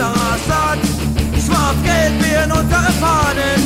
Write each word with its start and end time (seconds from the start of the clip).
unserer 0.00 0.38
Stadt. 0.44 0.78
Schwarz-Gelb 1.44 2.22
werden 2.22 2.52
unsere 2.52 2.92
Fahnen, 3.00 3.60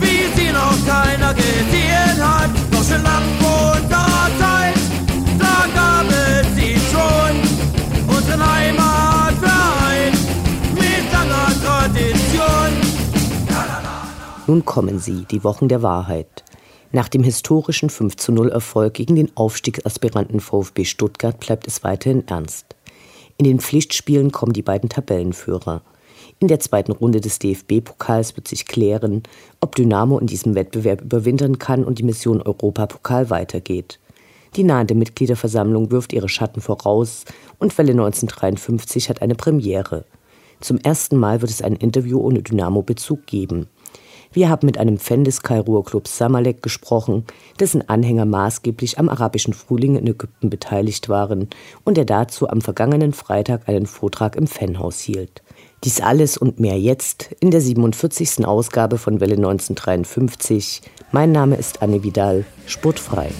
wie 0.00 0.40
sie 0.40 0.52
noch 0.52 0.76
keiner 0.86 1.34
gesehen 1.34 2.18
hat. 2.20 2.50
Doch 2.70 2.84
schon 2.84 3.02
lang 3.02 3.22
vor 3.40 3.72
unserer 3.80 4.28
Zeit, 4.38 4.74
da 5.38 5.66
gab 5.74 6.06
es 6.10 6.54
sie 6.54 6.76
schon. 6.90 8.14
Unseren 8.14 8.54
Heimatverein 8.54 10.12
mit 10.74 11.12
langer 11.12 11.48
Tradition. 11.64 12.70
Nun 14.46 14.64
kommen 14.64 14.98
sie, 14.98 15.24
die 15.30 15.44
Wochen 15.44 15.68
der 15.68 15.82
Wahrheit. 15.82 16.44
Nach 16.92 17.08
dem 17.08 17.22
historischen 17.22 17.88
5 17.88 18.16
zu 18.16 18.32
0 18.32 18.50
Erfolg 18.50 18.94
gegen 18.94 19.14
den 19.14 19.30
Aufstiegsaspiranten 19.36 20.40
VfB 20.40 20.84
Stuttgart 20.84 21.38
bleibt 21.38 21.68
es 21.68 21.84
weiterhin 21.84 22.26
ernst. 22.26 22.74
In 23.40 23.44
den 23.44 23.58
Pflichtspielen 23.58 24.32
kommen 24.32 24.52
die 24.52 24.60
beiden 24.60 24.90
Tabellenführer. 24.90 25.80
In 26.40 26.48
der 26.48 26.60
zweiten 26.60 26.92
Runde 26.92 27.22
des 27.22 27.38
DFB-Pokals 27.38 28.36
wird 28.36 28.46
sich 28.46 28.66
klären, 28.66 29.22
ob 29.62 29.74
Dynamo 29.74 30.18
in 30.18 30.26
diesem 30.26 30.54
Wettbewerb 30.54 31.00
überwintern 31.00 31.58
kann 31.58 31.82
und 31.84 31.98
die 31.98 32.02
Mission 32.02 32.42
Europapokal 32.42 33.30
weitergeht. 33.30 33.98
Die 34.56 34.62
nahende 34.62 34.94
Mitgliederversammlung 34.94 35.90
wirft 35.90 36.12
ihre 36.12 36.28
Schatten 36.28 36.60
voraus 36.60 37.24
und 37.58 37.78
Welle 37.78 37.92
1953 37.92 39.08
hat 39.08 39.22
eine 39.22 39.36
Premiere. 39.36 40.04
Zum 40.60 40.76
ersten 40.76 41.16
Mal 41.16 41.40
wird 41.40 41.50
es 41.50 41.62
ein 41.62 41.76
Interview 41.76 42.20
ohne 42.20 42.42
Dynamo-Bezug 42.42 43.24
geben. 43.24 43.68
Wir 44.32 44.48
haben 44.48 44.66
mit 44.66 44.78
einem 44.78 44.98
Fan 44.98 45.24
des 45.24 45.42
Kairoer 45.42 45.84
Clubs 45.84 46.16
Samalek 46.16 46.62
gesprochen, 46.62 47.24
dessen 47.58 47.88
Anhänger 47.88 48.26
maßgeblich 48.26 48.96
am 49.00 49.08
arabischen 49.08 49.54
Frühling 49.54 49.96
in 49.96 50.06
Ägypten 50.06 50.50
beteiligt 50.50 51.08
waren 51.08 51.48
und 51.82 51.96
der 51.96 52.04
dazu 52.04 52.48
am 52.48 52.60
vergangenen 52.60 53.12
Freitag 53.12 53.68
einen 53.68 53.86
Vortrag 53.86 54.36
im 54.36 54.46
Fanhaus 54.46 55.00
hielt. 55.00 55.42
Dies 55.82 56.00
alles 56.00 56.36
und 56.36 56.60
mehr 56.60 56.78
jetzt 56.78 57.34
in 57.40 57.50
der 57.50 57.60
47. 57.60 58.46
Ausgabe 58.46 58.98
von 58.98 59.18
Welle 59.18 59.34
1953. 59.34 60.82
Mein 61.10 61.32
Name 61.32 61.56
ist 61.56 61.82
Anne 61.82 62.04
Vidal, 62.04 62.44
sportfrei. 62.66 63.30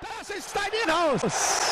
Das 0.00 0.30
ist 0.30 0.54
dein 0.54 0.72
Inhouse! 0.86 1.67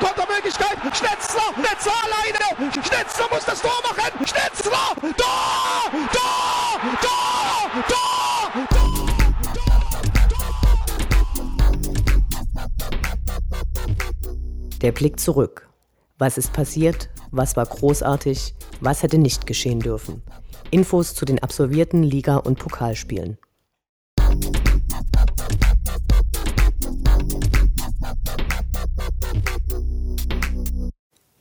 Kontermöglichkeit. 0.00 0.78
Schnetzler, 0.96 1.52
Schnetzler 1.54 1.92
alleine. 2.04 2.72
Schnetzler 2.72 3.28
muss 3.30 3.44
das 3.44 3.60
Tor 3.60 3.80
machen. 3.82 4.10
Tor, 4.26 5.12
Tor, 5.12 5.90
Tor, 6.12 6.80
Tor, 7.00 7.84
Tor. 7.88 8.10
Der 14.82 14.92
Blick 14.92 15.20
zurück. 15.20 15.68
Was 16.18 16.38
ist 16.38 16.52
passiert? 16.52 17.10
Was 17.30 17.56
war 17.56 17.66
großartig? 17.66 18.54
Was 18.80 19.02
hätte 19.02 19.18
nicht 19.18 19.46
geschehen 19.46 19.80
dürfen? 19.80 20.22
Infos 20.70 21.14
zu 21.14 21.24
den 21.24 21.42
absolvierten 21.42 22.02
Liga- 22.02 22.38
und 22.38 22.58
Pokalspielen. 22.58 23.38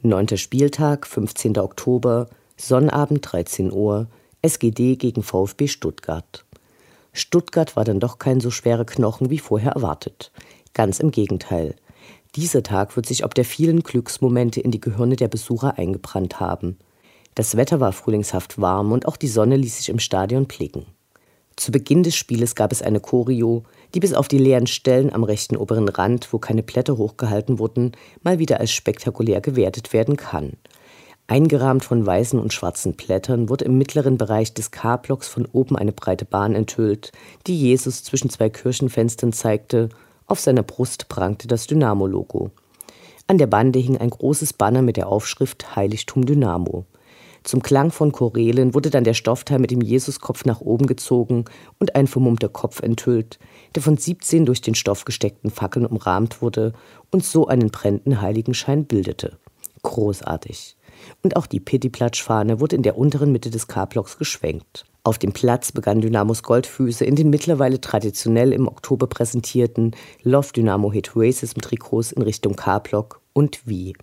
Neunter 0.02 0.38
Spieltag, 0.38 1.06
15. 1.06 1.58
Oktober, 1.58 2.30
Sonnabend 2.56 3.20
13 3.30 3.70
Uhr, 3.70 4.08
SGD 4.42 4.96
gegen 4.96 5.24
VfB 5.24 5.68
Stuttgart. 5.68 6.46
Stuttgart 7.12 7.76
war 7.76 7.84
dann 7.84 8.00
doch 8.00 8.18
kein 8.18 8.40
so 8.40 8.50
schwerer 8.50 8.86
Knochen 8.86 9.30
wie 9.30 9.40
vorher 9.40 9.74
erwartet. 9.74 10.32
Ganz 10.74 11.02
im 11.02 11.12
Gegenteil. 11.12 11.76
Dieser 12.38 12.64
Tag 12.64 12.96
wird 12.96 13.08
sich 13.08 13.26
ob 13.26 13.36
der 13.36 13.44
vielen 13.44 13.84
Glücksmomente 13.84 14.62
in 14.62 14.72
die 14.72 14.80
Gehirne 14.80 15.18
der 15.18 15.28
Besucher 15.28 15.78
eingebrannt 15.78 16.40
haben. 16.40 16.78
Das 17.36 17.58
Wetter 17.58 17.82
war 17.82 17.92
frühlingshaft 17.92 18.62
warm 18.62 18.94
und 18.94 19.06
auch 19.06 19.18
die 19.18 19.28
Sonne 19.28 19.58
ließ 19.58 19.80
sich 19.80 19.90
im 19.90 20.00
Stadion 20.00 20.46
blicken. 20.46 20.86
Zu 21.58 21.74
Beginn 21.74 22.04
des 22.04 22.16
Spieles 22.16 22.56
gab 22.56 22.72
es 22.72 22.82
eine 22.82 23.02
Choreo, 23.02 23.66
die 23.94 24.00
bis 24.00 24.14
auf 24.14 24.28
die 24.28 24.38
leeren 24.38 24.68
Stellen 24.68 25.14
am 25.14 25.24
rechten 25.24 25.58
oberen 25.58 25.90
Rand, 25.90 26.32
wo 26.32 26.40
keine 26.40 26.64
Blätter 26.64 26.98
hochgehalten 26.98 27.60
wurden, 27.60 27.94
mal 28.24 28.40
wieder 28.40 28.60
als 28.60 28.72
spektakulär 28.72 29.42
gewertet 29.42 29.94
werden 29.94 30.18
kann. 30.18 30.54
Eingerahmt 31.28 31.86
von 31.86 32.04
weißen 32.04 32.40
und 32.40 32.54
schwarzen 32.54 32.94
Blättern 32.94 33.50
wurde 33.50 33.66
im 33.66 33.78
mittleren 33.78 34.18
Bereich 34.18 34.54
des 34.54 34.72
K-Blocks 34.72 35.28
von 35.28 35.46
oben 35.46 35.76
eine 35.76 35.92
breite 35.92 36.26
Bahn 36.26 36.56
enthüllt, 36.56 37.12
die 37.46 37.56
Jesus 37.56 38.04
zwischen 38.04 38.32
zwei 38.32 38.50
Kirchenfenstern 38.50 39.32
zeigte. 39.32 39.90
Auf 40.26 40.40
seiner 40.40 40.64
Brust 40.64 41.08
prangte 41.08 41.48
das 41.48 41.68
Dynamo-Logo. 41.68 42.50
An 43.28 43.38
der 43.38 43.46
Bande 43.46 43.78
hing 43.78 43.96
ein 43.96 44.10
großes 44.10 44.54
Banner 44.54 44.82
mit 44.82 44.98
der 44.98 45.08
Aufschrift 45.08 45.76
Heiligtum 45.76 46.26
Dynamo. 46.26 46.86
Zum 47.50 47.64
Klang 47.64 47.90
von 47.90 48.12
Chorälen 48.12 48.76
wurde 48.76 48.92
dann 48.92 49.04
der 49.04 49.16
Stoffteil 49.16 49.58
mit 49.58 49.72
dem 49.72 49.82
Jesuskopf 49.82 50.46
nach 50.46 50.62
oben 50.62 50.86
gezogen 50.86 51.46
und 51.80 51.96
ein 51.96 52.06
vermummter 52.06 52.48
Kopf 52.48 52.80
enthüllt, 52.80 53.40
der 53.74 53.82
von 53.82 53.98
17 53.98 54.46
durch 54.46 54.62
den 54.62 54.76
Stoff 54.76 55.04
gesteckten 55.04 55.50
Fackeln 55.50 55.88
umrahmt 55.88 56.44
wurde 56.44 56.74
und 57.10 57.26
so 57.26 57.48
einen 57.48 57.72
brennenden 57.72 58.22
Heiligenschein 58.22 58.86
bildete. 58.86 59.40
Großartig. 59.82 60.78
Und 61.24 61.38
auch 61.38 61.48
die 61.48 61.60
Pittiplatsch-Fahne 61.60 62.60
wurde 62.60 62.76
in 62.76 62.84
der 62.84 63.00
unteren 63.00 63.32
Mitte 63.32 63.50
des 63.50 63.68
K-Blocks 63.68 64.20
geschwenkt. 64.20 64.86
Auf 65.04 65.18
dem 65.18 65.34
Platz 65.34 65.72
begann 65.72 66.02
Dynamos 66.02 66.44
Goldfüße 66.44 67.04
in 67.04 67.16
den 67.16 67.32
mittlerweile 67.32 67.82
traditionell 67.82 68.54
im 68.54 68.68
Oktober 68.68 69.08
präsentierten 69.08 69.96
Love 70.22 70.50
Dynamo 70.56 70.92
Hit 70.92 71.14
Racism 71.16 71.62
Trikots 71.62 72.12
in 72.12 72.22
Richtung 72.22 72.56
K-Block 72.56 73.22
und 73.34 73.66
wie. 73.66 73.96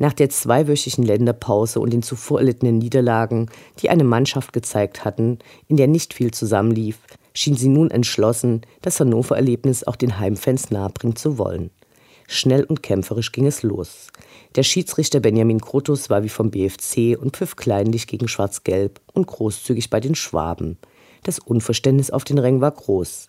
Nach 0.00 0.14
der 0.14 0.30
zweiwöchigen 0.30 1.04
Länderpause 1.04 1.78
und 1.78 1.92
den 1.92 2.02
zuvor 2.02 2.38
erlittenen 2.38 2.78
Niederlagen, 2.78 3.50
die 3.80 3.90
eine 3.90 4.02
Mannschaft 4.02 4.54
gezeigt 4.54 5.04
hatten, 5.04 5.40
in 5.68 5.76
der 5.76 5.88
nicht 5.88 6.14
viel 6.14 6.30
zusammenlief, 6.30 6.96
schien 7.34 7.54
sie 7.54 7.68
nun 7.68 7.90
entschlossen, 7.90 8.62
das 8.80 8.98
Hannover-Erlebnis 8.98 9.84
auch 9.84 9.96
den 9.96 10.18
Heimfans 10.18 10.70
nahebringen 10.70 11.16
zu 11.16 11.36
wollen. 11.36 11.70
Schnell 12.26 12.64
und 12.64 12.82
kämpferisch 12.82 13.30
ging 13.30 13.44
es 13.44 13.62
los. 13.62 14.06
Der 14.54 14.62
Schiedsrichter 14.62 15.20
Benjamin 15.20 15.60
Krotus 15.60 16.08
war 16.08 16.22
wie 16.22 16.30
vom 16.30 16.50
BFC 16.50 17.20
und 17.20 17.36
pfiff 17.36 17.56
kleinlich 17.56 18.06
gegen 18.06 18.26
Schwarz-Gelb 18.26 19.02
und 19.12 19.26
großzügig 19.26 19.90
bei 19.90 20.00
den 20.00 20.14
Schwaben. 20.14 20.78
Das 21.24 21.38
Unverständnis 21.38 22.10
auf 22.10 22.24
den 22.24 22.38
Rängen 22.38 22.62
war 22.62 22.70
groß. 22.70 23.28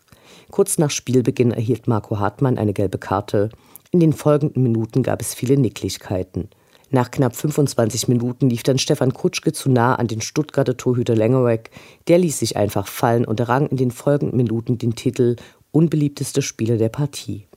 Kurz 0.51 0.77
nach 0.77 0.89
Spielbeginn 0.89 1.51
erhielt 1.51 1.89
Marco 1.89 2.17
Hartmann 2.17 2.57
eine 2.57 2.71
gelbe 2.71 2.97
Karte. 2.97 3.49
In 3.91 3.99
den 3.99 4.13
folgenden 4.13 4.63
Minuten 4.63 5.03
gab 5.03 5.19
es 5.19 5.33
viele 5.33 5.57
Nicklichkeiten. 5.57 6.47
Nach 6.93 7.09
knapp 7.09 7.37
25 7.37 8.09
Minuten 8.09 8.49
lief 8.49 8.63
dann 8.63 8.77
Stefan 8.77 9.13
Kutschke 9.13 9.53
zu 9.53 9.71
nah 9.71 9.95
an 9.95 10.07
den 10.07 10.19
Stuttgarter 10.19 10.75
Torhüter 10.75 11.15
Lengerweg. 11.15 11.71
Der 12.09 12.17
ließ 12.17 12.39
sich 12.39 12.57
einfach 12.57 12.85
fallen 12.85 13.23
und 13.23 13.39
errang 13.39 13.67
in 13.67 13.77
den 13.77 13.91
folgenden 13.91 14.35
Minuten 14.35 14.77
den 14.77 14.93
Titel 14.93 15.37
unbeliebtester 15.71 16.41
Spieler 16.41 16.75
der 16.75 16.89
Partie. 16.89 17.47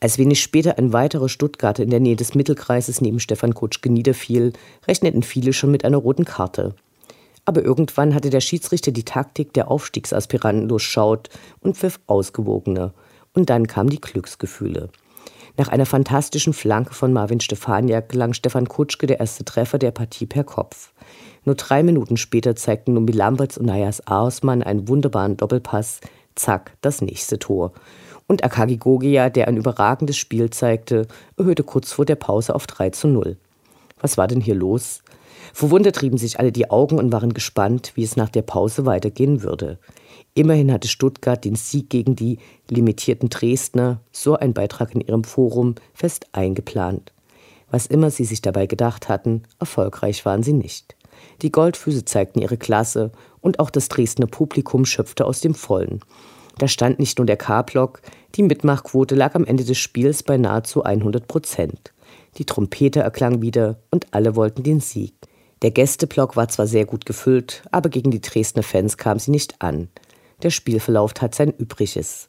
Als 0.00 0.18
wenig 0.18 0.40
später 0.42 0.76
ein 0.76 0.92
weiterer 0.92 1.28
Stuttgarter 1.28 1.84
in 1.84 1.90
der 1.90 2.00
Nähe 2.00 2.16
des 2.16 2.34
Mittelkreises 2.34 3.00
neben 3.00 3.20
Stefan 3.20 3.54
Kutschke 3.54 3.90
niederfiel, 3.90 4.52
rechneten 4.88 5.22
viele 5.22 5.52
schon 5.52 5.70
mit 5.70 5.84
einer 5.84 5.98
roten 5.98 6.24
Karte. 6.24 6.74
Aber 7.44 7.64
irgendwann 7.64 8.12
hatte 8.12 8.30
der 8.30 8.40
Schiedsrichter 8.40 8.90
die 8.90 9.04
Taktik 9.04 9.52
der 9.52 9.70
Aufstiegsaspiranten 9.70 10.68
durchschaut 10.68 11.30
und 11.60 11.76
pfiff 11.76 12.00
ausgewogener. 12.08 12.92
Und 13.34 13.50
dann 13.50 13.68
kamen 13.68 13.90
die 13.90 14.00
Glücksgefühle. 14.00 14.90
Nach 15.58 15.66
einer 15.66 15.86
fantastischen 15.86 16.52
Flanke 16.52 16.94
von 16.94 17.12
Marvin 17.12 17.40
Stefaniak 17.40 18.10
gelang 18.10 18.32
Stefan 18.32 18.68
Kutschke 18.68 19.08
der 19.08 19.18
erste 19.18 19.44
Treffer 19.44 19.80
der 19.80 19.90
Partie 19.90 20.24
per 20.24 20.44
Kopf. 20.44 20.92
Nur 21.44 21.56
drei 21.56 21.82
Minuten 21.82 22.16
später 22.16 22.54
zeigten 22.54 22.94
Numbi 22.94 23.12
Lamberts 23.12 23.58
und 23.58 23.66
Najas 23.66 24.06
Aosmann 24.06 24.62
einen 24.62 24.86
wunderbaren 24.86 25.36
Doppelpass. 25.36 26.00
Zack, 26.36 26.76
das 26.80 27.00
nächste 27.02 27.40
Tor. 27.40 27.72
Und 28.28 28.44
Akagi 28.44 28.76
Gogia, 28.76 29.30
der 29.30 29.48
ein 29.48 29.56
überragendes 29.56 30.16
Spiel 30.16 30.48
zeigte, 30.50 31.08
erhöhte 31.36 31.64
kurz 31.64 31.90
vor 31.90 32.04
der 32.04 32.14
Pause 32.14 32.54
auf 32.54 32.68
3 32.68 32.90
zu 32.90 33.08
0. 33.08 33.36
Was 34.00 34.16
war 34.16 34.28
denn 34.28 34.40
hier 34.40 34.54
los? 34.54 35.02
Verwundert 35.52 35.96
trieben 35.96 36.18
sich 36.18 36.38
alle 36.38 36.52
die 36.52 36.70
Augen 36.70 36.98
und 36.98 37.12
waren 37.12 37.34
gespannt, 37.34 37.92
wie 37.94 38.02
es 38.02 38.16
nach 38.16 38.28
der 38.28 38.42
Pause 38.42 38.86
weitergehen 38.86 39.42
würde. 39.42 39.78
Immerhin 40.34 40.72
hatte 40.72 40.88
Stuttgart 40.88 41.44
den 41.44 41.56
Sieg 41.56 41.90
gegen 41.90 42.14
die 42.14 42.38
limitierten 42.68 43.28
Dresdner, 43.28 44.00
so 44.12 44.36
ein 44.36 44.54
Beitrag 44.54 44.94
in 44.94 45.00
ihrem 45.00 45.24
Forum, 45.24 45.74
fest 45.94 46.26
eingeplant. 46.32 47.12
Was 47.70 47.86
immer 47.86 48.10
sie 48.10 48.24
sich 48.24 48.40
dabei 48.40 48.66
gedacht 48.66 49.08
hatten, 49.08 49.42
erfolgreich 49.58 50.24
waren 50.24 50.42
sie 50.42 50.52
nicht. 50.52 50.96
Die 51.42 51.52
Goldfüße 51.52 52.04
zeigten 52.04 52.40
ihre 52.40 52.56
Klasse 52.56 53.12
und 53.40 53.58
auch 53.58 53.70
das 53.70 53.88
Dresdner 53.88 54.26
Publikum 54.26 54.84
schöpfte 54.84 55.24
aus 55.26 55.40
dem 55.40 55.54
Vollen. 55.54 56.00
Da 56.58 56.66
stand 56.66 56.98
nicht 56.98 57.18
nur 57.18 57.26
der 57.26 57.36
K-Block, 57.36 58.02
die 58.34 58.42
Mitmachquote 58.42 59.14
lag 59.14 59.34
am 59.34 59.44
Ende 59.44 59.64
des 59.64 59.78
Spiels 59.78 60.22
bei 60.22 60.36
nahezu 60.36 60.82
100 60.82 61.28
Prozent. 61.28 61.92
Die 62.36 62.44
Trompete 62.44 63.00
erklang 63.00 63.42
wieder 63.42 63.78
und 63.90 64.06
alle 64.12 64.36
wollten 64.36 64.62
den 64.62 64.80
Sieg. 64.80 65.14
Der 65.62 65.70
Gästeblock 65.72 66.36
war 66.36 66.48
zwar 66.48 66.66
sehr 66.66 66.84
gut 66.84 67.04
gefüllt, 67.04 67.62
aber 67.72 67.88
gegen 67.88 68.10
die 68.10 68.20
Dresdner 68.20 68.62
Fans 68.62 68.96
kam 68.96 69.18
sie 69.18 69.32
nicht 69.32 69.60
an. 69.60 69.88
Der 70.42 70.50
Spielverlauf 70.50 71.14
tat 71.14 71.34
sein 71.34 71.52
Übriges. 71.52 72.28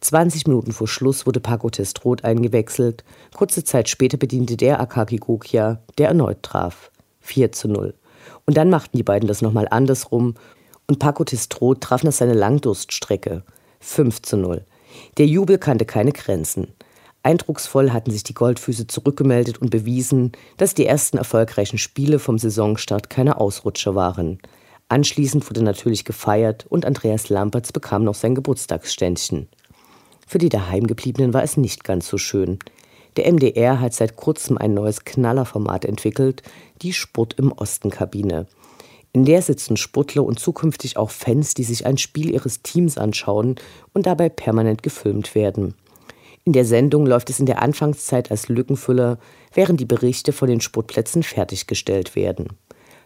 20 0.00 0.46
Minuten 0.46 0.72
vor 0.72 0.88
Schluss 0.88 1.26
wurde 1.26 1.40
Paco 1.40 1.68
Testrot 1.68 2.24
eingewechselt. 2.24 3.04
Kurze 3.34 3.64
Zeit 3.64 3.88
später 3.88 4.16
bediente 4.16 4.56
der 4.56 4.80
Akaki 4.80 5.18
Gokia, 5.18 5.80
der 5.98 6.08
erneut 6.08 6.42
traf. 6.42 6.90
4 7.20 7.52
zu 7.52 7.68
0. 7.68 7.94
Und 8.46 8.56
dann 8.56 8.70
machten 8.70 8.96
die 8.96 9.02
beiden 9.02 9.28
das 9.28 9.42
nochmal 9.42 9.68
andersrum 9.70 10.34
und 10.86 10.98
Paco 10.98 11.24
Testrot 11.24 11.82
traf 11.82 12.02
nach 12.02 12.12
seiner 12.12 12.34
Langdurststrecke. 12.34 13.44
5 13.80 14.22
zu 14.22 14.38
0. 14.38 14.64
Der 15.18 15.26
Jubel 15.26 15.58
kannte 15.58 15.84
keine 15.84 16.12
Grenzen. 16.12 16.68
Eindrucksvoll 17.22 17.92
hatten 17.92 18.10
sich 18.10 18.22
die 18.22 18.34
Goldfüße 18.34 18.86
zurückgemeldet 18.86 19.58
und 19.58 19.70
bewiesen, 19.70 20.32
dass 20.56 20.74
die 20.74 20.86
ersten 20.86 21.18
erfolgreichen 21.18 21.76
Spiele 21.76 22.18
vom 22.18 22.38
Saisonstart 22.38 23.10
keine 23.10 23.38
Ausrutscher 23.38 23.94
waren. 23.94 24.38
Anschließend 24.88 25.48
wurde 25.48 25.62
natürlich 25.62 26.04
gefeiert 26.04 26.66
und 26.68 26.86
Andreas 26.86 27.28
Lampertz 27.28 27.72
bekam 27.72 28.04
noch 28.04 28.14
sein 28.14 28.34
Geburtstagsständchen. 28.34 29.48
Für 30.26 30.38
die 30.38 30.48
Daheimgebliebenen 30.48 31.34
war 31.34 31.42
es 31.42 31.56
nicht 31.56 31.84
ganz 31.84 32.08
so 32.08 32.16
schön. 32.16 32.58
Der 33.16 33.30
MDR 33.30 33.80
hat 33.80 33.92
seit 33.92 34.16
kurzem 34.16 34.56
ein 34.56 34.72
neues 34.72 35.04
Knallerformat 35.04 35.84
entwickelt, 35.84 36.42
die 36.82 36.92
Sport 36.92 37.34
im 37.34 37.52
Osten 37.52 37.90
Kabine. 37.90 38.46
In 39.12 39.24
der 39.24 39.42
sitzen 39.42 39.76
Sportler 39.76 40.24
und 40.24 40.38
zukünftig 40.38 40.96
auch 40.96 41.10
Fans, 41.10 41.54
die 41.54 41.64
sich 41.64 41.84
ein 41.84 41.98
Spiel 41.98 42.30
ihres 42.30 42.62
Teams 42.62 42.96
anschauen 42.96 43.56
und 43.92 44.06
dabei 44.06 44.28
permanent 44.28 44.82
gefilmt 44.82 45.34
werden. 45.34 45.74
In 46.44 46.52
der 46.54 46.64
Sendung 46.64 47.06
läuft 47.06 47.30
es 47.30 47.38
in 47.38 47.46
der 47.46 47.62
Anfangszeit 47.62 48.30
als 48.30 48.48
Lückenfüller, 48.48 49.18
während 49.52 49.78
die 49.78 49.86
Berichte 49.86 50.32
von 50.32 50.48
den 50.48 50.60
Sportplätzen 50.60 51.22
fertiggestellt 51.22 52.16
werden. 52.16 52.48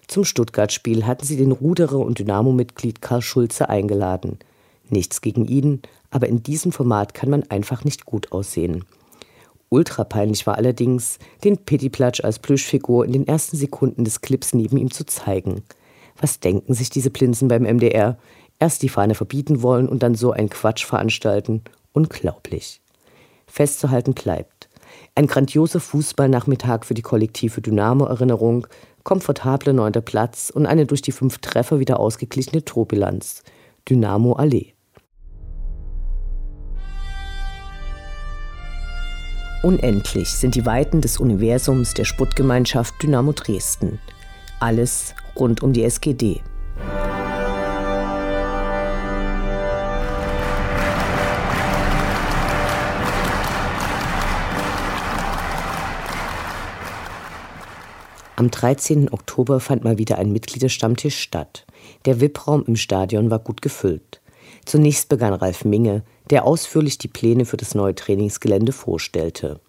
Zum 0.06 0.24
Stuttgart-Spiel 0.24 1.06
hatten 1.06 1.24
sie 1.24 1.36
den 1.36 1.52
Ruderer 1.52 1.98
und 1.98 2.18
Dynamo-Mitglied 2.18 3.00
Karl 3.00 3.22
Schulze 3.22 3.68
eingeladen. 3.68 4.38
Nichts 4.88 5.20
gegen 5.20 5.46
ihn, 5.46 5.82
aber 6.10 6.28
in 6.28 6.42
diesem 6.42 6.72
Format 6.72 7.14
kann 7.14 7.30
man 7.30 7.42
einfach 7.50 7.84
nicht 7.84 8.04
gut 8.04 8.30
aussehen. 8.32 8.84
Ultra 9.70 10.04
peinlich 10.04 10.46
war 10.46 10.56
allerdings, 10.56 11.18
den 11.42 11.58
Pittiplatsch 11.58 12.22
als 12.22 12.38
Plüschfigur 12.38 13.04
in 13.04 13.12
den 13.12 13.26
ersten 13.26 13.56
Sekunden 13.56 14.04
des 14.04 14.20
Clips 14.20 14.54
neben 14.54 14.76
ihm 14.76 14.92
zu 14.92 15.04
zeigen. 15.04 15.62
Was 16.20 16.38
denken 16.38 16.74
sich 16.74 16.90
diese 16.90 17.10
Plinsen 17.10 17.48
beim 17.48 17.64
MDR? 17.64 18.18
Erst 18.60 18.82
die 18.82 18.88
Fahne 18.88 19.16
verbieten 19.16 19.62
wollen 19.62 19.88
und 19.88 20.04
dann 20.04 20.14
so 20.14 20.30
einen 20.30 20.50
Quatsch 20.50 20.84
veranstalten? 20.84 21.62
Unglaublich. 21.92 22.80
Festzuhalten 23.54 24.14
bleibt. 24.14 24.68
Ein 25.14 25.28
grandioser 25.28 25.78
Fußballnachmittag 25.78 26.84
für 26.84 26.94
die 26.94 27.02
kollektive 27.02 27.60
Dynamo-Erinnerung, 27.60 28.66
komfortable 29.04 29.72
neunter 29.72 30.00
Platz 30.00 30.50
und 30.50 30.66
eine 30.66 30.86
durch 30.86 31.02
die 31.02 31.12
fünf 31.12 31.38
Treffer 31.38 31.78
wieder 31.78 32.00
ausgeglichene 32.00 32.64
Torbilanz. 32.64 33.44
Dynamo 33.88 34.32
Allee. 34.32 34.72
Unendlich 39.62 40.30
sind 40.30 40.56
die 40.56 40.66
Weiten 40.66 41.00
des 41.00 41.20
Universums 41.20 41.94
der 41.94 42.06
Sputtgemeinschaft 42.06 43.00
Dynamo 43.00 43.30
Dresden. 43.30 44.00
Alles 44.58 45.14
rund 45.36 45.62
um 45.62 45.72
die 45.72 45.84
SGD. 45.84 46.40
Am 58.36 58.50
13. 58.50 59.12
Oktober 59.12 59.60
fand 59.60 59.84
mal 59.84 59.96
wieder 59.96 60.18
ein 60.18 60.32
Mitgliederstammtisch 60.32 61.20
statt. 61.20 61.64
Der 62.04 62.20
VIP-Raum 62.20 62.64
im 62.66 62.74
Stadion 62.74 63.30
war 63.30 63.38
gut 63.38 63.62
gefüllt. 63.62 64.20
Zunächst 64.64 65.08
begann 65.08 65.34
Ralf 65.34 65.64
Minge, 65.64 66.02
der 66.30 66.44
ausführlich 66.44 66.98
die 66.98 67.06
Pläne 67.06 67.44
für 67.44 67.56
das 67.56 67.76
neue 67.76 67.94
Trainingsgelände 67.94 68.72
vorstellte. 68.72 69.60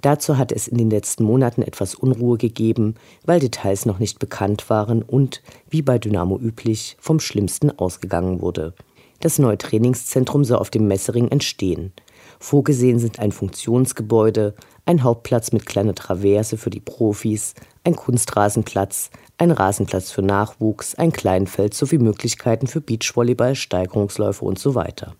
Dazu 0.00 0.36
hat 0.36 0.50
es 0.50 0.66
in 0.66 0.78
den 0.78 0.90
letzten 0.90 1.22
Monaten 1.22 1.62
etwas 1.62 1.94
Unruhe 1.94 2.38
gegeben, 2.38 2.96
weil 3.24 3.38
Details 3.38 3.86
noch 3.86 4.00
nicht 4.00 4.18
bekannt 4.18 4.68
waren 4.68 5.02
und, 5.02 5.40
wie 5.70 5.82
bei 5.82 5.98
Dynamo 5.98 6.38
üblich, 6.38 6.96
vom 6.98 7.20
Schlimmsten 7.20 7.70
ausgegangen 7.70 8.40
wurde. 8.40 8.74
Das 9.20 9.38
neue 9.38 9.58
Trainingszentrum 9.58 10.44
soll 10.44 10.58
auf 10.58 10.70
dem 10.70 10.88
Messering 10.88 11.28
entstehen. 11.28 11.92
Vorgesehen 12.40 12.98
sind 12.98 13.18
ein 13.18 13.32
Funktionsgebäude, 13.32 14.54
ein 14.88 15.02
Hauptplatz 15.02 15.52
mit 15.52 15.66
kleiner 15.66 15.94
Traverse 15.94 16.56
für 16.56 16.70
die 16.70 16.80
Profis, 16.80 17.52
ein 17.84 17.94
Kunstrasenplatz, 17.94 19.10
ein 19.36 19.50
Rasenplatz 19.50 20.10
für 20.10 20.22
Nachwuchs, 20.22 20.94
ein 20.94 21.12
Kleinfeld 21.12 21.74
sowie 21.74 21.98
Möglichkeiten 21.98 22.66
für 22.66 22.80
Beachvolleyball, 22.80 23.54
Steigerungsläufe 23.54 24.46
und 24.46 24.58
so 24.58 24.74
weiter. 24.74 25.14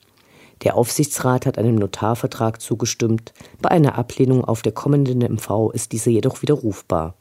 Der 0.64 0.74
Aufsichtsrat 0.74 1.44
hat 1.44 1.58
einem 1.58 1.74
Notarvertrag 1.74 2.62
zugestimmt. 2.62 3.34
Bei 3.60 3.70
einer 3.70 3.98
Ablehnung 3.98 4.42
auf 4.42 4.62
der 4.62 4.72
kommenden 4.72 5.18
MV 5.18 5.70
ist 5.74 5.92
diese 5.92 6.08
jedoch 6.08 6.40
widerrufbar. 6.40 7.14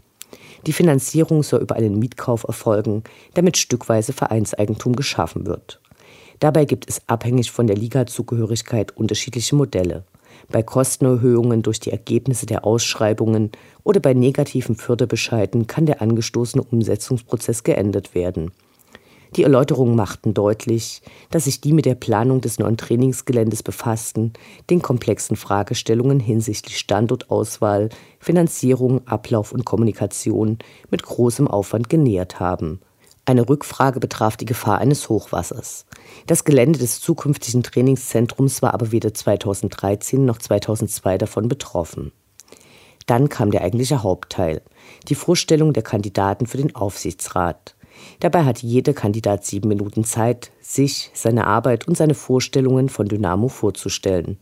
Die 0.66 0.74
Finanzierung 0.74 1.44
soll 1.44 1.60
über 1.60 1.76
einen 1.76 2.00
Mietkauf 2.00 2.46
erfolgen, 2.46 3.04
damit 3.34 3.58
stückweise 3.58 4.14
Vereinseigentum 4.14 4.96
geschaffen 4.96 5.48
wird. 5.48 5.82
Dabei 6.40 6.64
gibt 6.64 6.88
es 6.88 7.02
abhängig 7.08 7.52
von 7.52 7.68
der 7.68 7.76
Ligazugehörigkeit 7.76 8.96
unterschiedliche 8.96 9.58
Modelle. 9.58 10.06
Bei 10.50 10.64
Kostenerhöhungen 10.64 11.62
durch 11.62 11.80
die 11.80 11.92
Ergebnisse 11.92 12.46
der 12.46 12.64
Ausschreibungen 12.66 13.52
oder 13.84 14.00
bei 14.00 14.14
negativen 14.14 14.76
Förderbescheiden 14.76 15.68
kann 15.68 15.86
der 15.86 16.02
angestoßene 16.02 16.64
Umsetzungsprozess 16.64 17.64
geändert 17.64 18.16
werden. 18.16 18.52
Die 19.36 19.44
Erläuterungen 19.44 19.96
machten 19.96 20.34
deutlich, 20.34 21.02
dass 21.32 21.44
sich 21.44 21.60
die 21.60 21.74
mit 21.74 21.86
der 21.86 21.96
Planung 21.96 22.40
des 22.40 22.60
neuen 22.60 22.78
Trainingsgeländes 22.78 23.62
befassten, 23.62 24.32
den 24.70 24.82
komplexen 24.82 25.36
Fragestellungen 25.36 26.22
hinsichtlich 26.22 26.78
Standortauswahl, 26.78 27.90
Finanzierung, 28.20 29.06
Ablauf 29.06 29.52
und 29.52 29.66
Kommunikation 29.66 30.60
mit 30.90 31.04
großem 31.04 31.48
Aufwand 31.48 31.90
genähert 31.90 32.40
haben. 32.40 32.80
Eine 33.28 33.50
Rückfrage 33.50 34.00
betraf 34.00 34.38
die 34.38 34.46
Gefahr 34.46 34.78
eines 34.78 35.10
Hochwassers. 35.10 35.86
Das 36.28 36.46
Gelände 36.46 36.80
des 36.80 37.02
zukünftigen 37.02 37.62
Trainingszentrums 37.62 38.62
war 38.62 38.74
aber 38.74 38.94
weder 38.94 39.14
2013 39.14 40.24
noch 40.24 40.38
2002 40.38 41.18
davon 41.18 41.50
betroffen. 41.50 42.14
Dann 43.06 43.28
kam 43.28 43.52
der 43.52 43.64
eigentliche 43.64 44.02
Hauptteil, 44.02 44.62
die 45.10 45.16
Vorstellung 45.16 45.74
der 45.74 45.84
Kandidaten 45.84 46.48
für 46.48 46.56
den 46.56 46.74
Aufsichtsrat. 46.74 47.76
Dabei 48.22 48.46
hatte 48.46 48.66
jeder 48.66 48.94
Kandidat 48.94 49.44
sieben 49.44 49.68
Minuten 49.68 50.06
Zeit, 50.06 50.52
sich, 50.62 51.12
seine 51.14 51.48
Arbeit 51.48 51.86
und 51.86 51.98
seine 51.98 52.14
Vorstellungen 52.14 52.88
von 52.88 53.10
Dynamo 53.10 53.50
vorzustellen. 53.50 54.38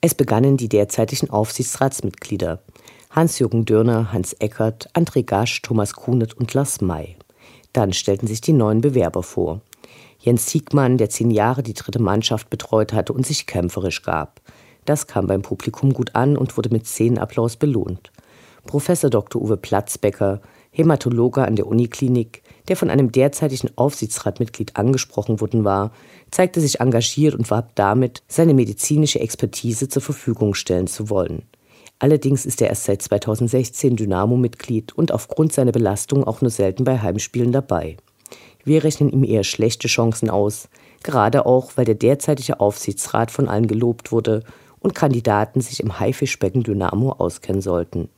Es 0.00 0.14
begannen 0.14 0.56
die 0.56 0.70
derzeitigen 0.70 1.28
Aufsichtsratsmitglieder 1.28 2.62
Hans-Jürgen 3.10 3.66
Dörner, 3.66 4.14
Hans 4.14 4.32
Eckert, 4.32 4.88
André 4.94 5.26
Gasch, 5.26 5.60
Thomas 5.60 5.92
Kunet 5.92 6.32
und 6.32 6.54
Lars 6.54 6.80
May. 6.80 7.17
Dann 7.72 7.92
stellten 7.92 8.26
sich 8.26 8.40
die 8.40 8.52
neuen 8.52 8.80
Bewerber 8.80 9.22
vor. 9.22 9.60
Jens 10.18 10.50
Siegmann, 10.50 10.98
der 10.98 11.10
zehn 11.10 11.30
Jahre 11.30 11.62
die 11.62 11.74
dritte 11.74 12.00
Mannschaft 12.00 12.50
betreut 12.50 12.92
hatte 12.92 13.12
und 13.12 13.26
sich 13.26 13.46
kämpferisch 13.46 14.02
gab. 14.02 14.40
Das 14.84 15.06
kam 15.06 15.26
beim 15.26 15.42
Publikum 15.42 15.92
gut 15.92 16.14
an 16.14 16.36
und 16.36 16.56
wurde 16.56 16.70
mit 16.70 16.86
Szenenapplaus 16.86 17.56
belohnt. 17.56 18.10
Professor 18.64 19.10
Dr. 19.10 19.40
Uwe 19.40 19.56
Platzbecker, 19.56 20.40
Hämatologe 20.70 21.42
an 21.42 21.56
der 21.56 21.66
Uniklinik, 21.66 22.42
der 22.68 22.76
von 22.76 22.90
einem 22.90 23.10
derzeitigen 23.12 23.70
Aufsichtsratmitglied 23.76 24.76
angesprochen 24.76 25.40
worden 25.40 25.64
war, 25.64 25.92
zeigte 26.30 26.60
sich 26.60 26.80
engagiert 26.80 27.34
und 27.34 27.50
warb 27.50 27.74
damit, 27.74 28.22
seine 28.28 28.54
medizinische 28.54 29.20
Expertise 29.20 29.88
zur 29.88 30.02
Verfügung 30.02 30.54
stellen 30.54 30.86
zu 30.86 31.10
wollen. 31.10 31.42
Allerdings 31.98 32.46
ist 32.46 32.62
er 32.62 32.68
erst 32.68 32.84
seit 32.84 33.02
2016 33.02 33.96
Dynamo-Mitglied 33.96 34.92
und 34.96 35.12
aufgrund 35.12 35.52
seiner 35.52 35.72
Belastung 35.72 36.24
auch 36.24 36.40
nur 36.40 36.50
selten 36.50 36.84
bei 36.84 36.98
Heimspielen 37.00 37.52
dabei. 37.52 37.96
Wir 38.64 38.84
rechnen 38.84 39.10
ihm 39.10 39.24
eher 39.24 39.44
schlechte 39.44 39.88
Chancen 39.88 40.30
aus, 40.30 40.68
gerade 41.02 41.46
auch, 41.46 41.72
weil 41.76 41.84
der 41.84 41.94
derzeitige 41.94 42.60
Aufsichtsrat 42.60 43.30
von 43.30 43.48
allen 43.48 43.66
gelobt 43.66 44.12
wurde 44.12 44.44
und 44.78 44.94
Kandidaten 44.94 45.60
sich 45.60 45.80
im 45.80 45.98
Haifischbecken 45.98 46.62
Dynamo 46.62 47.12
auskennen 47.12 47.62
sollten. 47.62 48.08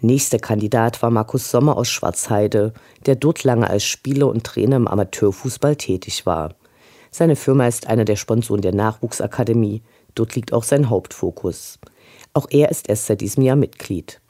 Nächster 0.00 0.38
Kandidat 0.38 1.02
war 1.02 1.10
Markus 1.10 1.50
Sommer 1.50 1.76
aus 1.76 1.88
Schwarzheide, 1.88 2.74
der 3.06 3.16
dort 3.16 3.42
lange 3.44 3.68
als 3.68 3.84
Spieler 3.84 4.28
und 4.28 4.44
Trainer 4.44 4.76
im 4.76 4.86
Amateurfußball 4.86 5.74
tätig 5.76 6.26
war. 6.26 6.54
Seine 7.10 7.34
Firma 7.34 7.66
ist 7.66 7.86
einer 7.86 8.04
der 8.04 8.16
Sponsoren 8.16 8.60
der 8.60 8.74
Nachwuchsakademie, 8.74 9.82
dort 10.14 10.36
liegt 10.36 10.52
auch 10.52 10.64
sein 10.64 10.90
Hauptfokus. 10.90 11.78
Auch 12.36 12.48
er 12.50 12.70
ist 12.70 12.90
erst 12.90 13.06
seit 13.06 13.22
diesem 13.22 13.42
Jahr 13.44 13.56
Mitglied. 13.56 14.20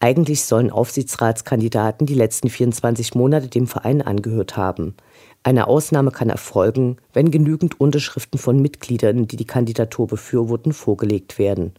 Eigentlich 0.00 0.42
sollen 0.44 0.70
Aufsichtsratskandidaten 0.70 2.06
die 2.06 2.14
letzten 2.14 2.48
24 2.48 3.14
Monate 3.14 3.48
dem 3.48 3.66
Verein 3.66 4.00
angehört 4.00 4.56
haben. 4.56 4.94
Eine 5.42 5.66
Ausnahme 5.66 6.12
kann 6.12 6.30
erfolgen, 6.30 6.96
wenn 7.12 7.30
genügend 7.30 7.78
Unterschriften 7.78 8.38
von 8.38 8.62
Mitgliedern, 8.62 9.28
die 9.28 9.36
die 9.36 9.44
Kandidatur 9.44 10.06
befürworten, 10.06 10.72
vorgelegt 10.72 11.38
werden. 11.38 11.74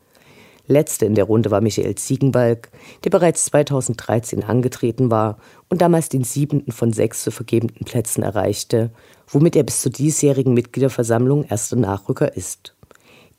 Letzte 0.68 1.08
in 1.08 1.16
der 1.16 1.26
Runde 1.26 1.50
war 1.50 1.60
Michael 1.60 1.96
Ziegenbalg, 1.96 2.70
der 3.04 3.10
bereits 3.10 3.46
2013 3.46 4.44
angetreten 4.44 5.10
war 5.10 5.40
und 5.70 5.82
damals 5.82 6.08
den 6.08 6.24
siebenten 6.24 6.72
von 6.72 6.94
sechs 6.94 7.24
zu 7.24 7.32
vergebenden 7.32 7.84
Plätzen 7.86 8.22
erreichte, 8.22 8.92
womit 9.28 9.56
er 9.56 9.64
bis 9.64 9.82
zur 9.82 9.92
diesjährigen 9.92 10.54
Mitgliederversammlung 10.54 11.46
erster 11.46 11.78
Nachrücker 11.78 12.38
ist. 12.38 12.76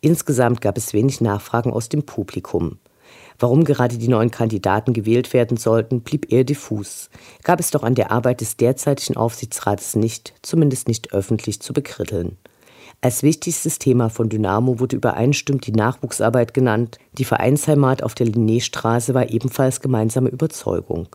Insgesamt 0.04 0.60
gab 0.60 0.76
es 0.76 0.92
wenig 0.92 1.22
Nachfragen 1.22 1.72
aus 1.72 1.88
dem 1.88 2.02
Publikum. 2.02 2.76
Warum 3.38 3.64
gerade 3.64 3.96
die 3.96 4.08
neuen 4.08 4.30
Kandidaten 4.30 4.92
gewählt 4.92 5.32
werden 5.32 5.56
sollten, 5.56 6.02
blieb 6.02 6.30
eher 6.30 6.44
diffus. 6.44 7.08
Gab 7.42 7.58
es 7.58 7.70
doch 7.70 7.82
an 7.82 7.94
der 7.94 8.10
Arbeit 8.10 8.42
des 8.42 8.58
derzeitigen 8.58 9.16
Aufsichtsrates 9.16 9.96
nicht, 9.96 10.34
zumindest 10.42 10.88
nicht 10.88 11.14
öffentlich, 11.14 11.60
zu 11.60 11.72
bekritteln. 11.72 12.36
Als 13.00 13.22
wichtigstes 13.22 13.78
Thema 13.78 14.10
von 14.10 14.28
Dynamo 14.28 14.78
wurde 14.78 14.96
übereinstimmend 14.96 15.66
die 15.66 15.72
Nachwuchsarbeit 15.72 16.52
genannt. 16.52 16.98
Die 17.16 17.24
Vereinsheimat 17.24 18.02
auf 18.02 18.14
der 18.14 18.26
Linnéstraße 18.26 19.14
war 19.14 19.30
ebenfalls 19.30 19.80
gemeinsame 19.80 20.28
Überzeugung. 20.28 21.08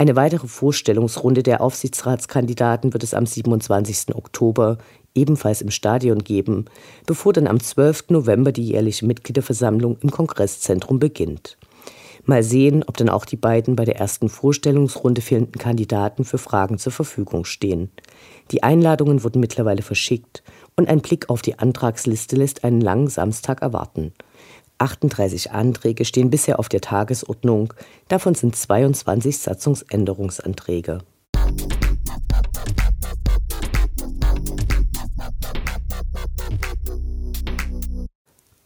Eine 0.00 0.14
weitere 0.14 0.46
Vorstellungsrunde 0.46 1.42
der 1.42 1.60
Aufsichtsratskandidaten 1.60 2.92
wird 2.92 3.02
es 3.02 3.14
am 3.14 3.26
27. 3.26 4.14
Oktober 4.14 4.78
ebenfalls 5.14 5.62
im 5.62 5.70
Stadion 5.70 6.24
geben, 6.24 6.66
bevor 7.06 7.32
dann 7.32 7.46
am 7.46 7.60
12. 7.60 8.10
November 8.10 8.52
die 8.52 8.66
jährliche 8.66 9.06
Mitgliederversammlung 9.06 9.98
im 10.00 10.10
Kongresszentrum 10.10 10.98
beginnt. 10.98 11.56
Mal 12.24 12.42
sehen, 12.42 12.84
ob 12.86 12.96
dann 12.98 13.08
auch 13.08 13.24
die 13.24 13.36
beiden 13.36 13.74
bei 13.74 13.86
der 13.86 13.96
ersten 13.96 14.28
Vorstellungsrunde 14.28 15.22
fehlenden 15.22 15.58
Kandidaten 15.58 16.26
für 16.26 16.36
Fragen 16.36 16.78
zur 16.78 16.92
Verfügung 16.92 17.46
stehen. 17.46 17.90
Die 18.50 18.62
Einladungen 18.62 19.24
wurden 19.24 19.40
mittlerweile 19.40 19.80
verschickt 19.80 20.42
und 20.76 20.88
ein 20.88 21.00
Blick 21.00 21.30
auf 21.30 21.40
die 21.40 21.58
Antragsliste 21.58 22.36
lässt 22.36 22.64
einen 22.64 22.82
langen 22.82 23.08
Samstag 23.08 23.62
erwarten. 23.62 24.12
38 24.78 25.52
Anträge 25.52 26.04
stehen 26.04 26.30
bisher 26.30 26.58
auf 26.58 26.68
der 26.68 26.80
Tagesordnung, 26.80 27.72
davon 28.08 28.34
sind 28.34 28.54
22 28.54 29.38
Satzungsänderungsanträge. 29.38 30.98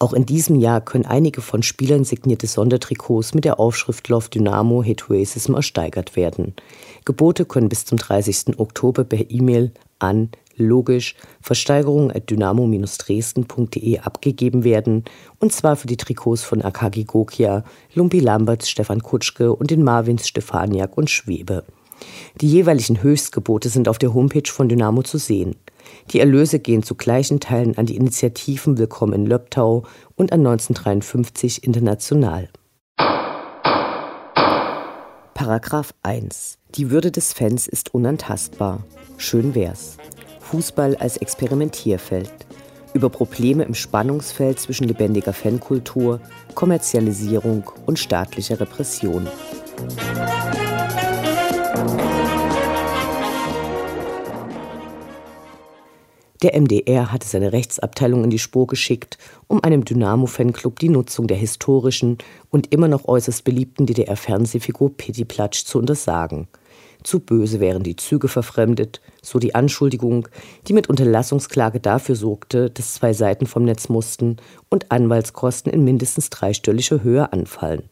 Auch 0.03 0.15
in 0.15 0.27
diesem 0.27 0.57
Jahr 0.57 0.81
können 0.81 1.07
einige 1.07 1.43
von 1.43 1.63
Spielern 1.63 2.03
signierte 2.03 2.49
Sondertrikots 2.49 3.35
mit 3.35 3.45
der 3.45 3.61
Aufschrift 3.61 4.09
Love 4.09 4.31
Dynamo 4.31 4.83
Hate 4.83 5.05
Racism 5.09 5.55
ersteigert 5.55 6.17
werden. 6.17 6.55
Gebote 7.05 7.45
können 7.45 7.69
bis 7.69 7.85
zum 7.85 7.99
30. 7.99 8.59
Oktober 8.59 9.05
per 9.05 9.31
E-Mail 9.31 9.71
an 10.01 10.31
logisch 10.57 11.15
Versteigerung 11.41 12.11
at 12.11 12.29
dynamo-dresden.de 12.29 14.01
abgegeben 14.01 14.65
werden, 14.65 15.05
und 15.39 15.53
zwar 15.53 15.77
für 15.77 15.87
die 15.87 15.97
Trikots 15.97 16.43
von 16.43 16.63
Akagi 16.63 17.05
Gokia, 17.05 17.63
Lumpi 17.95 18.19
Lamberts, 18.19 18.69
Stefan 18.69 19.05
Kutschke 19.05 19.55
und 19.55 19.71
den 19.71 19.85
Marvins 19.85 20.27
Stefaniak 20.27 20.99
und 20.99 21.11
Schwebe. 21.11 21.63
Die 22.41 22.49
jeweiligen 22.49 23.05
Höchstgebote 23.05 23.69
sind 23.69 23.89
auf 23.89 23.99
der 23.99 24.15
Homepage 24.15 24.51
von 24.51 24.69
Dynamo 24.69 25.05
zu 25.05 25.19
sehen. 25.19 25.55
Die 26.13 26.21
Erlöse 26.21 26.59
gehen 26.59 26.83
zu 26.83 26.95
gleichen 26.95 27.41
Teilen 27.41 27.79
an 27.79 27.87
die 27.87 27.97
Initiativen 27.97 28.79
Willkommen 28.79 29.13
in 29.13 29.27
Löbtau 29.27 29.85
und 30.17 30.33
an 30.33 30.41
1953 30.41 31.65
International. 31.65 32.49
Paragraph 35.35 35.93
1. 36.03 36.59
Die 36.77 36.91
Würde 36.91 37.11
des 37.11 37.33
Fans 37.33 37.67
ist 37.67 37.95
unantastbar. 37.95 38.85
Schön 39.17 39.55
wär's. 39.55 39.97
Fußball 40.41 40.97
als 40.97 41.17
Experimentierfeld. 41.17 42.31
Über 42.95 43.09
Probleme 43.09 43.65
im 43.65 43.75
Spannungsfeld 43.75 44.61
zwischen 44.61 44.87
lebendiger 44.87 45.33
Fankultur, 45.33 46.21
Kommerzialisierung 46.55 47.71
und 47.87 47.99
staatlicher 47.99 48.61
Repression. 48.61 49.27
Der 56.43 56.61
MDR 56.61 57.13
hatte 57.13 57.29
seine 57.29 57.53
Rechtsabteilung 57.53 58.25
in 58.25 58.31
die 58.31 58.41
Spur 58.41 58.67
geschickt, 58.67 59.17
um 59.47 59.63
einem 59.63 59.85
Dynamo-Fanclub 59.85 60.81
die 60.81 60.89
Nutzung 60.89 61.29
der 61.29 61.37
historischen 61.37 62.19
und 62.51 62.73
immer 62.73 62.89
noch 62.89 63.07
äußerst 63.07 63.45
beliebten 63.45 63.87
DDR-Fernsehfigur 63.87 64.97
Pitti 64.97 65.25
Platsch 65.25 65.65
zu 65.65 65.79
untersagen. 65.79 66.49
Zu 67.05 67.21
böse 67.21 67.61
wären 67.61 67.85
die 67.85 67.95
Züge 67.95 68.27
verfremdet, 68.27 69.01
so 69.23 69.39
die 69.39 69.55
Anschuldigung, 69.55 70.29
die 70.67 70.73
mit 70.73 70.89
Unterlassungsklage 70.89 71.79
dafür 71.79 72.17
sorgte, 72.17 72.71
dass 72.71 72.95
zwei 72.95 73.13
Seiten 73.13 73.47
vom 73.47 73.65
Netz 73.65 73.89
mussten 73.89 74.39
und 74.69 74.91
Anwaltskosten 74.91 75.73
in 75.73 75.85
mindestens 75.85 76.29
dreistelliger 76.31 77.05
Höhe 77.05 77.33
anfallen. 77.33 77.85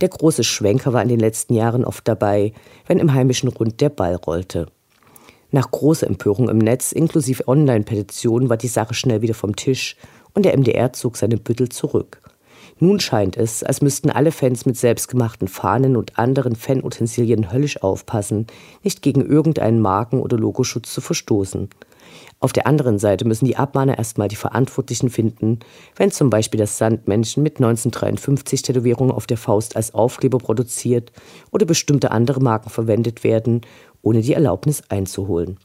Der 0.00 0.08
große 0.08 0.42
Schwenker 0.42 0.94
war 0.94 1.02
in 1.02 1.08
den 1.08 1.20
letzten 1.20 1.52
Jahren 1.52 1.84
oft 1.84 2.08
dabei, 2.08 2.54
wenn 2.86 2.98
im 2.98 3.12
heimischen 3.12 3.50
Rund 3.50 3.82
der 3.82 3.90
Ball 3.90 4.14
rollte. 4.14 4.68
Nach 5.54 5.70
großer 5.70 6.08
Empörung 6.08 6.48
im 6.48 6.58
Netz 6.58 6.90
inklusive 6.90 7.46
Online-Petitionen 7.46 8.48
war 8.48 8.56
die 8.56 8.66
Sache 8.66 8.92
schnell 8.92 9.22
wieder 9.22 9.34
vom 9.34 9.54
Tisch 9.54 9.94
und 10.32 10.44
der 10.44 10.58
MDR 10.58 10.92
zog 10.92 11.16
seine 11.16 11.36
Büttel 11.36 11.68
zurück. 11.68 12.20
Nun 12.80 12.98
scheint 12.98 13.36
es, 13.36 13.62
als 13.62 13.80
müssten 13.80 14.10
alle 14.10 14.32
Fans 14.32 14.66
mit 14.66 14.76
selbstgemachten 14.76 15.46
Fahnen 15.46 15.96
und 15.96 16.18
anderen 16.18 16.56
Fanutensilien 16.56 17.52
höllisch 17.52 17.80
aufpassen, 17.84 18.48
nicht 18.82 19.00
gegen 19.00 19.24
irgendeinen 19.24 19.78
Marken- 19.78 20.22
oder 20.22 20.36
Logoschutz 20.36 20.92
zu 20.92 21.00
verstoßen. 21.00 21.68
Auf 22.40 22.52
der 22.52 22.66
anderen 22.66 22.98
Seite 22.98 23.24
müssen 23.24 23.46
die 23.46 23.56
Abmahner 23.56 23.98
erstmal 23.98 24.28
die 24.28 24.36
Verantwortlichen 24.36 25.10
finden, 25.10 25.60
wenn 25.96 26.10
zum 26.10 26.30
Beispiel 26.30 26.58
das 26.58 26.78
Sandmännchen 26.78 27.42
mit 27.42 27.56
1953 27.56 28.62
Tätowierungen 28.62 29.14
auf 29.14 29.26
der 29.26 29.38
Faust 29.38 29.76
als 29.76 29.94
Aufkleber 29.94 30.38
produziert 30.38 31.12
oder 31.50 31.66
bestimmte 31.66 32.10
andere 32.10 32.40
Marken 32.40 32.70
verwendet 32.70 33.24
werden 33.24 33.62
ohne 34.04 34.20
die 34.20 34.34
Erlaubnis 34.34 34.82
einzuholen. 34.88 35.58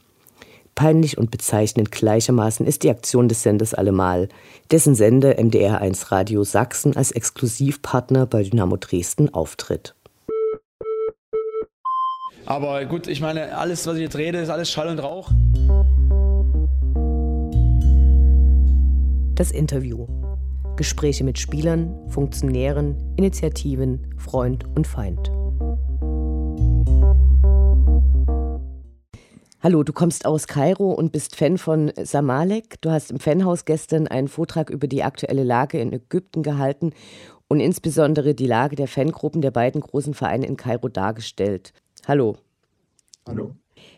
Peinlich 0.74 1.18
und 1.18 1.30
bezeichnend 1.30 1.90
gleichermaßen 1.90 2.66
ist 2.66 2.84
die 2.84 2.90
Aktion 2.90 3.28
des 3.28 3.42
Senders 3.42 3.74
allemal, 3.74 4.28
dessen 4.70 4.94
Sender 4.94 5.32
MDR1 5.38 6.10
Radio 6.10 6.42
Sachsen 6.44 6.96
als 6.96 7.10
Exklusivpartner 7.10 8.26
bei 8.26 8.42
Dynamo 8.42 8.76
Dresden 8.76 9.34
auftritt. 9.34 9.94
Aber 12.46 12.84
gut, 12.86 13.06
ich 13.06 13.20
meine, 13.20 13.56
alles, 13.58 13.86
was 13.86 13.96
ich 13.96 14.02
jetzt 14.02 14.16
rede, 14.16 14.38
ist 14.38 14.48
alles 14.48 14.70
Schall 14.70 14.88
und 14.88 14.98
Rauch. 15.00 15.30
Das 19.40 19.52
Interview. 19.52 20.06
Gespräche 20.76 21.24
mit 21.24 21.38
Spielern, 21.38 21.96
Funktionären, 22.10 23.14
Initiativen, 23.16 24.14
Freund 24.18 24.66
und 24.76 24.86
Feind. 24.86 25.32
Hallo, 29.62 29.82
du 29.82 29.94
kommst 29.94 30.26
aus 30.26 30.46
Kairo 30.46 30.92
und 30.92 31.12
bist 31.12 31.36
Fan 31.36 31.56
von 31.56 31.90
Samalek. 31.96 32.82
Du 32.82 32.90
hast 32.90 33.10
im 33.10 33.18
Fanhaus 33.18 33.64
gestern 33.64 34.08
einen 34.08 34.28
Vortrag 34.28 34.68
über 34.68 34.86
die 34.86 35.02
aktuelle 35.02 35.44
Lage 35.44 35.80
in 35.80 35.94
Ägypten 35.94 36.42
gehalten 36.42 36.92
und 37.48 37.60
insbesondere 37.60 38.34
die 38.34 38.46
Lage 38.46 38.76
der 38.76 38.88
Fangruppen 38.88 39.40
der 39.40 39.52
beiden 39.52 39.80
großen 39.80 40.12
Vereine 40.12 40.44
in 40.44 40.58
Kairo 40.58 40.88
dargestellt. 40.88 41.72
Hallo. 42.06 42.36
Hallo. 43.26 43.54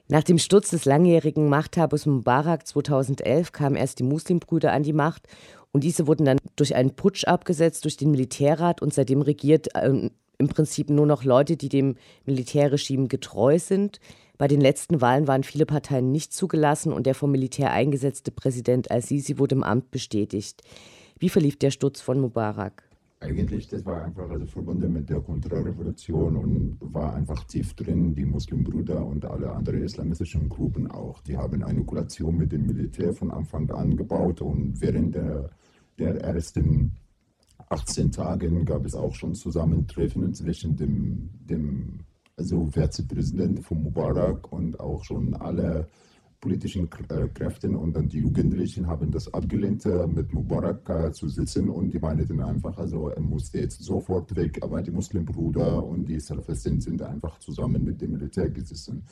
Nach 0.08 0.22
dem 0.22 0.38
Sturz 0.38 0.70
des 0.70 0.84
langjährigen 0.84 1.48
Machthabers 1.48 2.06
Mubarak 2.06 2.66
2011 2.66 3.52
kamen 3.52 3.76
erst 3.76 3.98
die 3.98 4.04
Muslimbrüder 4.04 4.72
an 4.72 4.82
die 4.82 4.92
Macht 4.92 5.26
und 5.72 5.84
diese 5.84 6.06
wurden 6.06 6.26
dann 6.26 6.38
durch 6.56 6.74
einen 6.74 6.94
Putsch 6.94 7.24
abgesetzt 7.24 7.84
durch 7.84 7.96
den 7.96 8.10
Militärrat 8.10 8.82
und 8.82 8.92
seitdem 8.92 9.22
regiert 9.22 9.74
äh, 9.74 10.10
im 10.38 10.48
Prinzip 10.48 10.90
nur 10.90 11.06
noch 11.06 11.24
Leute, 11.24 11.56
die 11.56 11.68
dem 11.68 11.96
Militärregime 12.26 13.06
getreu 13.06 13.58
sind. 13.58 14.00
Bei 14.38 14.48
den 14.48 14.60
letzten 14.60 15.00
Wahlen 15.00 15.28
waren 15.28 15.44
viele 15.44 15.66
Parteien 15.66 16.10
nicht 16.10 16.32
zugelassen 16.32 16.92
und 16.92 17.06
der 17.06 17.14
vom 17.14 17.30
Militär 17.30 17.70
eingesetzte 17.70 18.32
Präsident 18.32 18.90
al-Sisi 18.90 19.38
wurde 19.38 19.54
im 19.54 19.62
Amt 19.62 19.90
bestätigt. 19.92 20.62
Wie 21.18 21.28
verlief 21.28 21.56
der 21.56 21.70
Sturz 21.70 22.00
von 22.00 22.20
Mubarak? 22.20 22.82
Eigentlich, 23.22 23.68
das 23.68 23.84
war 23.86 24.04
einfach 24.04 24.28
also 24.28 24.46
verbunden 24.46 24.92
mit 24.92 25.08
der 25.08 25.20
Kontrarevolution 25.20 26.36
und 26.36 26.78
war 26.80 27.14
einfach 27.14 27.44
tief 27.44 27.74
drin. 27.74 28.14
Die 28.14 28.24
Muslimbrüder 28.24 29.04
und 29.06 29.24
alle 29.24 29.52
anderen 29.52 29.82
islamistischen 29.82 30.48
Gruppen 30.48 30.90
auch, 30.90 31.20
die 31.22 31.36
haben 31.36 31.62
eine 31.62 31.84
Koalition 31.84 32.36
mit 32.36 32.52
dem 32.52 32.66
Militär 32.66 33.12
von 33.14 33.30
Anfang 33.30 33.70
an 33.70 33.96
gebaut 33.96 34.40
und 34.42 34.80
während 34.80 35.14
der, 35.14 35.50
der 35.98 36.20
ersten 36.20 36.92
18 37.68 38.10
Tagen 38.10 38.64
gab 38.64 38.84
es 38.84 38.94
auch 38.94 39.14
schon 39.14 39.34
Zusammentreffen 39.34 40.34
zwischen 40.34 40.76
dem, 40.76 41.30
dem 41.48 42.00
also 42.36 42.66
Vizepräsidenten 42.66 43.62
von 43.62 43.82
Mubarak 43.82 44.52
und 44.52 44.80
auch 44.80 45.04
schon 45.04 45.34
alle 45.34 45.86
politischen 46.42 46.90
äh, 47.08 47.28
Kräften 47.28 47.76
und 47.76 47.94
dann 47.94 48.08
die 48.08 48.18
Jugendlichen 48.18 48.86
haben 48.88 49.10
das 49.10 49.32
abgelehnt, 49.32 49.86
äh, 49.86 50.06
mit 50.08 50.34
Mubarak 50.34 50.88
äh, 50.90 51.12
zu 51.12 51.28
sitzen 51.28 51.70
und 51.70 51.94
die 51.94 52.00
meinten 52.00 52.42
einfach, 52.42 52.76
also 52.76 53.08
er 53.08 53.22
musste 53.22 53.60
jetzt 53.60 53.82
sofort 53.82 54.34
weg, 54.36 54.58
aber 54.60 54.82
die 54.82 54.90
Muslimbruder 54.90 55.82
und 55.82 56.06
die 56.06 56.18
Salafisten 56.18 56.80
sind 56.80 57.00
einfach 57.00 57.38
zusammen 57.38 57.84
mit 57.84 58.02
dem 58.02 58.12
Militär 58.12 58.50
gesessen. 58.50 59.04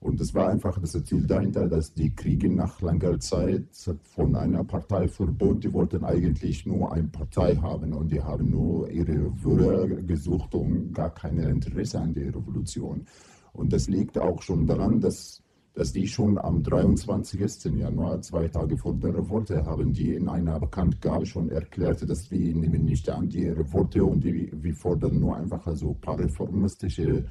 Und 0.00 0.18
es 0.22 0.34
war 0.34 0.48
einfach 0.48 0.80
das 0.80 0.92
Ziel 1.04 1.26
dahinter, 1.26 1.68
dass 1.68 1.92
die 1.92 2.14
Kriege 2.14 2.48
nach 2.48 2.80
langer 2.80 3.20
Zeit 3.20 3.66
von 4.02 4.34
einer 4.34 4.64
Partei 4.64 5.06
verbot, 5.06 5.62
die 5.62 5.74
wollten 5.74 6.02
eigentlich 6.02 6.64
nur 6.64 6.90
eine 6.94 7.08
Partei 7.08 7.56
haben 7.56 7.92
und 7.92 8.10
die 8.10 8.22
haben 8.22 8.50
nur 8.50 8.90
ihre 8.90 9.30
Würde 9.44 10.02
gesucht 10.04 10.54
und 10.54 10.94
gar 10.94 11.12
kein 11.12 11.36
Interesse 11.36 12.00
an 12.00 12.14
der 12.14 12.28
Revolution. 12.28 13.04
Und 13.52 13.74
das 13.74 13.88
liegt 13.88 14.16
auch 14.16 14.40
schon 14.40 14.66
daran, 14.66 15.02
dass 15.02 15.42
dass 15.74 15.92
die 15.92 16.06
schon 16.06 16.36
am 16.38 16.62
23. 16.62 17.64
Januar, 17.76 18.20
zwei 18.22 18.48
Tage 18.48 18.76
vor 18.76 18.94
der 18.94 19.14
Revolte, 19.14 19.64
haben 19.64 19.92
die 19.92 20.14
in 20.14 20.28
einer 20.28 20.58
Bekanntgabe 20.58 21.24
schon 21.26 21.48
erklärt, 21.50 22.08
dass 22.08 22.30
wir 22.30 22.54
nehmen 22.54 22.84
nicht 22.84 23.08
an 23.08 23.28
die 23.28 23.48
Revolte 23.48 24.04
und 24.04 24.24
die, 24.24 24.50
wir 24.52 24.74
fordern 24.74 25.20
nur 25.20 25.36
einfach 25.36 25.66
so 25.76 25.90
ein 25.90 26.00
paar 26.00 26.18
reformistische 26.18 27.24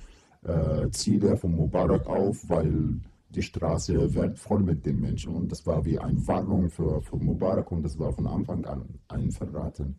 äh, 0.43 0.89
Ziele 0.91 1.35
von 1.35 1.55
Mubarak 1.55 2.07
auf, 2.07 2.47
weil 2.47 3.01
die 3.29 3.41
Straße 3.43 4.13
wird 4.13 4.39
voll 4.39 4.63
mit 4.63 4.85
den 4.85 4.99
Menschen 4.99 5.35
und 5.35 5.51
das 5.51 5.65
war 5.67 5.85
wie 5.85 5.99
eine 5.99 6.25
Warnung 6.27 6.69
für, 6.69 7.01
für 7.01 7.17
Mubarak 7.17 7.71
und 7.71 7.83
das 7.83 7.99
war 7.99 8.11
von 8.11 8.25
Anfang 8.25 8.65
an 8.65 8.85
ein 9.09 9.31
Verraten. 9.31 9.95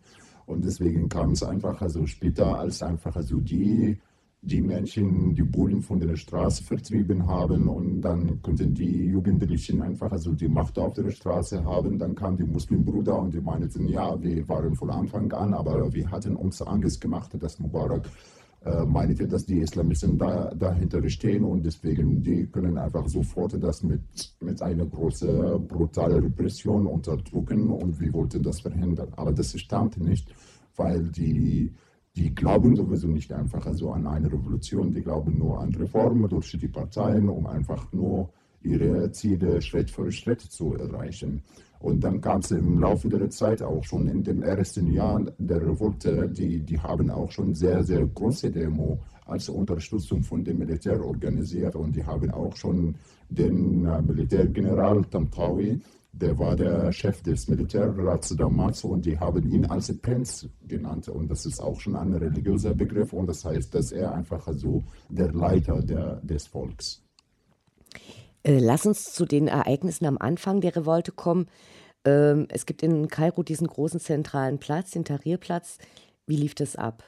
Und 0.47 0.65
deswegen 0.65 1.09
kam 1.09 1.33
es 1.33 1.45
einfach 1.45 1.81
also 1.81 2.07
später 2.07 2.59
als 2.59 2.83
einfach 2.83 3.15
also 3.15 3.39
die 3.41 4.01
die 4.43 4.63
Menschen 4.63 5.35
die 5.35 5.43
Bullen 5.43 5.83
von 5.83 6.01
der 6.01 6.17
Straße 6.17 6.65
vertrieben 6.65 7.27
haben 7.27 7.69
und 7.69 8.01
dann 8.01 8.41
konnten 8.41 8.73
die 8.73 9.07
Jugendlichen 9.07 9.83
einfach 9.83 10.11
also 10.11 10.33
die 10.33 10.49
Macht 10.49 10.79
auf 10.79 10.95
der 10.95 11.11
Straße 11.11 11.63
haben. 11.63 11.99
Dann 11.99 12.15
kamen 12.15 12.39
die 12.39 12.45
Muslimbrüder 12.45 13.19
und 13.19 13.35
die 13.35 13.41
meinten, 13.41 13.87
ja, 13.89 14.21
wir 14.23 14.49
waren 14.49 14.75
von 14.75 14.91
Anfang 14.91 15.31
an, 15.33 15.53
aber 15.53 15.93
wir 15.93 16.11
hatten 16.11 16.37
uns 16.37 16.63
Angst 16.63 17.01
gemacht, 17.03 17.31
dass 17.39 17.59
Mubarak 17.59 18.09
äh, 18.65 18.85
meinte, 18.87 19.29
dass 19.29 19.45
die 19.45 19.59
Islamisten 19.59 20.17
da, 20.17 20.55
dahinter 20.55 21.07
stehen 21.11 21.45
und 21.45 21.65
deswegen 21.65 22.23
die 22.23 22.47
können 22.47 22.79
einfach 22.79 23.07
sofort 23.09 23.63
das 23.63 23.83
mit, 23.83 24.03
mit 24.41 24.63
einer 24.63 24.87
großen, 24.87 25.67
brutalen 25.67 26.23
Repression 26.23 26.87
unterdrücken 26.87 27.71
und 27.71 28.01
wir 28.01 28.13
wollten 28.15 28.43
das 28.43 28.61
verhindern. 28.61 29.09
Aber 29.17 29.33
das 29.33 29.59
stammt 29.59 29.99
nicht, 29.99 30.35
weil 30.77 31.03
die 31.05 31.73
die 32.17 32.35
glauben 32.35 32.75
sowieso 32.77 33.09
nicht 33.09 33.33
einfach 33.33 33.65
also 33.67 33.93
an 33.93 34.07
eine 34.07 34.33
Revolution, 34.33 34.93
die 34.93 35.03
glauben 35.03 35.39
nur 35.39 35.61
an 35.61 35.75
Reformen 35.75 36.29
durch 36.29 36.57
die 36.59 36.69
Parteien, 36.69 37.29
um 37.29 37.47
einfach 37.47 37.93
nur 37.93 38.31
ihre 38.63 39.11
Ziele 39.13 39.63
Schritt 39.63 39.91
für 39.91 40.11
Schritt 40.11 40.41
zu 40.41 40.75
erreichen. 40.75 41.43
Und 41.79 42.05
dann 42.05 42.21
kam 42.21 42.41
es 42.41 42.51
im 42.51 42.79
Laufe 42.79 43.09
der 43.09 43.31
Zeit 43.31 43.63
auch 43.63 43.83
schon 43.85 44.07
in 44.07 44.23
den 44.23 44.43
ersten 44.43 44.93
Jahren 44.93 45.31
der 45.39 45.63
Revolte, 45.63 46.29
die, 46.29 46.61
die 46.61 46.79
haben 46.79 47.11
auch 47.11 47.31
schon 47.31 47.55
sehr, 47.55 47.83
sehr 47.83 48.07
große 48.07 48.51
Demo 48.51 48.99
als 49.25 49.49
Unterstützung 49.49 50.23
von 50.23 50.45
dem 50.45 50.59
Militär 50.59 51.03
organisiert 51.03 51.77
und 51.77 51.97
die 51.97 52.05
haben 52.05 52.31
auch 52.33 52.55
schon 52.57 52.97
den 53.31 53.87
äh, 53.87 54.03
Militärgeneral 54.03 55.05
Tamtawi 55.05 55.81
der 56.13 56.39
war 56.39 56.57
der 56.57 56.93
Chef 56.93 57.23
des 57.23 57.49
Militärrats 57.49 58.35
damals 58.37 58.85
und 58.85 59.07
die 59.07 59.19
haben 59.19 59.51
ihn 59.51 59.67
als 59.67 59.97
Prinz 60.01 60.49
genannt. 60.67 61.09
Und 61.09 61.31
das 61.31 61.47
ist 61.47 61.61
auch 61.61 61.81
schon 61.81 61.97
ein 61.97 62.13
religiöser 62.13 62.75
Begriff 62.75 63.13
und 63.13 63.27
das 63.27 63.45
heißt, 63.45 63.75
dass 63.75 63.93
er 63.93 64.13
einfach 64.15 64.47
so 64.53 64.83
der 65.09 65.33
Leiter 65.33 65.83
der, 65.83 66.17
des 66.23 66.47
Volks. 66.47 67.03
Äh, 68.43 68.59
lass 68.59 68.87
uns 68.87 69.13
zu 69.13 69.25
den 69.25 69.49
Ereignissen 69.49 70.07
am 70.07 70.19
Anfang 70.19 70.61
der 70.61 70.75
Revolte 70.75 71.13
kommen. 71.13 71.47
Ähm, 72.05 72.47
es 72.49 72.67
gibt 72.67 72.83
in 72.83 73.09
Kairo 73.09 73.43
diesen 73.43 73.67
großen 73.67 74.01
zentralen 74.01 74.59
Platz, 74.59 74.93
den 74.93 75.05
Tahrirplatz. 75.05 75.79
Wie 76.27 76.37
lief 76.37 76.55
das 76.55 76.77
ab? 76.77 77.05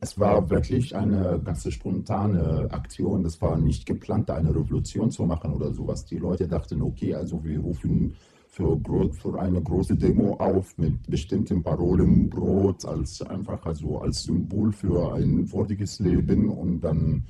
Es 0.00 0.18
war 0.18 0.48
wirklich 0.50 0.94
eine 0.94 1.40
ganz 1.44 1.70
spontane 1.72 2.68
Aktion. 2.70 3.22
Das 3.22 3.40
war 3.40 3.58
nicht 3.58 3.86
geplant, 3.86 4.30
eine 4.30 4.50
Revolution 4.50 5.10
zu 5.10 5.24
machen 5.24 5.52
oder 5.52 5.72
sowas. 5.72 6.04
Die 6.04 6.18
Leute 6.18 6.48
dachten, 6.48 6.82
okay, 6.82 7.14
also 7.14 7.42
wir 7.44 7.60
rufen 7.60 8.14
für, 8.48 8.80
für 9.12 9.38
eine 9.38 9.62
große 9.62 9.96
Demo 9.96 10.34
auf 10.36 10.78
mit 10.78 11.06
bestimmten 11.08 11.62
Parolen, 11.62 12.30
Brot 12.30 12.84
als 12.86 13.20
einfach 13.22 13.64
also 13.66 13.98
als 13.98 14.22
Symbol 14.22 14.72
für 14.72 15.12
ein 15.14 15.52
würdiges 15.52 15.98
Leben 16.00 16.48
und 16.48 16.80
dann 16.80 17.26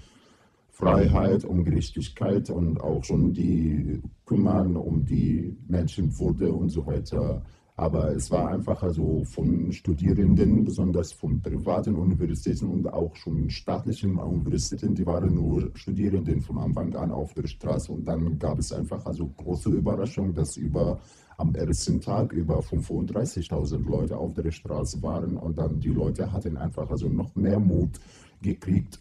Freiheit 0.71 1.45
und 1.45 1.65
Gerechtigkeit 1.65 2.51
und 2.51 2.81
auch 2.81 3.03
schon 3.03 3.33
die 3.33 4.03
kümmern 4.27 4.77
um 4.77 5.05
die 5.05 5.57
Menschenwürde 5.69 6.53
und 6.53 6.69
so 6.69 6.87
weiter. 6.87 7.43
Aber 7.79 8.11
es 8.13 8.31
war 8.31 8.49
einfach 8.49 8.83
also 8.83 9.23
von 9.25 9.71
Studierenden, 9.71 10.65
besonders 10.65 11.13
von 11.13 11.43
privaten 11.43 11.95
Universitäten 11.95 12.69
und 12.69 12.91
auch 12.91 13.15
schon 13.17 13.51
staatlichen 13.51 14.17
Universitäten, 14.17 14.95
die 14.95 15.05
waren 15.05 15.35
nur 15.35 15.71
Studierenden 15.75 16.41
von 16.41 16.57
Anfang 16.57 16.95
an 16.97 17.11
auf 17.11 17.35
der 17.35 17.47
Straße. 17.47 17.93
Und 17.93 18.09
dann 18.09 18.39
gab 18.39 18.59
es 18.59 18.73
einfach 18.73 19.05
also 19.05 19.27
große 19.27 19.69
Überraschung, 19.69 20.33
dass 20.33 20.57
über 20.57 20.99
am 21.37 21.55
ersten 21.55 22.01
Tag 22.01 22.33
über 22.33 22.61
35.000 22.61 23.87
Leute 23.87 24.17
auf 24.17 24.33
der 24.33 24.51
Straße 24.51 25.03
waren. 25.03 25.37
Und 25.37 25.59
dann 25.59 25.79
die 25.79 25.91
Leute 25.91 26.33
hatten 26.33 26.57
einfach 26.57 26.89
also 26.91 27.11
noch 27.11 27.35
mehr 27.35 27.61
Mut 27.61 28.01
gekriegt, 28.41 28.99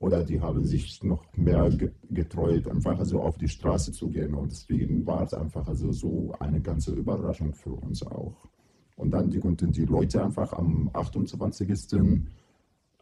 oder 0.00 0.24
die 0.24 0.40
haben 0.40 0.64
sich 0.64 1.02
noch 1.02 1.24
mehr 1.36 1.70
getreut, 2.10 2.68
einfach 2.68 2.98
also 2.98 3.20
auf 3.20 3.36
die 3.36 3.48
Straße 3.48 3.92
zu 3.92 4.08
gehen. 4.08 4.34
Und 4.34 4.52
deswegen 4.52 5.04
war 5.06 5.22
es 5.22 5.34
einfach 5.34 5.66
also 5.66 5.90
so 5.92 6.32
eine 6.38 6.60
ganze 6.60 6.92
Überraschung 6.94 7.52
für 7.52 7.72
uns 7.72 8.06
auch. 8.06 8.48
Und 8.96 9.10
dann 9.10 9.30
die 9.30 9.38
konnten 9.38 9.72
die 9.72 9.84
Leute 9.84 10.24
einfach 10.24 10.52
am 10.52 10.90
28. 10.92 11.68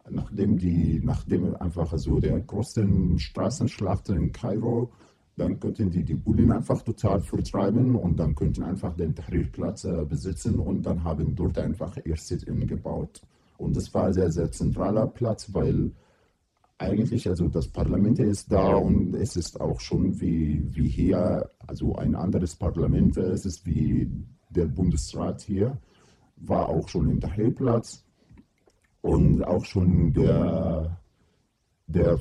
Nachdem 0.09 0.57
die, 0.57 1.01
nachdem 1.03 1.57
einfach 1.57 1.97
so 1.99 2.21
der 2.21 2.41
größten 2.41 3.19
Straßenschlacht 3.19 4.09
in 4.11 4.31
Kairo, 4.33 4.91
dann 5.37 5.61
könnten 5.61 5.91
die 5.91 6.05
die 6.05 6.15
Bullen 6.15 6.53
einfach 6.53 6.81
total 6.83 7.21
vertreiben 7.21 7.95
und 7.95 8.19
dann 8.19 8.35
könnten 8.35 8.63
einfach 8.63 8.95
den 8.97 9.15
Tahrirplatz 9.15 9.85
äh, 9.85 10.05
besitzen 10.09 10.59
und 10.59 10.87
dann 10.87 11.05
haben 11.05 11.35
dort 11.35 11.59
einfach 11.59 11.97
ihr 12.05 12.17
Sit-In 12.17 12.67
gebaut. 12.67 13.21
Und 13.59 13.77
das 13.77 13.93
war 13.93 14.07
ein 14.07 14.13
sehr, 14.15 14.31
sehr 14.31 14.51
zentraler 14.51 15.07
Platz, 15.07 15.53
weil 15.53 15.91
eigentlich, 16.79 17.29
also 17.29 17.49
das 17.49 17.69
Parlament 17.69 18.19
ist 18.19 18.53
da 18.53 18.75
und 18.75 19.15
es 19.15 19.37
ist 19.37 19.61
auch 19.61 19.81
schon 19.81 20.21
wie, 20.21 20.63
wie 20.75 20.89
hier, 20.89 21.51
also 21.67 21.97
ein 21.97 22.15
anderes 22.15 22.55
Parlament, 22.55 23.17
es 23.17 23.47
ist 23.47 23.65
wie 23.65 24.11
der 24.51 24.67
Bundesrat 24.67 25.41
hier, 25.43 25.79
war 26.37 26.69
auch 26.69 26.89
schon 26.89 27.11
im 27.11 27.21
Tahrirplatz 27.21 28.05
und 29.01 29.43
auch 29.43 29.65
schon 29.65 30.13
der, 30.13 31.01
der 31.87 32.19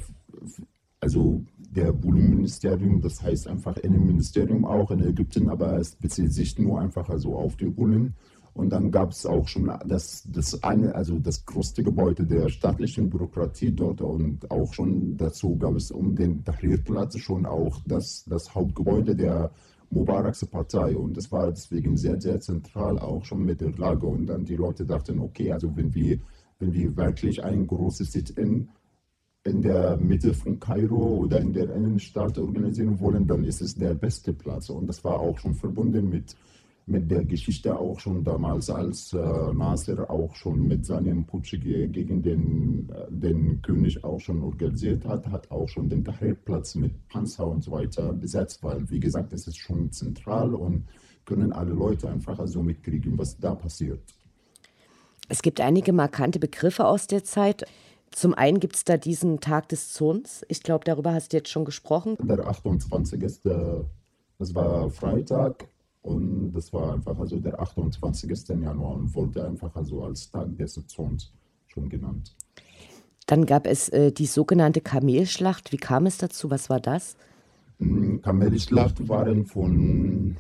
also 1.02 1.44
der 1.58 1.92
Bullenministerium, 1.92 3.02
das 3.02 3.22
heißt 3.22 3.48
einfach 3.48 3.78
Innenministerium 3.78 4.66
auch 4.66 4.90
in 4.92 5.02
Ägypten, 5.02 5.50
aber 5.50 5.78
es 5.78 5.96
bezieht 5.96 6.34
sich 6.34 6.58
nur 6.58 6.80
einfach 6.80 7.10
also 7.10 7.36
auf 7.36 7.58
die 7.58 7.70
Bullen. 7.70 8.16
Und 8.56 8.70
dann 8.70 8.90
gab 8.90 9.12
es 9.12 9.26
auch 9.26 9.50
schon 9.50 9.70
das, 9.86 10.24
das 10.32 10.64
eine, 10.64 10.96
also 10.96 11.20
das 11.20 11.46
größte 11.46 11.84
Gebäude 11.84 12.26
der 12.26 12.48
staatlichen 12.48 13.10
Bürokratie 13.10 13.74
dort 13.74 14.00
und 14.00 14.50
auch 14.50 14.74
schon 14.74 15.18
dazu 15.18 15.58
gab 15.58 15.76
es 15.76 15.92
um 15.92 16.16
den 16.16 16.42
Tahrirplatz 16.42 17.18
schon 17.18 17.46
auch 17.46 17.82
das, 17.86 18.24
das 18.24 18.56
Hauptgebäude 18.56 19.14
der 19.14 19.52
Mubaraks 19.90 20.46
Partei 20.46 20.96
und 20.96 21.18
das 21.18 21.30
war 21.34 21.52
deswegen 21.52 21.98
sehr, 21.98 22.20
sehr 22.22 22.40
zentral 22.40 22.98
auch 22.98 23.26
schon 23.26 23.44
mit 23.44 23.60
der 23.60 23.72
Lage. 23.72 24.08
Und 24.08 24.28
dann 24.28 24.46
die 24.46 24.56
Leute 24.56 24.86
dachten, 24.86 25.20
okay, 25.20 25.52
also 25.52 25.76
wenn 25.76 25.94
wir, 25.94 26.20
wenn 26.60 26.74
wir 26.74 26.96
wirklich 26.96 27.44
ein 27.44 27.68
großes 27.68 28.10
Sit-In 28.14 28.70
in 29.44 29.62
der 29.62 29.98
Mitte 29.98 30.34
von 30.34 30.62
Kairo 30.62 31.18
oder 31.18 31.42
in 31.42 31.52
der 31.52 31.76
Innenstadt 31.76 32.38
organisieren 32.38 33.00
wollen, 33.02 33.28
dann 33.28 33.44
ist 33.44 33.62
es 33.62 33.76
der 33.76 33.96
beste 33.96 34.32
Platz. 34.32 34.70
Und 34.70 34.88
das 34.88 35.04
war 35.04 35.20
auch 35.20 35.38
schon 35.38 35.54
verbunden 35.54 36.10
mit 36.10 36.38
mit 36.88 37.10
der 37.10 37.26
Geschichte 37.26 37.78
auch 37.78 38.00
schon 38.00 38.24
damals, 38.24 38.70
als 38.70 39.12
äh, 39.14 39.18
Nasser 39.54 40.10
auch 40.10 40.36
schon 40.36 40.68
mit 40.68 40.86
seinem 40.86 41.26
Putsch 41.26 41.60
gegen 41.60 42.22
den, 42.22 42.90
äh, 42.90 43.08
den 43.10 43.62
König 43.62 44.04
auch 44.04 44.20
schon 44.20 44.44
organisiert 44.44 45.04
hat, 45.06 45.26
hat 45.28 45.50
auch 45.50 45.68
schon 45.68 45.90
den 45.90 46.04
Tahrirplatz 46.04 46.76
mit 46.76 47.08
Panzer 47.10 47.48
und 47.48 47.64
so 47.64 47.72
weiter 47.72 48.14
besetzt, 48.14 48.64
weil, 48.64 48.88
wie 48.90 49.00
gesagt, 49.00 49.34
es 49.34 49.48
ist 49.48 49.58
schon 49.58 49.92
zentral 49.92 50.54
und 50.54 50.86
können 51.26 51.54
alle 51.54 51.74
Leute 51.74 52.08
einfach 52.08 52.40
so 52.46 52.62
mitkriegen, 52.62 53.18
was 53.18 53.38
da 53.40 53.56
passiert. 53.56 54.02
Es 55.28 55.42
gibt 55.42 55.60
einige 55.60 55.92
markante 55.92 56.38
Begriffe 56.38 56.86
aus 56.86 57.08
der 57.08 57.24
Zeit. 57.24 57.66
Zum 58.12 58.36
einen 58.36 58.60
gibt 58.60 58.76
es 58.76 58.84
da 58.84 58.98
diesen 58.98 59.40
Tag 59.40 59.70
des 59.70 59.92
Zorns. 59.92 60.46
Ich 60.50 60.62
glaube, 60.62 60.86
darüber 60.86 61.14
hast 61.14 61.34
du 61.34 61.38
jetzt 61.38 61.50
schon 61.50 61.66
gesprochen. 61.66 62.16
Der 62.22 62.46
28. 62.46 63.42
Das 64.38 64.54
war 64.54 64.90
Freitag 64.92 65.68
und 66.06 66.52
das 66.54 66.72
war 66.72 66.94
einfach 66.94 67.18
also 67.18 67.40
der 67.40 67.60
28. 67.60 68.32
Januar 68.62 68.96
und 68.96 69.14
wurde 69.16 69.48
einfach 69.48 69.76
also 69.76 70.04
als 70.04 70.30
Tag 70.30 70.56
des 70.56 70.74
Zorns 70.86 71.34
schon 71.66 71.90
genannt. 71.90 72.36
Dann 73.26 73.48
gab 73.48 73.66
es 73.66 73.90
äh, 73.90 74.12
die 74.12 74.28
sogenannte 74.28 74.82
Kamelschlacht. 74.82 75.72
Wie 75.72 75.78
kam 75.78 76.06
es 76.06 76.20
dazu? 76.20 76.52
Was 76.52 76.70
war 76.70 76.80
das? 76.80 77.18
Mm, 77.80 78.18
Kamelschlacht 78.18 79.10
waren 79.10 79.48
von, 79.48 80.38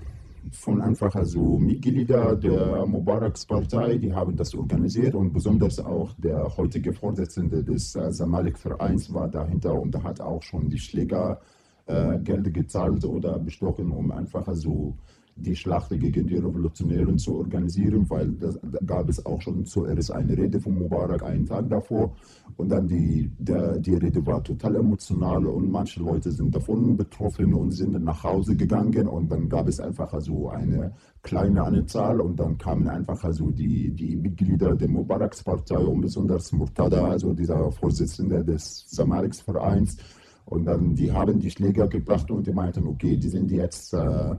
von 0.51 0.81
einfach 0.81 1.15
also 1.15 1.57
Mitglieder 1.57 2.35
der 2.35 2.85
Mubaraks 2.85 3.47
Partei, 3.47 3.97
die 3.97 4.13
haben 4.13 4.35
das 4.35 4.53
organisiert 4.53 5.15
und 5.15 5.33
besonders 5.33 5.79
auch 5.79 6.13
der 6.19 6.55
heutige 6.57 6.93
Vorsitzende 6.93 7.63
des 7.63 7.95
äh, 7.95 8.11
Zamalek-Vereins 8.11 9.11
war 9.11 9.27
dahinter 9.29 9.73
und 9.73 10.03
hat 10.03 10.21
auch 10.21 10.43
schon 10.43 10.69
die 10.69 10.77
Schläger 10.77 11.41
äh, 11.87 12.19
Geld 12.19 12.53
gezahlt 12.53 13.03
oder 13.03 13.39
bestochen, 13.39 13.91
um 13.91 14.11
einfach 14.11 14.47
also 14.47 14.95
die 15.37 15.55
Schlacht 15.55 15.89
gegen 15.89 16.27
die 16.27 16.37
Revolutionären 16.37 17.17
zu 17.17 17.35
organisieren, 17.35 18.09
weil 18.09 18.31
das, 18.33 18.57
da 18.61 18.79
gab 18.85 19.09
es 19.09 19.25
auch 19.25 19.41
schon 19.41 19.65
zuerst 19.65 20.11
eine 20.11 20.37
Rede 20.37 20.61
von 20.61 20.77
Mubarak 20.79 21.23
einen 21.23 21.45
Tag 21.45 21.69
davor. 21.69 22.15
Und 22.55 22.69
dann 22.69 22.87
die, 22.87 23.29
der, 23.37 23.77
die 23.79 23.95
Rede 23.95 24.25
war 24.25 24.41
total 24.41 24.77
emotional 24.77 25.45
und 25.45 25.69
manche 25.69 26.01
Leute 26.01 26.31
sind 26.31 26.55
davon 26.55 26.95
betroffen 26.95 27.53
und 27.53 27.71
sind 27.71 28.01
nach 28.01 28.23
Hause 28.23 28.55
gegangen. 28.55 29.07
Und 29.07 29.29
dann 29.29 29.49
gab 29.49 29.67
es 29.67 29.81
einfach 29.81 30.13
also 30.13 30.49
eine 30.49 30.93
kleine 31.21 31.63
Anzahl 31.63 32.21
und 32.21 32.39
dann 32.39 32.57
kamen 32.57 32.87
einfach 32.87 33.21
also 33.25 33.51
die, 33.51 33.91
die 33.91 34.15
Mitglieder 34.15 34.73
der 34.73 34.87
Mubaraks 34.87 35.43
Partei 35.43 35.79
und 35.79 35.99
besonders 35.99 36.53
Murtada, 36.53 37.09
also 37.09 37.33
dieser 37.33 37.71
Vorsitzende 37.73 38.43
des 38.45 38.85
Samaleks 38.87 39.41
Vereins. 39.41 39.97
Und 40.45 40.65
dann 40.65 40.95
die 40.95 41.11
haben 41.11 41.39
die 41.39 41.51
Schläger 41.51 41.87
gebracht 41.87 42.31
und 42.31 42.47
die 42.47 42.53
meinten, 42.53 42.87
okay, 42.87 43.17
die 43.17 43.29
sind 43.29 43.51
jetzt 43.51 43.93
äh, 43.93 44.35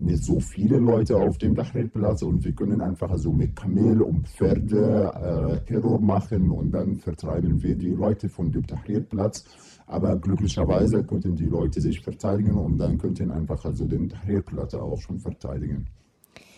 nicht 0.00 0.24
so 0.24 0.40
viele 0.40 0.78
Leute 0.78 1.16
auf 1.16 1.38
dem 1.38 1.54
Tahrirplatz 1.54 2.22
und 2.22 2.44
wir 2.44 2.52
können 2.52 2.80
einfach 2.80 3.16
so 3.16 3.32
mit 3.32 3.56
Kamel 3.56 4.02
und 4.02 4.28
Pferde 4.28 5.12
äh, 5.14 5.66
Terror 5.66 6.00
machen 6.00 6.50
und 6.50 6.70
dann 6.72 6.96
vertreiben 6.96 7.62
wir 7.62 7.74
die 7.76 7.90
Leute 7.90 8.28
von 8.28 8.50
dem 8.50 8.66
Tahrirplatz. 8.66 9.44
Aber 9.86 10.16
glücklicherweise 10.16 11.02
konnten 11.02 11.34
die 11.34 11.46
Leute 11.46 11.80
sich 11.80 12.00
verteidigen 12.00 12.54
und 12.54 12.78
dann 12.78 12.98
könnten 12.98 13.30
einfach 13.30 13.64
also 13.64 13.86
den 13.86 14.08
Tahrirplatz 14.08 14.74
auch 14.74 15.00
schon 15.00 15.18
verteidigen. 15.18 15.86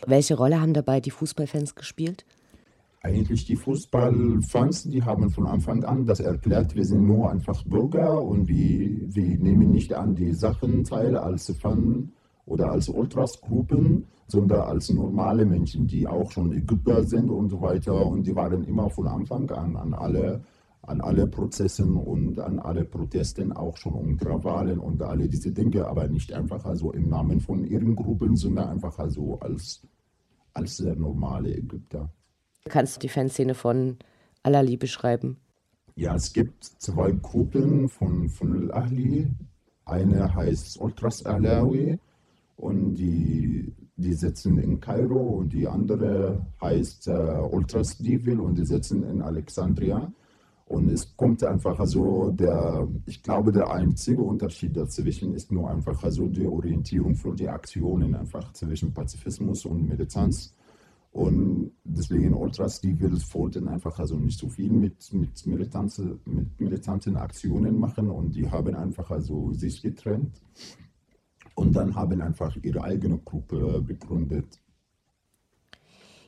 Welche 0.07 0.37
Rolle 0.37 0.61
haben 0.61 0.75
dabei 0.75 1.01
die 1.01 1.11
Fußballfans 1.11 1.75
gespielt? 1.75 2.25
Eigentlich 3.03 3.47
die 3.47 3.57
Fußballfans, 3.57 4.85
die 4.85 5.03
haben 5.03 5.31
von 5.31 5.47
Anfang 5.47 5.85
an 5.85 6.05
das 6.05 6.21
erklärt, 6.21 6.75
wir 6.75 6.85
sind 6.85 7.07
nur 7.07 7.31
einfach 7.31 7.65
Bürger 7.65 8.21
und 8.23 8.47
wir, 8.47 9.15
wir 9.15 9.39
nehmen 9.39 9.71
nicht 9.71 9.95
an 9.95 10.15
die 10.15 10.35
Sachen 10.35 10.85
teil 10.85 11.17
als 11.17 11.51
Fan 11.57 12.13
oder 12.51 12.73
als 12.73 12.89
Ultras-Gruppen, 12.89 14.07
sondern 14.27 14.63
als 14.63 14.91
normale 14.91 15.47
Menschen, 15.47 15.87
die 15.87 16.07
auch 16.07 16.33
schon 16.33 16.53
Ägypter 16.53 17.05
sind 17.05 17.31
und 17.31 17.49
so 17.49 17.61
weiter. 17.61 18.05
Und 18.05 18.27
die 18.27 18.35
waren 18.35 18.65
immer 18.65 18.91
von 18.91 19.07
Anfang 19.07 19.49
an 19.51 19.77
an 19.77 19.95
alle, 19.95 20.43
an 20.83 21.01
alle 21.01 21.29
Prozessen 21.29 21.97
und 21.97 22.41
an 22.41 22.59
alle 22.59 22.85
Protesten 22.85 23.53
auch 23.53 23.77
schon 23.77 23.95
um 23.95 24.17
Krawallen 24.17 24.81
und 24.81 25.01
alle 25.01 25.29
diese 25.29 25.53
Dinge, 25.53 25.87
aber 25.87 26.09
nicht 26.09 26.33
einfach 26.33 26.65
also 26.65 26.93
im 26.93 27.09
Namen 27.09 27.41
von 27.41 27.65
ihren 27.65 27.95
Gruppen, 27.95 28.35
sondern 28.35 28.69
einfach 28.69 28.99
also 28.99 29.39
als, 29.39 29.87
als 30.53 30.77
sehr 30.79 30.97
normale 30.97 31.57
Ägypter. 31.57 32.11
Kannst 32.65 32.97
du 32.97 33.01
die 33.01 33.09
Fanszene 33.09 33.55
von 33.55 33.99
Al-Ali 34.43 34.77
beschreiben? 34.77 35.37
Ja, 35.95 36.17
es 36.17 36.33
gibt 36.33 36.65
zwei 36.65 37.13
Gruppen 37.13 37.89
von, 37.89 38.29
von 38.29 38.71
Al-Ahli. 38.73 39.29
Eine 39.85 40.35
heißt 40.35 40.81
Ultras 40.81 41.25
Alawi 41.25 41.99
und 42.61 42.95
die, 42.95 43.73
die 43.97 44.13
sitzen 44.13 44.59
in 44.59 44.81
Kairo 44.81 45.39
und 45.39 45.53
die 45.53 45.67
andere 45.67 46.47
heißt 46.61 47.09
äh, 47.09 47.39
Ultras 47.51 47.97
Devil 47.97 48.39
und 48.39 48.59
die 48.59 48.67
sitzen 48.67 49.03
in 49.03 49.23
Alexandria. 49.23 50.13
Und 50.67 50.91
es 50.91 51.17
kommt 51.17 51.43
einfach 51.43 51.85
so, 51.87 52.31
der, 52.31 52.87
ich 53.07 53.23
glaube, 53.23 53.51
der 53.51 53.71
einzige 53.71 54.23
Unterschied 54.23 54.77
dazwischen 54.77 55.35
ist 55.35 55.51
nur 55.51 55.69
einfach 55.71 56.05
so 56.11 56.29
die 56.29 56.47
Orientierung 56.47 57.15
für 57.17 57.35
die 57.35 57.49
Aktionen, 57.49 58.15
einfach 58.15 58.53
zwischen 58.53 58.93
Pazifismus 58.93 59.65
und 59.65 59.89
Militanz. 59.89 60.55
Und 61.13 61.73
deswegen 61.83 62.35
Ultras, 62.35 62.81
die 62.81 63.01
will 63.01 63.19
wollten 63.33 63.69
einfach 63.69 63.99
also 63.99 64.17
nicht 64.17 64.39
so 64.39 64.49
viel 64.49 64.71
mit, 64.71 65.13
mit, 65.13 65.45
Militanz, 65.45 66.01
mit 66.25 66.61
militanten 66.61 67.17
Aktionen 67.17 67.77
machen 67.77 68.11
und 68.11 68.37
die 68.37 68.49
haben 68.49 68.77
einfach 68.77 69.11
also 69.11 69.53
sich 69.53 69.83
getrennt 69.83 70.41
und 71.61 71.77
dann 71.77 71.95
haben 71.95 72.23
einfach 72.23 72.57
ihre 72.63 72.83
eigene 72.83 73.19
Gruppe 73.19 73.85
gegründet. 73.87 74.61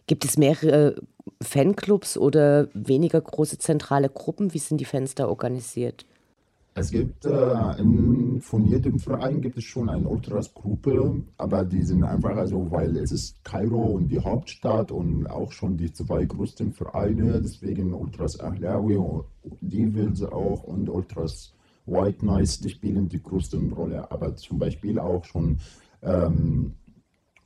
Gibt 0.07 0.27
es 0.27 0.37
mehrere 0.37 0.97
Fanclubs 1.40 2.18
oder 2.18 2.68
weniger 2.75 3.21
große 3.21 3.57
zentrale 3.57 4.11
Gruppen? 4.11 4.53
Wie 4.53 4.59
sind 4.59 4.79
die 4.79 4.85
Fans 4.85 5.14
da 5.14 5.27
organisiert? 5.29 6.05
Es 6.75 6.90
gibt 6.90 7.25
äh, 7.25 7.79
in, 7.79 8.40
von 8.42 8.64
jedem 8.66 8.99
Verein 8.99 9.40
gibt 9.40 9.57
es 9.57 9.64
schon 9.64 9.88
eine 9.88 10.07
Ultras-Gruppe, 10.07 11.23
aber 11.38 11.64
die 11.64 11.83
sind 11.83 12.03
einfach 12.03 12.37
also, 12.37 12.71
weil 12.71 12.97
es 12.97 13.12
ist 13.12 13.42
Kairo 13.45 13.83
und 13.97 14.09
die 14.09 14.21
Hauptstadt 14.21 14.90
und 14.90 15.27
auch 15.27 15.53
schon 15.53 15.77
die 15.79 15.92
zwei 15.92 16.25
größten 16.25 16.73
Vereine, 16.73 17.40
deswegen 17.42 17.95
Ultras 17.95 18.38
Ahlawi, 18.40 18.99
die 19.61 19.95
will 19.95 20.14
sie 20.14 20.31
auch 20.31 20.62
und 20.64 20.88
Ultras 20.88 21.55
White 21.87 22.25
Noise, 22.25 22.68
spielen 22.68 23.09
die 23.09 23.23
größte 23.23 23.59
Rolle, 23.59 24.11
aber 24.11 24.35
zum 24.37 24.59
Beispiel 24.59 24.99
auch 24.99 25.25
schon 25.25 25.59
ähm, 26.03 26.75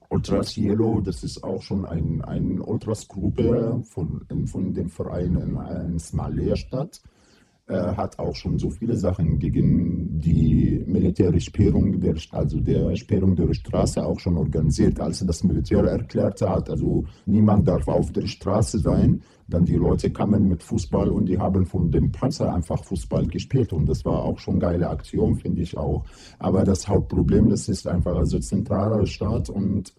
Ultras 0.08 0.56
Yellow, 0.56 1.00
das 1.00 1.24
ist 1.24 1.42
auch 1.42 1.62
schon 1.62 1.84
eine 1.84 2.26
ein 2.26 2.60
Ultras-Gruppe 2.60 3.82
von, 3.84 4.24
von 4.46 4.72
dem 4.72 4.88
Verein 4.88 5.36
in, 5.36 5.56
in 5.90 5.98
Smalea-Stadt 5.98 7.00
äh, 7.02 7.15
hat 7.68 8.18
auch 8.18 8.34
schon 8.34 8.58
so 8.58 8.70
viele 8.70 8.96
Sachen 8.96 9.38
gegen 9.38 10.20
die 10.20 10.84
militärische 10.86 11.46
Sperrung 11.46 12.00
der, 12.00 12.14
also 12.30 12.60
der 12.60 12.94
Sperrung 12.94 13.34
der 13.34 13.52
Straße 13.52 14.04
auch 14.04 14.20
schon 14.20 14.36
organisiert. 14.36 15.00
Als 15.00 15.24
das 15.26 15.42
Militär 15.42 15.82
erklärt 15.84 16.40
hat, 16.42 16.70
also 16.70 17.04
niemand 17.26 17.66
darf 17.66 17.88
auf 17.88 18.12
der 18.12 18.26
Straße 18.26 18.78
sein, 18.78 19.22
dann 19.48 19.64
die 19.64 19.76
Leute 19.76 20.10
kamen 20.10 20.48
mit 20.48 20.62
Fußball 20.62 21.08
und 21.08 21.26
die 21.26 21.38
haben 21.38 21.66
von 21.66 21.90
dem 21.90 22.12
Panzer 22.12 22.52
einfach 22.52 22.84
Fußball 22.84 23.26
gespielt 23.26 23.72
und 23.72 23.86
das 23.88 24.04
war 24.04 24.24
auch 24.24 24.38
schon 24.38 24.54
eine 24.54 24.60
geile 24.60 24.88
Aktion, 24.88 25.36
finde 25.36 25.62
ich 25.62 25.76
auch. 25.76 26.04
Aber 26.38 26.64
das 26.64 26.86
Hauptproblem, 26.88 27.48
das 27.48 27.68
ist 27.68 27.86
einfach 27.86 28.16
also 28.16 28.38
zentraler 28.38 29.06
Staat 29.06 29.50
und 29.50 29.92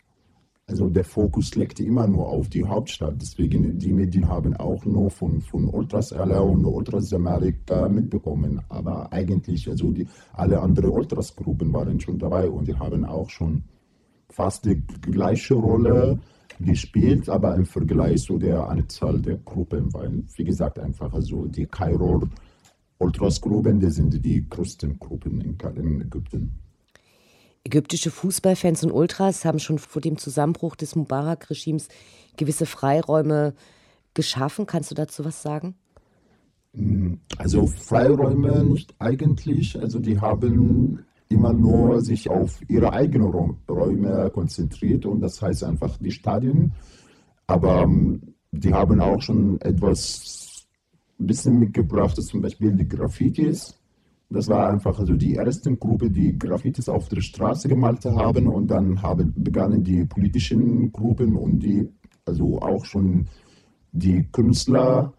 also 0.69 0.89
der 0.89 1.05
Fokus 1.05 1.55
liegt 1.55 1.79
immer 1.79 2.07
nur 2.07 2.27
auf 2.27 2.49
die 2.49 2.65
Hauptstadt. 2.65 3.15
Deswegen, 3.21 3.79
die 3.79 3.93
Medien 3.93 4.27
haben 4.27 4.53
auch 4.57 4.83
nur 4.83 5.09
von, 5.09 5.41
von 5.41 5.69
Ultras 5.69 6.11
LA 6.11 6.39
und 6.41 6.65
Ultras 6.65 7.13
Amerika 7.13 7.87
mitbekommen. 7.87 8.61
Aber 8.67 9.11
eigentlich, 9.13 9.69
also 9.69 9.91
die, 9.91 10.05
alle 10.33 10.59
anderen 10.59 10.89
Ultras-Gruppen 10.89 11.71
waren 11.71 11.99
schon 12.01 12.19
dabei 12.19 12.49
und 12.49 12.67
die 12.67 12.75
haben 12.75 13.05
auch 13.05 13.29
schon 13.29 13.63
fast 14.29 14.65
die 14.65 14.83
gleiche 15.01 15.53
Rolle 15.53 16.19
gespielt, 16.59 17.29
aber 17.29 17.55
im 17.55 17.65
Vergleich 17.65 18.23
zu 18.23 18.37
der 18.37 18.67
Anzahl 18.67 19.21
der 19.21 19.37
Gruppen, 19.37 19.93
weil, 19.93 20.23
wie 20.35 20.43
gesagt, 20.43 20.79
einfach 20.79 21.13
also 21.13 21.45
die 21.45 21.65
Kairo 21.65 22.27
Ultras-Gruppen, 22.97 23.79
die 23.79 23.89
sind 23.89 24.25
die 24.25 24.49
größten 24.49 24.99
Gruppen 24.99 25.39
in 25.39 26.01
Ägypten. 26.01 26.66
Ägyptische 27.67 28.11
Fußballfans 28.11 28.85
und 28.85 28.91
Ultras 28.91 29.43
haben 29.43 29.59
schon 29.59 29.77
vor 29.77 30.01
dem 30.01 30.17
Zusammenbruch 30.17 30.77
des 30.77 30.95
Mubarak-Regimes 30.95 31.89
gewisse 32.37 32.65
Freiräume 32.65 33.55
geschaffen. 34.13 34.65
Kannst 34.65 34.89
du 34.89 34.95
dazu 34.95 35.25
was 35.25 35.41
sagen? 35.41 35.75
Also 37.37 37.67
Freiräume 37.67 38.63
nicht 38.63 38.95
eigentlich. 38.99 39.77
Also 39.77 39.99
die 39.99 40.21
haben 40.21 41.03
immer 41.27 41.51
nur 41.51 41.99
sich 41.99 42.29
auf 42.29 42.57
ihre 42.69 42.93
eigenen 42.93 43.57
Räume 43.67 44.31
konzentriert 44.33 45.05
und 45.05 45.19
das 45.19 45.41
heißt 45.41 45.65
einfach 45.65 45.97
die 45.97 46.11
Stadien. 46.11 46.71
Aber 47.47 47.81
ähm, 47.81 48.33
die 48.53 48.73
haben 48.73 49.01
auch 49.01 49.21
schon 49.21 49.59
etwas 49.59 50.65
ein 51.19 51.27
bisschen 51.27 51.59
mitgebracht, 51.59 52.15
zum 52.15 52.41
Beispiel 52.41 52.71
die 52.71 52.87
Graffitis. 52.87 53.76
Das 54.29 54.47
war 54.49 54.69
einfach 54.69 54.99
also 54.99 55.13
die 55.13 55.35
erste 55.35 55.75
Gruppe, 55.75 56.09
die 56.09 56.37
Graffitis 56.37 56.89
auf 56.89 57.07
der 57.07 57.21
Straße 57.21 57.69
gemalt 57.69 58.03
haben 58.05 58.47
und 58.47 58.67
dann 58.67 59.01
haben, 59.01 59.33
begannen 59.37 59.83
die 59.83 60.03
politischen 60.03 60.91
Gruppen 60.91 61.35
und 61.35 61.59
die, 61.59 61.87
also 62.25 62.59
auch 62.59 62.83
schon 62.83 63.27
die 63.93 64.27
Künstler, 64.31 65.13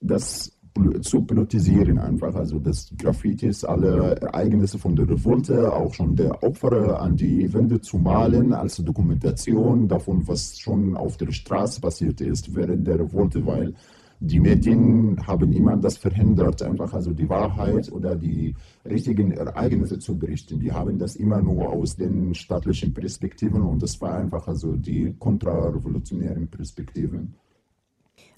das 0.00 0.52
zu 1.00 1.22
politisieren 1.22 1.98
einfach. 1.98 2.34
Also 2.34 2.58
das 2.58 2.92
Graffitis, 2.96 3.64
alle 3.64 4.16
Ereignisse 4.20 4.78
von 4.78 4.94
der 4.94 5.08
Revolte, 5.08 5.72
auch 5.72 5.94
schon 5.94 6.14
der 6.14 6.42
Opfer 6.42 7.00
an 7.00 7.16
die 7.16 7.52
Wände 7.52 7.80
zu 7.80 7.98
malen 7.98 8.52
als 8.52 8.76
Dokumentation 8.76 9.88
davon, 9.88 10.26
was 10.26 10.58
schon 10.58 10.96
auf 10.96 11.16
der 11.16 11.32
Straße 11.32 11.80
passiert 11.80 12.20
ist 12.20 12.54
während 12.54 12.86
der 12.86 13.00
Revolte, 13.00 13.44
weil 13.44 13.74
die 14.20 14.40
Medien 14.40 15.24
haben 15.26 15.52
immer 15.52 15.76
das 15.76 15.96
verhindert, 15.96 16.62
einfach 16.62 16.92
also 16.92 17.12
die 17.12 17.28
Wahrheit 17.28 17.90
oder 17.92 18.16
die 18.16 18.54
richtigen 18.84 19.30
Ereignisse 19.30 20.00
zu 20.00 20.18
berichten. 20.18 20.58
Die 20.58 20.72
haben 20.72 20.98
das 20.98 21.14
immer 21.16 21.40
nur 21.40 21.68
aus 21.68 21.96
den 21.96 22.34
staatlichen 22.34 22.92
Perspektiven 22.92 23.62
und 23.62 23.82
das 23.82 24.00
war 24.00 24.14
einfach 24.14 24.48
also 24.48 24.74
die 24.74 25.14
kontrarevolutionären 25.18 26.48
Perspektiven. 26.48 27.34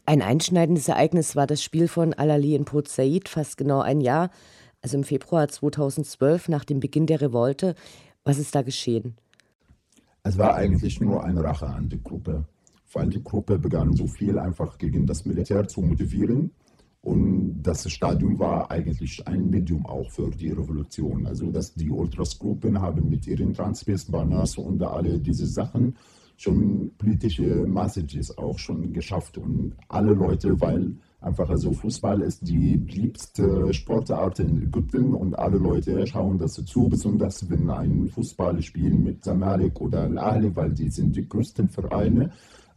Ein 0.05 0.21
einschneidendes 0.21 0.88
Ereignis 0.88 1.35
war 1.35 1.47
das 1.47 1.62
Spiel 1.62 1.88
von 1.88 2.12
Al-Ali 2.12 2.55
in 2.55 2.64
Port 2.64 2.88
Said, 2.88 3.29
fast 3.29 3.57
genau 3.57 3.81
ein 3.81 4.01
Jahr, 4.01 4.31
also 4.83 4.99
im 4.99 5.05
Februar 5.05 5.49
2012, 5.49 6.49
nach 6.49 6.64
dem 6.64 6.81
Beginn 6.81 7.07
der 7.07 7.21
Revolte. 7.21 7.75
Was 8.25 8.38
ist 8.38 8.55
da 8.55 8.62
geschehen? 8.62 9.16
Es 10.23 10.37
war 10.37 10.55
eigentlich 10.55 11.01
nur 11.01 11.25
eine 11.25 11.43
Rache 11.43 11.66
an 11.66 11.88
die 11.88 12.03
Gruppe, 12.03 12.45
weil 12.92 13.09
die 13.09 13.22
Gruppe 13.22 13.59
begann 13.59 13.92
so 13.94 14.07
viel 14.07 14.38
einfach 14.38 14.79
gegen 14.79 15.07
das 15.07 15.24
Militär 15.24 15.66
zu 15.68 15.81
motivieren. 15.83 16.50
Und 17.03 17.62
das 17.62 17.90
Stadion 17.90 18.38
war 18.38 18.70
eigentlich 18.70 19.26
ein 19.26 19.48
Medium 19.48 19.87
auch 19.87 20.11
für 20.11 20.31
die 20.31 20.50
Revolution. 20.50 21.26
Also 21.26 21.50
dass 21.50 21.74
die 21.74 21.90
Ultras-Gruppen 21.90 22.81
haben 22.81 23.09
mit 23.09 23.26
ihren 23.26 23.55
Transfers, 23.55 24.05
Banners 24.05 24.59
und 24.59 24.83
alle 24.83 25.18
diese 25.18 25.46
Sachen 25.46 25.96
schon 26.37 26.90
politische 26.96 27.66
Messages 27.66 28.37
auch 28.38 28.59
schon 28.59 28.94
geschafft 28.94 29.37
und 29.37 29.74
alle 29.88 30.14
Leute, 30.14 30.59
weil 30.59 30.96
einfach 31.20 31.50
also 31.50 31.70
Fußball 31.72 32.22
ist 32.22 32.48
die 32.48 32.76
liebste 32.76 33.72
Sportart 33.74 34.38
in 34.38 34.62
Ägypten 34.62 35.12
und 35.12 35.38
alle 35.38 35.59
Leute 35.59 36.07
schauen 36.07 36.38
das 36.38 36.55
zu, 36.55 36.88
besonders 36.88 37.48
wenn 37.50 37.68
ein 37.68 38.09
Fußballspiel 38.09 38.94
mit 38.94 39.22
Zamalek 39.22 39.83
oder 39.83 40.05
Al-Ahli, 40.05 40.57
weil 40.57 40.72
die 40.72 40.88
sind 40.88 41.14
die 41.14 41.29
größten 41.29 41.68
Vereine, 41.68 42.31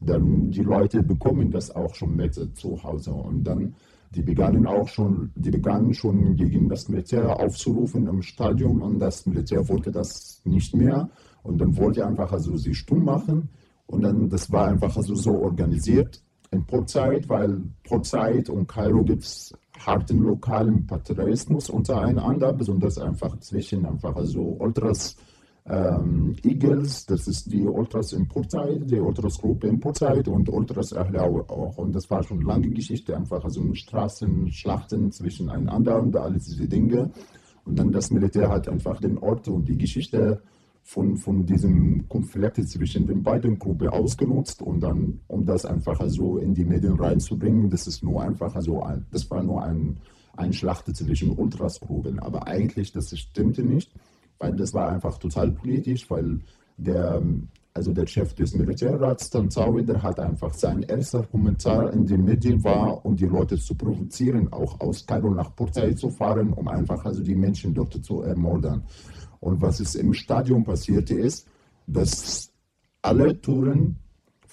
dann 0.05 0.51
die 0.51 0.61
Leute 0.61 1.03
bekommen 1.03 1.51
das 1.51 1.71
auch 1.75 1.93
schon 1.95 2.15
mit 2.15 2.35
zu 2.57 2.81
Hause 2.83 3.11
und 3.11 3.43
dann 3.43 3.75
die 4.15 4.21
begannen 4.21 4.67
auch 4.67 4.87
schon, 4.87 5.31
die 5.35 5.49
begannen 5.49 5.93
schon 5.93 6.35
gegen 6.35 6.69
das 6.69 6.87
Militär 6.87 7.39
aufzurufen 7.39 8.07
im 8.07 8.21
Stadion 8.21 8.81
und 8.81 8.99
das 8.99 9.25
Militär 9.25 9.67
wollte 9.67 9.91
das 9.91 10.39
nicht 10.45 10.75
mehr. 10.75 11.09
Und 11.41 11.59
dann 11.59 11.75
wollte 11.75 12.05
einfach 12.05 12.31
also 12.31 12.55
sie 12.55 12.75
stumm 12.75 13.03
machen. 13.03 13.49
Und 13.87 14.03
dann, 14.03 14.29
das 14.29 14.51
war 14.51 14.67
einfach 14.67 14.95
also 14.95 15.15
so 15.15 15.31
organisiert 15.41 16.21
in 16.51 16.65
Said, 16.85 17.27
weil 17.27 17.63
Said 18.03 18.49
und 18.49 18.67
Kairo 18.67 19.03
gibt 19.03 19.23
es 19.23 19.53
harten 19.79 20.19
lokalen 20.19 20.85
Patriotismus 20.85 21.69
untereinander, 21.69 22.53
besonders 22.53 22.99
einfach 22.99 23.37
zwischen 23.39 23.85
einfach 23.85 24.15
also 24.15 24.41
Ultras 24.59 25.15
ähm, 25.65 26.35
Eagles, 26.43 27.05
das 27.05 27.27
ist 27.27 27.51
die 27.51 27.65
Ultras 27.65 28.11
in 28.11 28.27
Port 28.27 28.51
Said, 28.51 28.89
die 28.89 28.99
Ultras-Gruppe 28.99 29.67
in 29.67 29.79
Port 29.79 29.97
Said 29.97 30.27
und 30.27 30.49
Ultras 30.49 30.91
Ahlawi 30.93 31.41
auch. 31.47 31.77
Und 31.77 31.93
das 31.95 32.09
war 32.09 32.21
schon 32.23 32.41
lange 32.41 32.69
Geschichte, 32.69 33.15
einfach 33.15 33.43
also 33.43 33.73
Straßenschlachten 33.73 35.11
zwischeneinander 35.11 36.01
und 36.01 36.15
all 36.17 36.33
diese 36.33 36.67
Dinge. 36.67 37.11
Und 37.65 37.79
dann 37.79 37.91
das 37.91 38.11
Militär 38.11 38.49
hat 38.49 38.67
einfach 38.67 38.99
den 38.99 39.17
Ort 39.17 39.47
und 39.47 39.67
die 39.69 39.77
Geschichte 39.77 40.41
von, 40.81 41.15
von 41.15 41.45
diesem 41.45 42.09
Konflikt 42.09 42.67
zwischen 42.67 43.07
den 43.07 43.23
beiden 43.23 43.57
Gruppen 43.57 43.87
ausgenutzt 43.87 44.61
und 44.61 44.81
dann, 44.81 45.21
um 45.27 45.45
das 45.45 45.65
einfach 45.65 45.97
so 46.07 46.37
in 46.39 46.53
die 46.53 46.65
Medien 46.65 46.99
reinzubringen, 46.99 47.69
das 47.69 47.87
ist 47.87 48.03
nur 48.03 48.21
einfach 48.21 48.59
so, 48.59 48.83
ein, 48.83 49.05
das 49.11 49.31
war 49.31 49.41
nur 49.41 49.63
ein, 49.63 49.97
ein 50.35 50.51
Schlacht 50.51 50.93
zwischen 50.93 51.31
Ultrasgruppen. 51.31 52.19
Aber 52.19 52.47
eigentlich, 52.47 52.91
das 52.91 53.17
stimmte 53.17 53.63
nicht, 53.63 53.93
weil 54.39 54.55
das 54.55 54.73
war 54.73 54.89
einfach 54.89 55.17
total 55.17 55.51
politisch, 55.51 56.09
weil 56.09 56.39
der, 56.77 57.21
also 57.73 57.93
der 57.93 58.07
Chef 58.07 58.33
des 58.33 58.55
Militärrats, 58.55 59.29
Tanzawi, 59.29 59.83
der 59.83 60.01
hat 60.01 60.19
einfach 60.19 60.53
sein 60.53 60.83
erster 60.83 61.23
Kommentar 61.23 61.93
in 61.93 62.05
den 62.05 62.23
Medien 62.25 62.63
war, 62.63 63.05
um 63.05 63.15
die 63.15 63.25
Leute 63.25 63.57
zu 63.57 63.75
provozieren, 63.75 64.51
auch 64.51 64.79
aus 64.79 65.05
Kairo 65.05 65.31
nach 65.31 65.55
Portei 65.55 65.93
zu 65.93 66.09
fahren, 66.09 66.53
um 66.53 66.67
einfach 66.67 67.03
also 67.05 67.23
die 67.23 67.35
Menschen 67.35 67.73
dort 67.73 67.93
zu 68.03 68.21
ermordern. 68.21 68.83
Und 69.39 69.61
was 69.61 69.79
ist 69.79 69.95
im 69.95 70.13
Stadion 70.13 70.63
passierte 70.63 71.15
ist, 71.15 71.47
dass 71.87 72.51
alle 73.01 73.39
Touren 73.41 73.97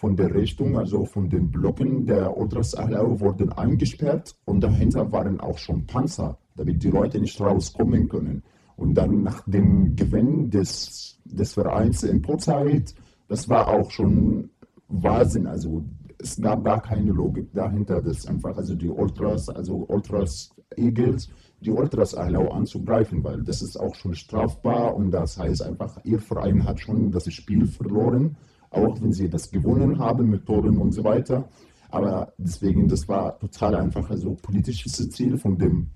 von 0.01 0.17
der 0.17 0.35
Richtung, 0.35 0.79
also 0.79 1.05
von 1.05 1.29
den 1.29 1.51
Blocken 1.51 2.07
der 2.07 2.37
Ultras 2.37 2.75
Ahlau 2.75 3.21
wurden 3.21 3.53
eingesperrt 3.53 4.35
und 4.47 4.63
dahinter 4.63 5.13
waren 5.13 5.39
auch 5.41 5.59
schon 5.59 5.87
Panzer, 5.87 6.39
damit 6.57 6.83
die 6.83 6.91
Leute 6.91 7.21
nicht 7.21 7.39
rauskommen 7.41 8.09
können. 8.09 8.43
Und 8.81 8.95
dann 8.95 9.23
nach 9.23 9.43
dem 9.47 9.95
Gewinn 9.95 10.49
des, 10.49 11.21
des 11.27 11.53
Vereins 11.53 12.03
in 12.03 12.23
Potsdam, 12.23 12.83
das 13.29 13.47
war 13.47 13.69
auch 13.69 13.91
schon 13.91 14.49
Wahnsinn. 14.89 15.47
Also 15.47 15.85
es 16.19 16.41
gab 16.41 16.65
gar 16.65 16.81
keine 16.81 17.13
Logik 17.13 17.53
dahinter, 17.53 18.01
dass 18.01 18.27
einfach 18.27 18.57
also 18.57 18.75
die 18.75 18.89
Ultras, 18.89 19.51
also 19.51 19.85
Ultras 19.87 20.55
Eagles, 20.77 21.29
die 21.61 21.71
Ultras 21.71 22.15
Ahlau 22.15 22.49
anzugreifen, 22.49 23.23
weil 23.23 23.43
das 23.43 23.61
ist 23.61 23.79
auch 23.79 23.95
schon 23.95 24.15
strafbar 24.15 24.97
und 24.97 25.11
das 25.11 25.37
heißt 25.37 25.63
einfach, 25.63 26.03
ihr 26.05 26.19
Verein 26.19 26.65
hat 26.65 26.81
schon 26.81 27.11
das 27.11 27.31
Spiel 27.31 27.67
verloren, 27.67 28.39
auch 28.71 28.99
wenn 29.03 29.13
sie 29.13 29.29
das 29.29 29.51
gewonnen 29.51 29.99
haben 29.99 30.31
mit 30.31 30.47
Toren 30.47 30.79
und 30.79 30.93
so 30.93 31.05
weiter. 31.05 31.51
Aber 31.91 32.33
deswegen, 32.39 32.89
das 32.89 33.07
war 33.07 33.39
total 33.39 33.75
einfach 33.75 34.09
also 34.09 34.37
politisches 34.41 35.11
Ziel 35.11 35.37
von 35.37 35.59
dem, 35.59 35.89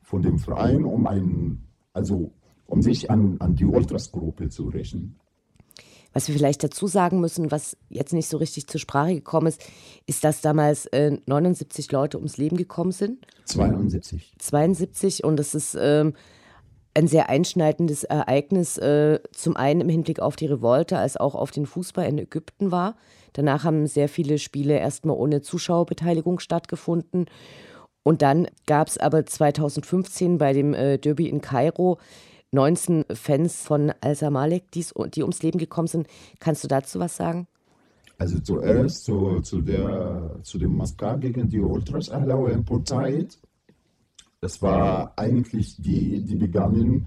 von 0.00 0.22
dem 0.22 0.38
Verein, 0.38 0.86
um 0.86 1.06
ein, 1.06 1.66
also 1.92 2.32
um 2.66 2.82
sich 2.82 3.10
an, 3.10 3.36
an 3.40 3.56
die 3.56 3.64
Ultras-Gruppe 3.64 4.48
zu 4.48 4.68
rächen. 4.68 5.16
Was 6.12 6.26
wir 6.26 6.34
vielleicht 6.34 6.64
dazu 6.64 6.86
sagen 6.88 7.20
müssen, 7.20 7.50
was 7.50 7.76
jetzt 7.88 8.12
nicht 8.12 8.28
so 8.28 8.36
richtig 8.36 8.66
zur 8.66 8.80
Sprache 8.80 9.14
gekommen 9.14 9.46
ist, 9.46 9.62
ist, 10.06 10.24
dass 10.24 10.40
damals 10.40 10.86
äh, 10.86 11.18
79 11.26 11.90
Leute 11.92 12.18
ums 12.18 12.36
Leben 12.36 12.56
gekommen 12.56 12.90
sind. 12.92 13.26
72. 13.44 14.34
72 14.38 15.24
und 15.24 15.36
das 15.36 15.54
ist 15.54 15.76
ähm, 15.80 16.14
ein 16.94 17.06
sehr 17.06 17.28
einschneidendes 17.28 18.02
Ereignis, 18.02 18.76
äh, 18.78 19.20
zum 19.32 19.56
einen 19.56 19.82
im 19.82 19.88
Hinblick 19.88 20.20
auf 20.20 20.34
die 20.34 20.46
Revolte, 20.46 20.98
als 20.98 21.16
auch 21.16 21.36
auf 21.36 21.52
den 21.52 21.66
Fußball 21.66 22.06
in 22.06 22.18
Ägypten 22.18 22.72
war. 22.72 22.96
Danach 23.32 23.62
haben 23.62 23.86
sehr 23.86 24.08
viele 24.08 24.38
Spiele 24.38 24.76
erstmal 24.76 25.16
ohne 25.16 25.42
Zuschauerbeteiligung 25.42 26.40
stattgefunden. 26.40 27.26
Und 28.02 28.22
dann 28.22 28.48
gab 28.66 28.88
es 28.88 28.98
aber 28.98 29.26
2015 29.26 30.38
bei 30.38 30.52
dem 30.52 30.74
äh, 30.74 30.98
Derby 30.98 31.28
in 31.28 31.40
Kairo 31.40 31.98
19 32.52 33.04
Fans 33.12 33.62
von 33.62 33.92
Al-Samalek, 34.00 34.70
die 34.72 35.22
ums 35.22 35.42
Leben 35.42 35.58
gekommen 35.58 35.86
sind. 35.86 36.08
Kannst 36.40 36.64
du 36.64 36.68
dazu 36.68 36.98
was 36.98 37.16
sagen? 37.16 37.46
Also 38.18 38.38
zuerst 38.40 39.04
zu, 39.04 39.40
zu, 39.40 39.62
der, 39.62 40.36
zu 40.42 40.58
dem 40.58 40.76
Maskat 40.76 41.20
gegen 41.20 41.48
die 41.48 41.60
Ultras 41.60 42.10
Ahlawi 42.10 42.52
in 42.52 42.64
Port 42.64 42.88
Said. 42.88 43.38
Das 44.40 44.60
war 44.60 45.12
eigentlich, 45.16 45.76
die, 45.76 46.22
die 46.22 46.36
begannen, 46.36 47.06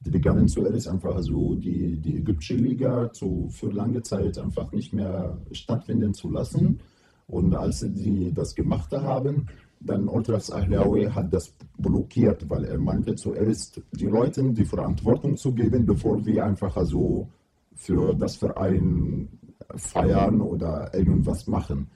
die 0.00 0.10
begannen 0.10 0.46
zuerst 0.48 0.88
einfach 0.88 1.20
so 1.20 1.56
die, 1.56 1.96
die 1.96 2.18
ägyptische 2.18 2.54
Liga 2.54 3.12
zu, 3.12 3.48
für 3.50 3.70
lange 3.70 4.02
Zeit 4.02 4.38
einfach 4.38 4.72
nicht 4.72 4.92
mehr 4.92 5.36
stattfinden 5.52 6.14
zu 6.14 6.30
lassen. 6.30 6.80
Und 7.26 7.54
als 7.54 7.80
sie 7.80 8.32
das 8.32 8.54
gemacht 8.54 8.92
haben, 8.92 9.48
dann 9.80 10.08
Ultras 10.08 10.50
Ahlawi 10.50 11.06
hat 11.06 11.32
das 11.32 11.52
blockiert, 11.78 12.48
weil 12.48 12.64
er 12.64 12.78
meinte 12.78 13.14
zuerst, 13.14 13.80
die 13.92 14.06
Leute 14.06 14.42
die 14.52 14.64
Verantwortung 14.64 15.36
zu 15.36 15.52
geben, 15.52 15.86
bevor 15.86 16.24
wir 16.24 16.44
einfach 16.44 16.76
so 16.84 17.28
für 17.74 18.14
das 18.14 18.36
Verein 18.36 19.28
feiern 19.76 20.40
oder 20.40 20.92
irgendwas 20.94 21.46
machen. 21.46 21.88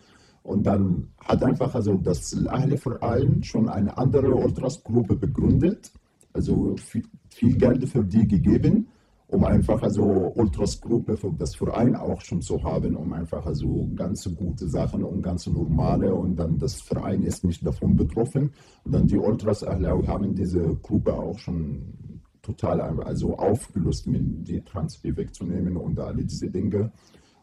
Und 0.43 0.67
dann 0.67 1.09
hat 1.19 1.43
einfach 1.43 1.75
also 1.75 1.95
das 1.95 2.35
Ahli-Verein 2.47 3.43
schon 3.43 3.69
eine 3.69 3.97
andere 3.97 4.35
Ultras-Gruppe 4.35 5.17
begründet, 5.17 5.93
also 6.33 6.77
viel, 6.77 7.05
viel 7.29 7.57
Geld 7.57 7.89
für 7.89 8.05
die 8.05 8.27
gegeben 8.27 8.89
um 9.31 9.45
einfach 9.45 9.81
also 9.83 10.03
Ultras-Gruppe 10.35 11.17
für 11.17 11.33
das 11.33 11.55
Verein 11.55 11.95
auch 11.95 12.21
schon 12.21 12.43
zu 12.43 12.63
haben, 12.65 12.97
um 12.97 13.13
einfach 13.13 13.47
also 13.47 13.89
ganz 13.95 14.29
gute 14.35 14.69
Sachen 14.69 15.05
und 15.05 15.23
ganz 15.23 15.47
normale 15.47 16.13
und 16.13 16.37
dann 16.37 16.59
das 16.59 16.81
Verein 16.81 17.23
ist 17.23 17.45
nicht 17.45 17.65
davon 17.65 17.95
betroffen. 17.95 18.51
Und 18.85 18.93
dann 18.93 19.07
die 19.07 19.19
Ultras 19.19 19.63
haben 19.63 20.35
diese 20.35 20.75
Gruppe 20.83 21.15
auch 21.15 21.39
schon 21.39 22.21
total 22.43 22.81
also 22.81 23.37
aufgelöst, 23.37 24.07
die 24.09 24.63
Transfer 24.63 25.17
wegzunehmen 25.17 25.77
und 25.77 26.01
alle 26.01 26.25
diese 26.25 26.51
Dinge. 26.51 26.91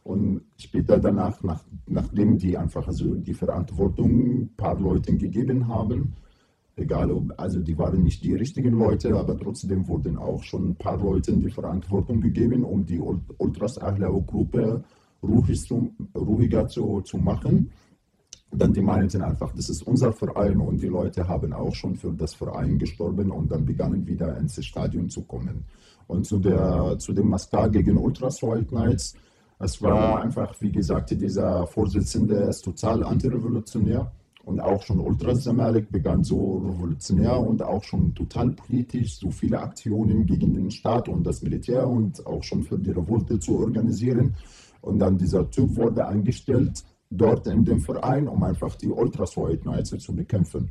Und 0.03 0.41
später 0.57 0.99
danach, 0.99 1.41
nach, 1.43 1.63
nachdem 1.85 2.37
die 2.37 2.57
einfach 2.57 2.85
also 2.87 3.15
die 3.15 3.33
Verantwortung 3.33 4.09
ein 4.09 4.55
paar 4.57 4.77
Leuten 4.77 5.17
gegeben 5.17 5.67
haben, 5.67 6.15
egal 6.77 7.11
ob, 7.11 7.33
also 7.37 7.59
die 7.59 7.77
waren 7.77 8.03
nicht 8.03 8.23
die 8.23 8.35
richtigen 8.35 8.77
Leute, 8.77 9.15
aber 9.15 9.37
trotzdem 9.37 9.87
wurden 9.87 10.17
auch 10.17 10.41
schon 10.43 10.69
ein 10.69 10.75
paar 10.75 10.97
Leuten 10.97 11.41
die 11.41 11.49
Verantwortung 11.49 12.21
gegeben, 12.21 12.63
um 12.63 12.85
die 12.85 13.01
Ultras 13.37 13.77
Ahlau 13.79 14.21
Gruppe 14.21 14.83
ruhig 15.23 15.59
zu, 15.61 15.91
ruhiger 16.15 16.67
zu, 16.67 17.01
zu 17.01 17.17
machen. 17.17 17.71
dann 18.51 18.71
die 18.71 18.81
meinten 18.81 19.21
einfach, 19.23 19.51
das 19.53 19.69
ist 19.69 19.81
unser 19.81 20.13
Verein 20.13 20.57
und 20.61 20.81
die 20.81 20.87
Leute 20.87 21.27
haben 21.27 21.51
auch 21.51 21.73
schon 21.75 21.95
für 21.95 22.13
das 22.13 22.33
Verein 22.35 22.77
gestorben 22.77 23.31
und 23.31 23.51
dann 23.51 23.65
begannen 23.65 24.07
wieder 24.07 24.37
ins 24.37 24.63
Stadion 24.63 25.09
zu 25.09 25.23
kommen. 25.23 25.65
Und 26.07 26.25
zu, 26.25 26.39
der, 26.39 26.97
zu 26.99 27.11
dem 27.11 27.27
Mascar 27.29 27.69
gegen 27.69 27.97
Ultras 27.97 28.41
White 28.41 28.67
Knights, 28.67 29.15
es 29.59 29.81
war 29.81 30.21
einfach, 30.21 30.53
wie 30.61 30.71
gesagt, 30.71 31.09
dieser 31.09 31.65
Vorsitzende 31.65 32.35
ist 32.35 32.61
total 32.63 33.03
antirevolutionär 33.03 34.11
und 34.47 34.61
auch 34.61 34.81
schon 34.81 35.01
Ultras 35.01 35.43
Zamalek 35.43 35.91
begann 35.91 36.23
so 36.23 36.59
revolutionär 36.59 37.37
und 37.37 37.61
auch 37.61 37.83
schon 37.83 38.15
total 38.15 38.51
politisch, 38.51 39.17
so 39.19 39.29
viele 39.29 39.59
Aktionen 39.59 40.25
gegen 40.25 40.53
den 40.53 40.71
Staat 40.71 41.09
und 41.09 41.27
das 41.27 41.41
Militär 41.41 41.85
und 41.85 42.25
auch 42.25 42.41
schon 42.41 42.63
für 42.63 42.79
die 42.79 42.91
Revolte 42.91 43.37
zu 43.39 43.59
organisieren. 43.59 44.35
Und 44.79 44.99
dann 44.99 45.17
dieser 45.17 45.49
Typ 45.49 45.75
wurde 45.75 46.07
eingestellt 46.07 46.81
dort 47.09 47.45
in 47.47 47.65
dem 47.65 47.81
Verein, 47.81 48.29
um 48.29 48.41
einfach 48.41 48.73
die 48.75 48.87
Ultras 48.87 49.33
zu 49.33 50.15
bekämpfen. 50.15 50.69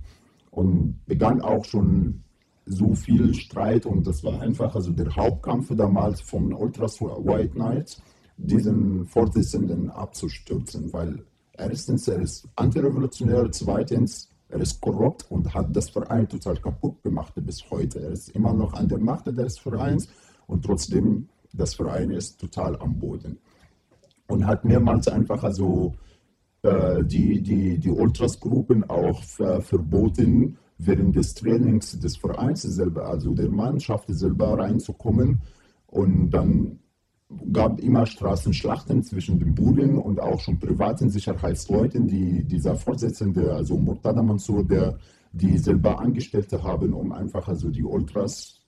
Und 0.51 1.05
begann 1.05 1.43
auch 1.43 1.67
schon 1.67 2.23
so 2.65 2.95
viel 2.95 3.35
Streit 3.35 3.85
und 3.85 4.07
das 4.07 4.25
war 4.25 4.41
einfach 4.41 4.75
also 4.75 4.91
der 4.91 5.15
Hauptkampf 5.15 5.77
damals 5.77 6.23
von 6.23 6.55
Ultras 6.55 6.99
White 7.03 7.51
Knights, 7.51 8.01
diesen 8.39 9.05
Vorsitzenden 9.05 9.91
abzustürzen, 9.91 10.91
weil 10.95 11.27
erstens 11.59 12.09
er 12.09 12.21
ist 12.21 12.49
antirevolutionär, 12.57 13.51
zweitens 13.51 14.29
er 14.49 14.61
ist 14.61 14.81
korrupt 14.81 15.31
und 15.31 15.53
hat 15.55 15.75
das 15.75 15.91
Verein 15.91 16.29
total 16.29 16.57
kaputt 16.57 17.03
gemacht 17.03 17.33
bis 17.37 17.69
heute. 17.71 18.01
Er 18.01 18.11
ist 18.11 18.31
immer 18.31 18.53
noch 18.53 18.75
an 18.75 18.89
der 18.89 18.99
Macht 18.99 19.27
des 19.27 19.59
Vereins 19.59 20.09
und 20.47 20.65
trotzdem 20.65 21.29
das 21.53 21.75
Verein 21.75 22.11
ist 22.11 22.41
total 22.41 22.77
am 22.81 22.99
Boden 22.99 23.39
und 24.29 24.47
hat 24.47 24.65
mehrmals 24.65 25.09
einfach 25.09 25.43
also 25.43 25.95
äh, 26.63 27.05
die, 27.05 27.43
die, 27.43 27.79
die 27.79 27.91
Ultras-Gruppen 27.91 28.85
auch 28.89 29.23
verboten, 29.23 30.59
während 30.79 31.17
des 31.17 31.35
Trainings 31.35 31.99
des 31.99 32.17
Vereins 32.17 32.63
selber, 32.63 33.09
also 33.09 33.35
der 33.35 33.49
Mannschaft 33.49 34.09
selber 34.09 34.59
reinzukommen. 34.59 35.41
Und 35.87 36.31
dann 36.31 36.79
gab 37.53 37.81
immer 37.81 38.07
Straßenschlachten 38.07 39.03
zwischen 39.03 39.39
den 39.39 39.55
Bullen 39.55 39.99
und 39.99 40.21
auch 40.21 40.41
schon 40.41 40.59
privaten 40.59 41.11
Sicherheitsleuten, 41.11 42.07
die 42.07 42.45
dieser 42.45 42.77
Vorsitzende, 42.77 43.53
also 43.53 43.77
Murtada 43.77 44.23
Mansour, 44.23 44.65
der 44.65 44.99
die 45.33 45.59
selber 45.59 45.99
Angestellte 45.99 46.63
haben, 46.63 46.95
um 46.95 47.13
einfach 47.13 47.49
also 47.49 47.69
die 47.69 47.83
Ultras 47.83 48.61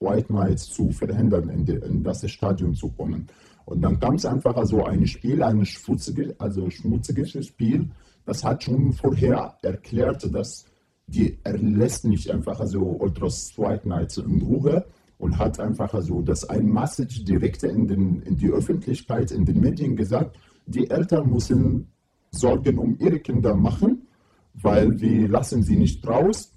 White 0.00 0.28
Knights 0.28 0.70
zu 0.70 0.90
verhindern, 0.90 1.48
in, 1.50 1.64
de, 1.64 1.86
in 1.86 2.02
das 2.02 2.28
Stadion 2.30 2.74
zu 2.74 2.88
kommen. 2.88 3.26
Und 3.66 3.82
dann 3.82 4.00
kam 4.00 4.14
es 4.14 4.26
einfach 4.26 4.56
also 4.56 4.84
ein 4.84 5.06
Spiel, 5.06 5.42
ein 5.42 5.64
schmutziges, 5.64 6.38
also 6.40 6.68
schmutziges 6.70 7.46
Spiel. 7.46 7.90
Das 8.24 8.42
hat 8.42 8.64
schon 8.64 8.92
vorher 8.92 9.56
erklärt, 9.62 10.34
dass 10.34 10.66
die, 11.06 11.38
er 11.44 11.58
lässt 11.58 12.04
nicht 12.04 12.30
einfach 12.30 12.58
also 12.60 12.80
Ultras 12.80 13.52
White 13.56 13.82
Knights 13.82 14.18
in 14.18 14.42
Ruhe 14.42 14.84
und 15.20 15.38
hat 15.38 15.60
einfach 15.60 15.92
also 15.92 16.22
das 16.22 16.48
ein 16.48 16.66
Message 16.66 17.24
direkt 17.24 17.62
in, 17.62 17.86
den, 17.86 18.22
in 18.22 18.36
die 18.36 18.50
Öffentlichkeit, 18.50 19.30
in 19.30 19.44
den 19.44 19.60
Medien 19.60 19.94
gesagt, 19.94 20.38
die 20.66 20.88
Eltern 20.88 21.30
müssen 21.30 21.88
Sorgen 22.30 22.78
um 22.78 22.96
ihre 22.98 23.20
Kinder 23.20 23.54
machen, 23.54 24.08
weil 24.54 24.98
wir 24.98 25.28
lassen 25.28 25.62
sie 25.62 25.76
nicht 25.76 26.06
raus. 26.08 26.52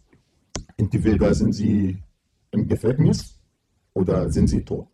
Entweder 0.77 1.33
sind 1.33 1.53
sie 1.53 1.97
im 2.51 2.67
Gefängnis 2.67 3.37
oder 3.93 4.29
sind 4.29 4.47
sie 4.47 4.63
tot. 4.63 4.87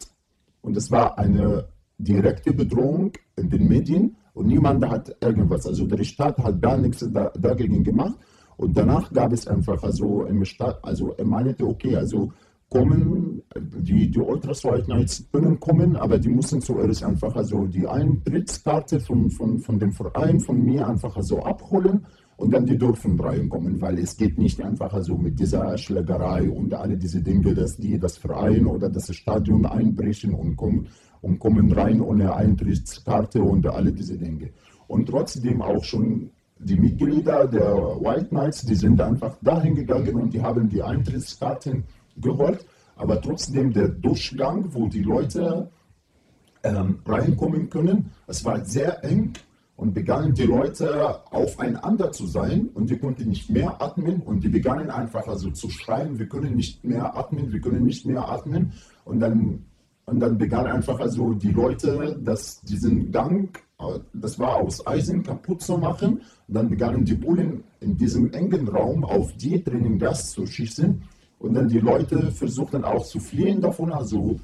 Und 0.62 0.76
es 0.76 0.90
war 0.90 1.20
eine 1.20 1.68
direkte 2.00 2.54
Bedrohung 2.54 3.12
in 3.36 3.50
den 3.50 3.68
Medien 3.68 4.16
und 4.34 4.48
niemand 4.48 4.84
hat 4.88 5.16
irgendwas. 5.22 5.68
Also 5.68 5.86
der 5.86 6.04
Staat 6.04 6.40
hat 6.40 6.60
gar 6.60 6.78
nichts 6.78 7.08
da, 7.12 7.30
dagegen 7.38 7.84
gemacht. 7.84 8.18
Und 8.58 8.76
danach 8.76 9.14
gab 9.14 9.32
es 9.32 9.48
einfach 9.48 9.82
also 9.84 10.26
im 10.26 10.44
Staat, 10.44 10.84
also 10.84 11.14
er 11.14 11.26
meinte, 11.26 11.66
okay, 11.66 11.96
also 11.96 12.34
kommen, 12.70 13.42
die, 13.58 14.12
die 14.12 14.20
Ultras 14.20 14.64
White 14.64 14.86
Knights 14.86 15.28
können 15.32 15.60
kommen, 15.60 15.96
aber 15.96 16.20
die 16.20 16.30
müssen 16.30 16.62
zuerst 16.62 17.04
einfach 17.04 17.36
also 17.36 17.66
die 17.66 17.88
Eintrittskarte 17.88 19.00
von, 19.00 19.30
von, 19.32 19.60
von 19.60 19.80
dem 19.80 19.92
Verein, 19.92 20.40
von 20.40 20.64
mir 20.64 20.88
einfach 20.88 21.16
so 21.22 21.42
abholen 21.42 22.06
und 22.38 22.54
dann 22.54 22.66
die 22.66 22.78
dürfen 22.78 23.20
reinkommen, 23.20 23.82
weil 23.82 24.00
es 24.00 24.16
geht 24.16 24.38
nicht 24.38 24.62
einfach 24.62 25.02
so 25.02 25.18
mit 25.18 25.40
dieser 25.40 25.78
Schlägerei 25.78 26.50
und 26.50 26.74
alle 26.74 26.96
diese 26.96 27.22
Dinge, 27.22 27.54
dass 27.54 27.76
die 27.76 28.00
das 28.00 28.18
Verein 28.18 28.66
oder 28.66 28.90
das 28.90 29.14
Stadion 29.14 29.66
einbrechen 29.66 30.34
und 30.34 30.56
kommen 30.56 30.88
und 31.22 31.40
kommen 31.40 31.72
rein 31.72 32.00
ohne 32.00 32.34
Eintrittskarte 32.34 33.42
und 33.42 33.68
alle 33.68 33.92
diese 33.92 34.18
Dinge. 34.18 34.52
Und 34.88 35.10
trotzdem 35.10 35.62
auch 35.62 35.84
schon 35.84 36.30
die 36.60 36.78
Mitglieder 36.78 37.48
der 37.48 37.76
White 38.02 38.28
Knights, 38.30 38.66
die 38.66 38.76
sind 38.76 39.02
einfach 39.02 39.36
dahin 39.42 39.76
gegangen 39.76 40.16
und 40.16 40.34
die 40.34 40.42
haben 40.42 40.70
die 40.70 40.84
Eintrittskarten 40.84 41.84
geholt. 42.18 42.66
Aber 42.96 43.22
trotzdem 43.22 43.72
der 43.72 43.88
Durchgang, 43.88 44.74
wo 44.74 44.88
die 44.88 45.04
Leute 45.04 45.70
ähm, 46.64 47.00
reinkommen 47.06 47.70
können, 47.70 48.12
es 48.28 48.44
war 48.44 48.64
sehr 48.66 49.04
eng 49.04 49.34
und 49.78 49.94
begannen 49.94 50.34
die 50.34 50.44
Leute 50.44 51.22
aufeinander 51.32 52.12
zu 52.12 52.28
sein 52.28 52.70
und 52.74 52.90
die 52.90 52.98
konnten 52.98 53.30
nicht 53.30 53.50
mehr 53.50 53.82
atmen 53.82 54.22
und 54.22 54.44
die 54.44 54.50
begannen 54.50 54.90
einfach 54.90 55.26
also 55.28 55.52
zu 55.52 55.70
schreien, 55.70 56.20
wir 56.20 56.28
können 56.28 56.56
nicht 56.56 56.84
mehr 56.84 57.16
atmen, 57.16 57.54
wir 57.54 57.62
können 57.62 57.84
nicht 57.84 58.06
mehr 58.06 58.28
atmen 58.28 58.74
und 59.06 59.22
dann 59.22 59.64
und 60.10 60.20
dann 60.20 60.38
begann 60.38 60.66
einfach 60.66 61.00
also 61.00 61.34
die 61.34 61.52
Leute, 61.52 62.20
das, 62.24 62.62
diesen 62.62 63.12
Gang, 63.12 63.58
das 64.14 64.40
war 64.40 64.56
aus 64.56 64.86
Eisen 64.86 65.22
kaputt 65.24 65.62
zu 65.62 65.78
machen. 65.78 66.22
Und 66.48 66.54
dann 66.56 66.70
begannen 66.70 67.06
die 67.06 67.14
Bullen 67.14 67.64
in 67.80 67.96
diesem 67.96 68.34
engen 68.34 68.68
Raum 68.68 69.04
auf 69.04 69.32
die 69.38 69.64
drinnen 69.64 70.00
Gas 70.00 70.32
zu 70.32 70.48
schießen. 70.48 71.04
Und 71.40 71.54
dann 71.54 71.70
die 71.70 71.80
Leute 71.80 72.32
versuchten 72.32 72.84
auch 72.84 73.06
zu 73.06 73.20
fliehen 73.20 73.62
davon, 73.62 73.92
also 73.92 74.40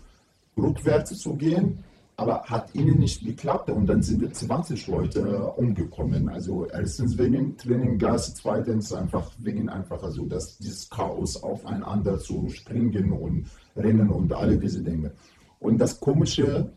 rückwärts 0.58 1.18
zu 1.18 1.36
gehen. 1.36 1.84
Aber 2.18 2.44
hat 2.44 2.74
ihnen 2.74 3.00
nicht 3.00 3.26
geklappt 3.26 3.70
und 3.70 3.88
dann 3.88 4.02
sind 4.02 4.34
20 4.34 4.88
Leute 4.88 5.52
umgekommen. 5.58 6.30
Also 6.30 6.66
erstens 6.66 7.18
wegen 7.18 7.58
Tränengas, 7.58 8.34
zweitens 8.36 8.94
einfach 8.94 9.30
wegen 9.40 9.68
einfach 9.68 10.02
also 10.02 10.26
das, 10.26 10.58
dieses 10.58 10.90
Chaos 10.90 11.44
aufeinander 11.44 12.18
zu 12.18 12.48
springen 12.48 13.12
und 13.12 13.48
rennen 13.76 14.10
und 14.10 14.32
alle 14.32 14.58
diese 14.58 14.82
Dinge. 14.82 15.12
Und 15.60 15.78
das 15.78 16.00
Komische 16.00 16.72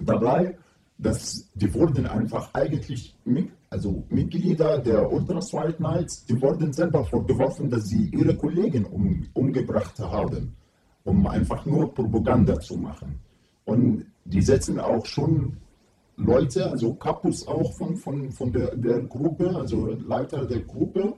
dabei, 0.00 0.56
dass 0.98 1.50
die 1.54 1.72
wurden 1.74 2.06
einfach 2.06 2.52
eigentlich 2.54 3.14
also 3.70 4.04
Mitglieder 4.08 4.78
der 4.78 5.10
Ultras 5.10 5.52
White 5.52 5.78
Knights, 5.78 6.24
die 6.26 6.40
wurden 6.40 6.72
selber 6.72 7.04
vorgeworfen, 7.04 7.68
dass 7.68 7.86
sie 7.86 8.08
ihre 8.12 8.36
Kollegen 8.36 8.84
um, 8.84 9.26
umgebracht 9.32 9.98
haben, 9.98 10.54
um 11.02 11.26
einfach 11.26 11.66
nur 11.66 11.92
Propaganda 11.92 12.58
zu 12.60 12.76
machen. 12.76 13.18
Und 13.64 14.06
die 14.24 14.42
setzen 14.42 14.78
auch 14.78 15.04
schon 15.04 15.56
Leute, 16.16 16.70
also 16.70 16.94
Kapus 16.94 17.46
auch 17.48 17.72
von, 17.76 17.96
von, 17.96 18.30
von 18.30 18.52
der, 18.52 18.76
der 18.76 19.00
Gruppe, 19.02 19.56
also 19.56 19.86
Leiter 19.86 20.46
der 20.46 20.60
Gruppe, 20.60 21.14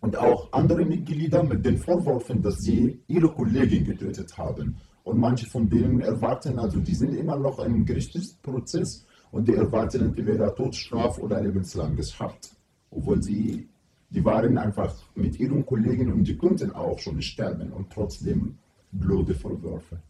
und 0.00 0.18
auch 0.18 0.52
andere 0.52 0.84
Mitglieder 0.84 1.42
mit 1.42 1.64
den 1.64 1.78
Vorwürfen, 1.78 2.42
dass 2.42 2.58
sie 2.58 3.00
ihre 3.06 3.28
Kollegen 3.32 3.84
getötet 3.84 4.36
haben. 4.36 4.76
Und 5.04 5.18
manche 5.18 5.46
von 5.46 5.68
denen 5.68 6.00
erwarten, 6.00 6.58
also 6.58 6.80
die 6.80 6.94
sind 6.94 7.14
immer 7.14 7.36
noch 7.36 7.58
im 7.58 7.84
Gerichtsprozess 7.84 9.06
und 9.30 9.46
die 9.46 9.54
erwarten 9.54 10.00
entweder 10.06 10.54
Todesstrafe 10.54 11.20
oder 11.20 11.40
lebenslanges 11.40 12.18
Haft. 12.18 12.56
Obwohl 12.90 13.22
sie, 13.22 13.68
die 14.08 14.24
waren 14.24 14.56
einfach 14.56 14.94
mit 15.14 15.38
ihren 15.38 15.64
Kollegen 15.66 16.12
und 16.12 16.26
die 16.26 16.36
konnten 16.36 16.72
auch 16.72 16.98
schon 16.98 17.20
sterben 17.20 17.72
und 17.72 17.90
trotzdem 17.90 18.58
blöde 18.92 19.34
Vorwürfe. 19.34 20.00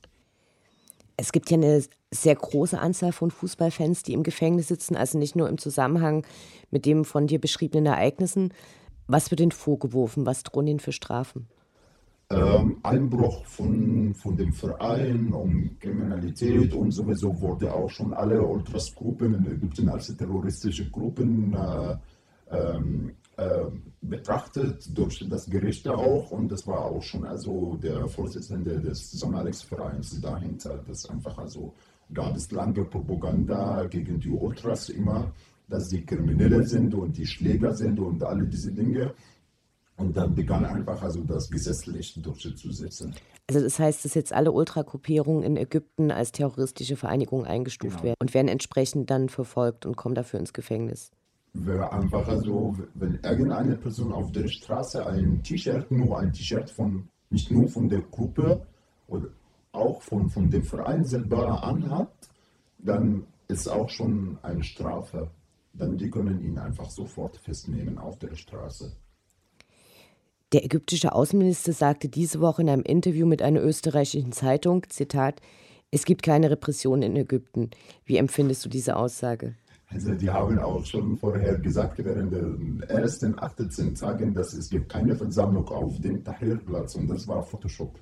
Es 1.16 1.32
gibt 1.32 1.50
ja 1.50 1.56
eine 1.56 1.82
sehr 2.10 2.34
große 2.34 2.78
Anzahl 2.78 3.12
von 3.12 3.30
Fußballfans, 3.30 4.02
die 4.02 4.12
im 4.12 4.22
Gefängnis 4.22 4.68
sitzen, 4.68 4.96
also 4.96 5.18
nicht 5.18 5.36
nur 5.36 5.48
im 5.48 5.58
Zusammenhang 5.58 6.26
mit 6.70 6.86
dem 6.86 7.04
von 7.04 7.26
dir 7.26 7.40
beschriebenen 7.40 7.86
Ereignissen. 7.86 8.52
Was 9.06 9.30
wird 9.30 9.40
ihnen 9.40 9.52
vorgeworfen? 9.52 10.26
Was 10.26 10.42
drohen 10.42 10.66
ihnen 10.66 10.80
für 10.80 10.92
Strafen? 10.92 11.48
Ähm, 12.34 12.78
Einbruch 12.82 13.44
von, 13.46 14.14
von 14.14 14.36
dem 14.36 14.52
Verein, 14.52 15.32
um 15.32 15.78
Kriminalität 15.78 16.74
und 16.74 16.90
sowieso 16.90 17.40
wurde 17.40 17.72
auch 17.72 17.90
schon 17.90 18.12
alle 18.12 18.42
Ultras-Gruppen 18.42 19.34
in 19.34 19.46
Ägypten 19.46 19.88
als 19.88 20.14
terroristische 20.16 20.90
Gruppen 20.90 21.54
äh, 21.54 21.96
ähm, 22.50 23.12
äh, 23.36 23.64
betrachtet 24.00 24.96
durch 24.96 25.26
das 25.28 25.48
Gericht 25.50 25.88
auch 25.88 26.30
und 26.30 26.52
das 26.52 26.66
war 26.66 26.84
auch 26.84 27.02
schon 27.02 27.24
also 27.24 27.76
der 27.82 28.06
Vorsitzende 28.06 28.80
des 28.80 29.10
Sonalex-Vereins 29.12 30.20
dahinter, 30.20 30.82
das 30.86 31.08
einfach 31.08 31.36
also 31.38 31.74
gab 32.12 32.36
es 32.36 32.50
lange 32.50 32.84
Propaganda 32.84 33.86
gegen 33.86 34.20
die 34.20 34.30
Ultras 34.30 34.90
immer, 34.90 35.32
dass 35.68 35.88
sie 35.88 36.04
Kriminelle 36.04 36.62
sind 36.64 36.94
und 36.94 37.16
die 37.16 37.26
Schläger 37.26 37.74
sind 37.74 37.98
und 37.98 38.22
alle 38.22 38.46
diese 38.46 38.72
Dinge. 38.72 39.14
Und 39.96 40.16
dann 40.16 40.34
begann 40.34 40.64
einfach 40.64 41.02
also 41.02 41.22
das 41.22 41.50
gesetzlich 41.50 42.20
durchzusetzen. 42.20 43.14
Also 43.48 43.60
das 43.60 43.78
heißt, 43.78 44.04
dass 44.04 44.14
jetzt 44.14 44.32
alle 44.32 44.52
Ultragruppierungen 44.52 45.42
in 45.42 45.56
Ägypten 45.56 46.10
als 46.10 46.32
terroristische 46.32 46.96
Vereinigung 46.96 47.44
eingestuft 47.44 47.96
genau. 47.96 48.04
werden 48.04 48.16
und 48.20 48.34
werden 48.34 48.48
entsprechend 48.48 49.10
dann 49.10 49.28
verfolgt 49.28 49.86
und 49.86 49.96
kommen 49.96 50.14
dafür 50.14 50.40
ins 50.40 50.52
Gefängnis. 50.52 51.10
wäre 51.52 51.92
einfach 51.92 52.26
so, 52.42 52.74
wenn 52.94 53.20
irgendeine 53.22 53.76
Person 53.76 54.12
auf 54.12 54.32
der 54.32 54.48
Straße 54.48 55.06
ein 55.06 55.42
T-Shirt, 55.42 55.90
nur 55.90 56.18
ein 56.18 56.32
T-Shirt 56.32 56.70
von, 56.70 57.08
nicht 57.30 57.50
nur 57.50 57.68
von 57.68 57.88
der 57.88 58.00
Gruppe 58.00 58.66
oder 59.06 59.28
auch 59.70 60.02
von, 60.02 60.30
von 60.30 60.50
dem 60.50 60.64
Verein 60.64 61.04
selber 61.04 61.62
anhat, 61.62 62.10
dann 62.78 63.26
ist 63.46 63.68
auch 63.68 63.88
schon 63.90 64.38
eine 64.42 64.64
Strafe. 64.64 65.30
Dann 65.74 65.96
die 65.98 66.10
können 66.10 66.40
ihn 66.40 66.58
einfach 66.58 66.88
sofort 66.90 67.36
festnehmen 67.36 67.98
auf 67.98 68.18
der 68.18 68.34
Straße. 68.34 68.92
Der 70.54 70.64
ägyptische 70.64 71.12
Außenminister 71.12 71.72
sagte 71.72 72.08
diese 72.08 72.40
Woche 72.40 72.62
in 72.62 72.68
einem 72.68 72.84
Interview 72.84 73.26
mit 73.26 73.42
einer 73.42 73.60
österreichischen 73.60 74.30
Zeitung, 74.30 74.88
Zitat, 74.88 75.40
es 75.90 76.04
gibt 76.04 76.22
keine 76.22 76.48
Repression 76.48 77.02
in 77.02 77.16
Ägypten. 77.16 77.70
Wie 78.04 78.18
empfindest 78.18 78.64
du 78.64 78.68
diese 78.68 78.94
Aussage? 78.94 79.56
Also 79.88 80.14
die 80.14 80.30
haben 80.30 80.56
auch 80.60 80.84
schon 80.84 81.16
vorher 81.16 81.58
gesagt, 81.58 81.98
während 82.04 82.32
der 82.32 82.88
ersten 82.88 83.36
18 83.36 83.96
Tagen, 83.96 84.32
dass 84.32 84.52
es 84.52 84.70
gibt 84.70 84.90
keine 84.90 85.16
Versammlung 85.16 85.66
auf 85.70 86.00
dem 86.00 86.22
Tahrirplatz 86.22 86.94
und 86.94 87.08
das 87.08 87.26
war 87.26 87.42
Photoshop. 87.42 87.98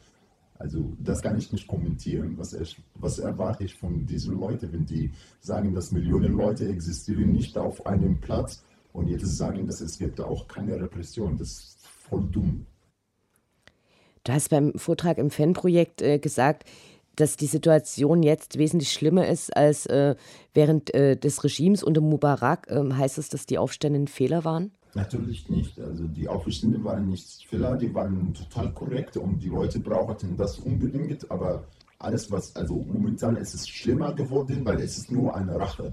Also 0.59 0.93
das 0.99 1.23
kann 1.23 1.39
ich 1.39 1.51
nicht 1.53 1.67
kommentieren. 1.67 2.35
Was, 2.37 2.53
ich, 2.53 2.77
was 2.97 3.19
erwarte 3.19 3.65
ich 3.65 3.75
von 3.75 4.05
diesen 4.05 4.39
Leuten, 4.39 4.71
wenn 4.75 4.85
die 4.85 5.11
sagen, 5.41 5.73
dass 5.73 5.91
Millionen 5.91 6.37
Leute 6.37 6.69
existieren 6.69 7.33
nicht 7.33 7.57
auf 7.57 7.87
einem 7.87 8.21
Platz 8.21 8.63
und 8.93 9.09
jetzt 9.09 9.39
sagen, 9.39 9.67
dass 9.67 9.81
es 9.81 9.99
gibt 9.99 10.21
auch 10.21 10.47
keine 10.47 10.79
Repression. 10.79 11.39
Das 11.39 11.79
voll 12.13 12.29
dumm. 12.31 12.67
Du 14.25 14.33
hast 14.33 14.51
beim 14.51 14.75
Vortrag 14.77 15.19
im 15.19 15.31
Fanprojekt 15.31 16.03
äh, 16.03 16.19
gesagt, 16.19 16.69
dass 17.17 17.37
die 17.37 17.47
Situation 17.47 18.23
jetzt 18.23 18.59
wesentlich 18.59 18.93
schlimmer 18.93 19.27
ist 19.27 19.55
als 19.57 19.87
äh, 19.87 20.15
während 20.55 20.95
äh, 20.95 21.17
des 21.17 21.43
Regimes 21.43 21.83
unter 21.83 22.01
Mubarak. 22.01 22.69
Ähm, 22.71 22.97
heißt 22.97 23.19
es, 23.19 23.29
dass 23.29 23.47
die 23.47 23.59
Aufstände 23.59 23.99
ein 23.99 24.09
Fehler 24.09 24.45
waren? 24.45 24.71
Natürlich 24.95 25.49
nicht. 25.49 25.81
Also 25.81 26.07
die 26.07 26.29
Aufstände 26.29 26.83
waren 26.85 27.09
nicht 27.09 27.47
Fehler, 27.49 27.77
die 27.77 27.93
waren 27.95 28.33
total 28.35 28.73
korrekt 28.73 29.17
und 29.17 29.43
die 29.43 29.49
Leute 29.49 29.81
brauchten 29.81 30.37
das 30.37 30.59
unbedingt. 30.59 31.31
Aber 31.31 31.65
alles, 31.99 32.31
was, 32.31 32.55
also 32.55 32.75
momentan 32.75 33.37
ist 33.37 33.55
es 33.55 33.69
schlimmer 33.69 34.13
geworden, 34.15 34.65
weil 34.65 34.81
es 34.81 34.99
ist 34.99 35.11
nur 35.11 35.35
eine 35.35 35.59
Rache. 35.59 35.93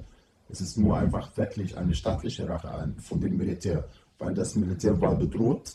Es 0.49 0.61
ist 0.61 0.77
nur 0.77 0.97
einfach 0.97 1.35
wirklich 1.37 1.77
eine 1.77 1.93
staatliche 1.93 2.47
Rache 2.47 2.93
von 2.97 3.19
dem 3.19 3.37
Militär, 3.37 3.87
weil 4.17 4.33
das 4.33 4.55
Militär 4.55 4.99
war 4.99 5.15
bedroht, 5.15 5.73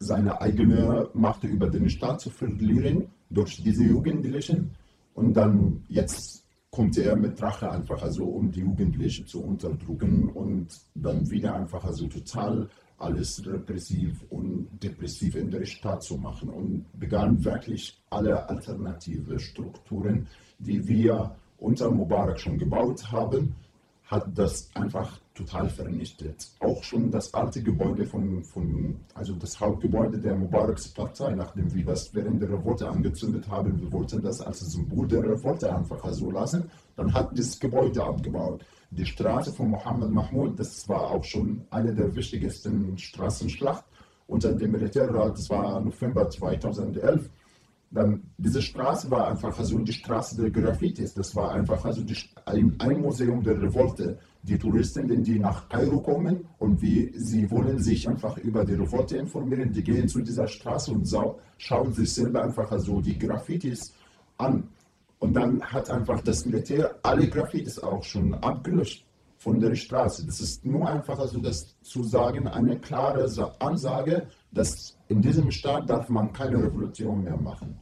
seine 0.00 0.40
eigene 0.40 1.08
Macht 1.12 1.44
über 1.44 1.68
den 1.68 1.88
Staat 1.88 2.20
zu 2.22 2.30
verlieren 2.30 3.08
durch 3.28 3.62
diese 3.62 3.84
Jugendlichen. 3.84 4.70
Und 5.14 5.34
dann 5.34 5.84
jetzt 5.88 6.44
kommt 6.70 6.96
er 6.96 7.16
mit 7.16 7.40
Rache 7.42 7.70
einfach, 7.70 8.02
also 8.02 8.24
um 8.24 8.50
die 8.50 8.60
Jugendlichen 8.60 9.26
zu 9.26 9.42
unterdrücken 9.42 10.30
und 10.30 10.68
dann 10.94 11.28
wieder 11.30 11.54
einfach 11.54 11.84
also 11.84 12.06
total 12.06 12.68
alles 12.96 13.44
repressiv 13.46 14.24
und 14.30 14.68
depressiv 14.82 15.34
in 15.34 15.50
der 15.50 15.64
Stadt 15.64 16.02
zu 16.02 16.16
machen 16.16 16.48
und 16.48 16.86
begann 16.98 17.42
wirklich 17.44 17.98
alle 18.10 18.48
alternative 18.48 19.38
Strukturen, 19.38 20.28
die 20.58 20.86
wir 20.86 21.34
unter 21.58 21.90
Mubarak 21.90 22.38
schon 22.38 22.58
gebaut 22.58 23.10
haben, 23.10 23.54
hat 24.10 24.26
das 24.36 24.68
einfach 24.74 25.20
total 25.34 25.68
vernichtet. 25.68 26.48
Auch 26.58 26.82
schon 26.82 27.12
das 27.12 27.32
alte 27.32 27.62
Gebäude 27.62 28.04
von, 28.04 28.42
von 28.42 28.96
also 29.14 29.34
das 29.34 29.60
Hauptgebäude 29.60 30.18
der 30.18 30.34
Mubaraks 30.34 30.88
Partei, 30.88 31.32
nachdem 31.36 31.72
wir 31.72 31.84
das 31.84 32.12
während 32.12 32.42
der 32.42 32.50
Revolte 32.50 32.88
angezündet 32.88 33.48
haben, 33.48 33.80
wir 33.80 33.92
wollten 33.92 34.20
das 34.20 34.40
als 34.40 34.58
Symbol 34.60 35.06
der 35.06 35.22
Revolte 35.22 35.72
einfach 35.72 36.04
so 36.12 36.30
lassen, 36.30 36.68
dann 36.96 37.14
hat 37.14 37.38
das 37.38 37.58
Gebäude 37.60 38.02
abgebaut. 38.02 38.64
Die 38.90 39.06
Straße 39.06 39.52
von 39.52 39.70
Mohammed 39.70 40.10
Mahmoud, 40.10 40.58
das 40.58 40.88
war 40.88 41.12
auch 41.12 41.22
schon 41.22 41.64
eine 41.70 41.94
der 41.94 42.12
wichtigsten 42.16 42.98
Straßenschlacht 42.98 43.84
unter 44.26 44.52
dem 44.52 44.72
Militärrat, 44.72 45.38
das 45.38 45.48
war 45.50 45.80
November 45.80 46.28
2011 46.28 47.30
dann 47.90 48.22
diese 48.38 48.62
Straße 48.62 49.10
war 49.10 49.28
einfach 49.28 49.58
also 49.58 49.78
die 49.78 49.92
Straße 49.92 50.40
der 50.40 50.50
Graffitis. 50.50 51.12
Das 51.12 51.34
war 51.34 51.52
einfach 51.52 51.84
also 51.84 52.02
die, 52.02 52.16
ein, 52.46 52.76
ein, 52.78 53.00
Museum 53.00 53.42
der 53.42 53.60
Revolte. 53.60 54.18
Die 54.42 54.56
Touristen, 54.56 55.22
die 55.22 55.38
nach 55.38 55.68
Kairo 55.68 56.00
kommen 56.00 56.46
und 56.58 56.80
wie 56.80 57.12
sie 57.14 57.50
wollen 57.50 57.78
sich 57.78 58.08
einfach 58.08 58.38
über 58.38 58.64
die 58.64 58.74
Revolte 58.74 59.18
informieren, 59.18 59.72
die 59.72 59.82
gehen 59.82 60.08
zu 60.08 60.22
dieser 60.22 60.46
Straße 60.46 60.92
und 60.92 61.06
schauen 61.58 61.92
sich 61.92 62.14
selber 62.14 62.44
einfach 62.44 62.70
also 62.70 63.00
die 63.00 63.18
Graffitis 63.18 63.92
an. 64.38 64.68
Und 65.18 65.34
dann 65.34 65.60
hat 65.60 65.90
einfach 65.90 66.22
das 66.22 66.46
Militär 66.46 66.94
alle 67.02 67.28
Graffitis 67.28 67.78
auch 67.80 68.02
schon 68.02 68.32
abgelöscht 68.34 69.04
von 69.40 69.58
der 69.58 69.74
Straße. 69.74 70.26
Das 70.26 70.38
ist 70.38 70.66
nur 70.66 70.86
einfach 70.86 71.18
also 71.18 71.40
das 71.40 71.74
zu 71.80 72.04
sagen, 72.04 72.46
eine 72.46 72.78
klare 72.78 73.24
Ansage, 73.58 74.26
dass 74.52 74.98
in 75.08 75.22
diesem 75.22 75.50
Staat 75.50 75.88
darf 75.88 76.10
man 76.10 76.30
keine 76.34 76.62
Revolution 76.62 77.24
mehr 77.24 77.38
machen. 77.38 77.78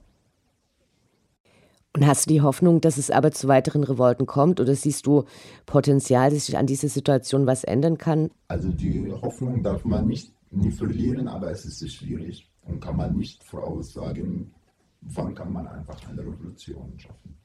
Und 1.94 2.06
hast 2.06 2.26
du 2.26 2.34
die 2.34 2.42
Hoffnung, 2.42 2.80
dass 2.80 2.96
es 2.96 3.10
aber 3.10 3.32
zu 3.32 3.48
weiteren 3.48 3.82
Revolten 3.82 4.24
kommt 4.24 4.60
oder 4.60 4.76
siehst 4.76 5.04
du 5.06 5.24
Potenzial, 5.66 6.30
dass 6.30 6.46
sich 6.46 6.56
an 6.56 6.66
dieser 6.66 6.88
Situation 6.88 7.46
was 7.46 7.64
ändern 7.64 7.98
kann? 7.98 8.30
Also 8.46 8.70
die 8.70 9.10
Hoffnung 9.10 9.64
darf 9.64 9.84
man 9.84 10.06
nicht 10.06 10.32
nie 10.52 10.70
verlieren, 10.70 11.26
aber 11.26 11.50
es 11.50 11.64
ist 11.64 11.92
schwierig 11.92 12.48
und 12.62 12.78
kann 12.78 12.96
man 12.96 13.16
nicht 13.16 13.42
voraussagen, 13.42 14.54
wann 15.00 15.34
kann 15.34 15.52
man 15.52 15.66
einfach 15.66 15.98
eine 16.08 16.20
Revolution 16.20 16.92
schaffen. 16.98 17.36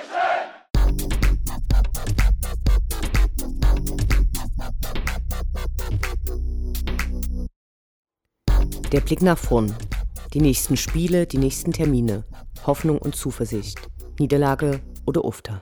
Der 8.93 9.01
Blick 9.01 9.21
nach 9.21 9.37
vorn. 9.37 9.75
Die 10.33 10.39
nächsten 10.39 10.77
Spiele, 10.77 11.27
die 11.27 11.37
nächsten 11.37 11.73
Termine. 11.73 12.23
Hoffnung 12.65 12.97
und 12.99 13.13
Zuversicht. 13.13 13.77
Niederlage 14.17 14.79
oder 15.05 15.25
Ufter. 15.25 15.61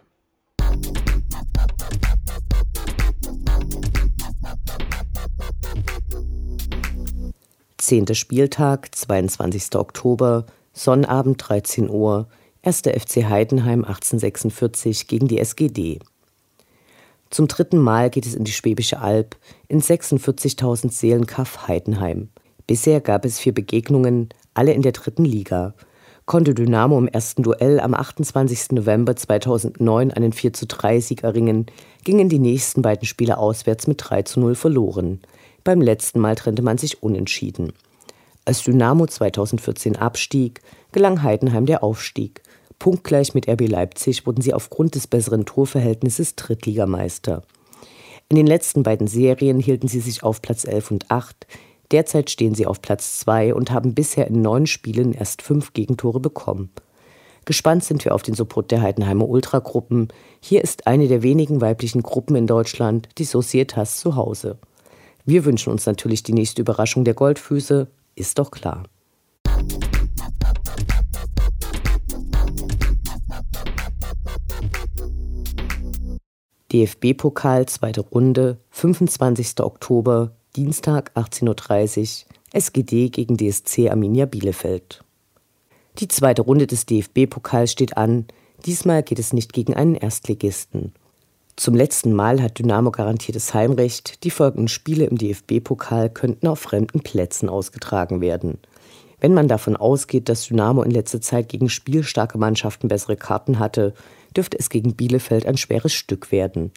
Zehnter 7.78 8.16
Spieltag, 8.16 8.94
22. 8.94 9.76
Oktober, 9.76 10.46
Sonnabend 10.78 11.38
13 11.40 11.90
Uhr, 11.90 12.28
1. 12.62 12.82
FC 12.82 13.28
Heidenheim 13.28 13.84
1846 13.84 15.08
gegen 15.08 15.28
die 15.28 15.40
SGD. 15.40 15.98
Zum 17.32 17.48
dritten 17.48 17.80
Mal 17.80 18.12
geht 18.12 18.28
es 18.28 18.36
in 18.36 18.44
die 18.44 18.52
Schwäbische 18.52 19.00
Alb, 19.00 19.36
in 19.68 19.82
46.000 19.82 20.92
Seelenkaff 20.92 21.68
Heidenheim. 21.68 22.30
Bisher 22.68 23.02
gab 23.02 23.26
es 23.26 23.40
vier 23.40 23.56
Begegnungen, 23.56 24.30
alle 24.54 24.74
in 24.74 24.84
der 24.84 24.92
dritten 24.92 25.26
Liga. 25.26 25.74
Konnte 26.28 26.54
Dynamo 26.54 27.00
im 27.00 27.08
ersten 27.08 27.42
Duell 27.42 27.80
am 27.80 27.96
28. 27.96 28.74
November 28.74 29.16
2009 29.16 30.12
einen 30.12 30.32
4:3 30.32 31.02
Sieg 31.02 31.24
erringen, 31.24 31.66
gingen 32.04 32.30
die 32.30 32.38
nächsten 32.38 32.84
beiden 32.84 33.08
Spiele 33.08 33.40
auswärts 33.40 33.88
mit 33.88 34.00
3:0 34.00 34.54
verloren. 34.54 35.22
Beim 35.64 35.82
letzten 35.82 36.20
Mal 36.20 36.36
trennte 36.36 36.62
man 36.62 36.78
sich 36.78 37.02
unentschieden. 37.02 37.74
Als 38.48 38.64
Dynamo 38.64 39.06
2014 39.06 39.98
abstieg, 39.98 40.62
gelang 40.94 41.22
Heidenheim 41.22 41.66
der 41.66 41.84
Aufstieg. 41.84 42.42
Punktgleich 42.80 43.34
mit 43.34 43.46
RB 43.50 43.68
Leipzig 43.68 44.26
wurden 44.26 44.42
sie 44.42 44.54
aufgrund 44.54 44.96
des 44.96 45.06
besseren 45.06 45.46
Torverhältnisses 45.46 46.38
Drittligameister. 46.38 47.44
In 48.30 48.38
den 48.38 48.48
letzten 48.48 48.84
beiden 48.84 49.08
Serien 49.08 49.60
hielten 49.60 49.90
sie 49.90 50.00
sich 50.00 50.24
auf 50.24 50.42
Platz 50.42 50.64
11 50.64 50.92
und 50.92 51.12
8, 51.12 51.46
Derzeit 51.92 52.30
stehen 52.30 52.56
sie 52.56 52.66
auf 52.66 52.82
Platz 52.82 53.20
2 53.20 53.54
und 53.54 53.72
haben 53.72 53.94
bisher 53.94 54.28
in 54.28 54.42
neun 54.42 54.66
Spielen 54.66 55.12
erst 55.12 55.42
fünf 55.42 55.74
Gegentore 55.74 56.22
bekommen. 56.22 56.70
Gespannt 57.44 57.84
sind 57.84 58.06
wir 58.06 58.16
auf 58.16 58.24
den 58.24 58.34
Support 58.34 58.72
der 58.72 58.82
Heidenheimer 58.82 59.28
Ultragruppen. 59.28 60.08
Hier 60.40 60.64
ist 60.64 60.88
eine 60.88 61.10
der 61.10 61.22
wenigen 61.22 61.60
weiblichen 61.60 62.02
Gruppen 62.02 62.38
in 62.38 62.48
Deutschland, 62.48 63.10
die 63.18 63.26
Societas 63.26 63.98
zu 63.98 64.16
Hause. 64.16 64.58
Wir 65.26 65.44
wünschen 65.44 65.74
uns 65.74 65.86
natürlich 65.86 66.24
die 66.24 66.32
nächste 66.32 66.62
Überraschung 66.62 67.04
der 67.04 67.14
Goldfüße, 67.14 67.90
ist 68.18 68.40
doch 68.40 68.52
klar. 68.52 68.84
DFB-Pokal, 76.72 77.66
zweite 77.68 78.02
Runde, 78.02 78.60
25. 78.72 79.62
Oktober, 79.62 80.32
Dienstag 80.56 81.12
18.30 81.16 82.26
Uhr 82.26 82.38
SGD 82.54 83.10
gegen 83.10 83.38
DSC 83.38 83.90
Arminia 83.90 84.26
Bielefeld. 84.26 85.04
Die 86.00 86.08
zweite 86.08 86.42
Runde 86.42 86.68
des 86.68 86.86
DFB-Pokals 86.86 87.72
steht 87.72 87.98
an. 87.98 88.26
Diesmal 88.66 89.04
geht 89.04 89.20
es 89.20 89.34
nicht 89.34 89.54
gegen 89.54 89.74
einen 89.74 89.96
Erstligisten. 89.96 90.94
Zum 91.58 91.74
letzten 91.74 92.14
Mal 92.14 92.40
hat 92.40 92.60
Dynamo 92.60 92.92
garantiertes 92.92 93.56
Heimrecht. 93.56 94.24
Die 94.24 94.30
folgenden 94.30 94.68
Spiele 94.68 95.06
im 95.06 95.18
DFB-Pokal 95.18 96.12
könnten 96.12 96.46
auf 96.46 96.60
fremden 96.60 97.00
Plätzen 97.00 97.50
ausgetragen 97.50 98.22
werden. 98.22 98.60
Wenn 99.20 99.34
man 99.34 99.48
davon 99.48 99.76
ausgeht, 99.76 100.30
dass 100.30 100.46
Dynamo 100.46 100.84
in 100.84 100.92
letzter 100.92 101.20
Zeit 101.20 101.50
gegen 101.50 101.68
spielstarke 101.68 102.38
Mannschaften 102.38 102.90
bessere 102.90 103.18
Karten 103.18 103.58
hatte, 103.58 103.96
dürfte 104.36 104.60
es 104.60 104.70
gegen 104.70 104.94
Bielefeld 104.94 105.48
ein 105.48 105.58
schweres 105.58 105.94
Stück 105.94 106.32
werden. 106.32 106.72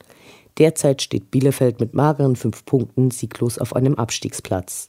Derzeit 0.56 1.02
steht 1.02 1.30
Bielefeld 1.30 1.78
mit 1.78 1.92
mageren 1.92 2.34
fünf 2.34 2.64
Punkten 2.64 3.10
sieglos 3.10 3.58
auf 3.58 3.76
einem 3.76 3.96
Abstiegsplatz. 3.96 4.88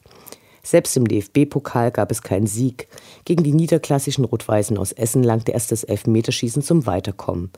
Selbst 0.63 0.95
im 0.95 1.05
DFB-Pokal 1.05 1.91
gab 1.91 2.11
es 2.11 2.21
keinen 2.21 2.47
Sieg. 2.47 2.87
Gegen 3.25 3.43
die 3.43 3.51
niederklassischen 3.51 4.23
Rot-Weißen 4.23 4.77
aus 4.77 4.93
Essen 4.93 5.21
langte 5.21 5.51
erst 5.51 5.73
das 5.73 5.83
Elfmeterschießen 5.83 6.61
zum 6.61 6.85
Weiterkommen. 6.85 7.51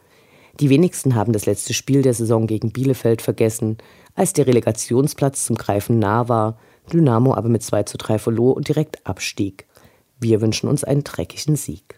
Die 0.60 0.70
wenigsten 0.70 1.16
haben 1.16 1.34
das 1.34 1.48
letzte 1.48 1.74
Spiel 1.74 2.04
der 2.04 2.14
Saison 2.14 2.46
gegen 2.46 2.72
Bielefeld 2.72 3.24
vergessen, 3.24 3.78
als 4.14 4.34
der 4.34 4.46
Relegationsplatz 4.46 5.46
zum 5.46 5.56
Greifen 5.56 5.98
nah 5.98 6.30
war, 6.30 6.60
Dynamo 6.92 7.34
aber 7.34 7.50
mit 7.50 7.64
2 7.64 7.84
zu 7.84 7.98
3 7.98 8.20
verlor 8.20 8.56
und 8.56 8.68
direkt 8.68 9.06
abstieg. 9.08 9.66
Wir 10.20 10.42
wünschen 10.42 10.70
uns 10.70 10.84
einen 10.84 11.04
dreckigen 11.04 11.56
Sieg. 11.56 11.98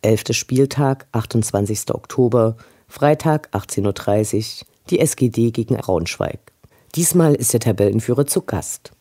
Elfter 0.00 0.34
Spieltag, 0.34 1.06
28. 1.12 1.94
Oktober, 1.94 2.56
Freitag 2.88 3.50
18.30 3.52 4.62
Uhr, 4.62 4.66
die 4.88 4.98
SGD 4.98 5.50
gegen 5.50 5.76
Braunschweig. 5.76 6.40
Diesmal 6.94 7.34
ist 7.34 7.52
der 7.52 7.60
Tabellenführer 7.60 8.26
zu 8.26 8.40
Gast. 8.42 8.92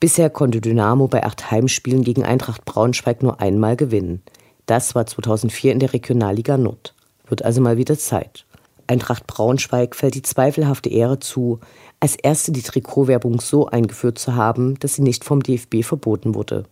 Bisher 0.00 0.30
konnte 0.30 0.60
Dynamo 0.60 1.08
bei 1.08 1.24
acht 1.24 1.50
Heimspielen 1.50 2.04
gegen 2.04 2.24
Eintracht 2.24 2.64
Braunschweig 2.64 3.20
nur 3.20 3.40
einmal 3.40 3.74
gewinnen. 3.74 4.22
Das 4.66 4.94
war 4.94 5.06
2004 5.06 5.72
in 5.72 5.80
der 5.80 5.92
Regionalliga 5.92 6.56
Nord. 6.56 6.94
Wird 7.26 7.44
also 7.44 7.60
mal 7.60 7.78
wieder 7.78 7.98
Zeit. 7.98 8.46
Eintracht 8.86 9.26
Braunschweig 9.26 9.96
fällt 9.96 10.14
die 10.14 10.22
zweifelhafte 10.22 10.88
Ehre 10.88 11.18
zu, 11.18 11.58
als 11.98 12.14
erste 12.14 12.52
die 12.52 12.62
Trikotwerbung 12.62 13.40
so 13.40 13.66
eingeführt 13.66 14.18
zu 14.18 14.36
haben, 14.36 14.78
dass 14.78 14.94
sie 14.94 15.02
nicht 15.02 15.24
vom 15.24 15.42
DFB 15.42 15.82
verboten 15.82 16.36
wurde. 16.36 16.64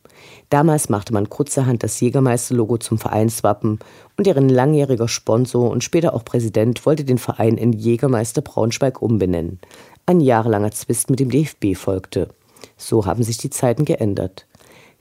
Damals 0.49 0.89
machte 0.89 1.12
man 1.12 1.29
kurzerhand 1.29 1.83
das 1.83 2.01
Jägermeister-Logo 2.01 2.79
zum 2.79 2.99
Vereinswappen 2.99 3.81
und 4.16 4.27
deren 4.27 4.49
langjähriger 4.49 5.09
Sponsor 5.09 5.68
und 5.68 5.83
später 5.83 6.14
auch 6.14 6.24
Präsident 6.24 6.87
wollte 6.87 7.05
den 7.05 7.18
Verein 7.18 7.59
in 7.59 7.72
Jägermeister 7.72 8.41
Braunschweig 8.41 9.03
umbenennen. 9.03 9.59
Ein 10.07 10.20
jahrelanger 10.20 10.70
Zwist 10.70 11.11
mit 11.11 11.18
dem 11.18 11.29
DFB 11.29 11.74
folgte. 11.74 12.29
So 12.77 13.07
haben 13.07 13.22
sich 13.22 13.39
die 13.39 13.51
Zeiten 13.51 13.85
geändert. 13.85 14.47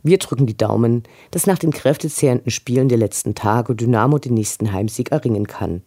Wir 0.04 0.18
drücken 0.18 0.46
die 0.46 0.58
Daumen, 0.58 1.04
dass 1.32 1.48
nach 1.48 1.58
den 1.58 1.72
kräftezehrenden 1.72 2.52
Spielen 2.52 2.90
der 2.90 2.98
letzten 2.98 3.34
Tage 3.34 3.76
Dynamo 3.76 4.20
den 4.20 4.36
nächsten 4.36 4.72
Heimsieg 4.72 5.12
erringen 5.12 5.48
kann. 5.48 5.82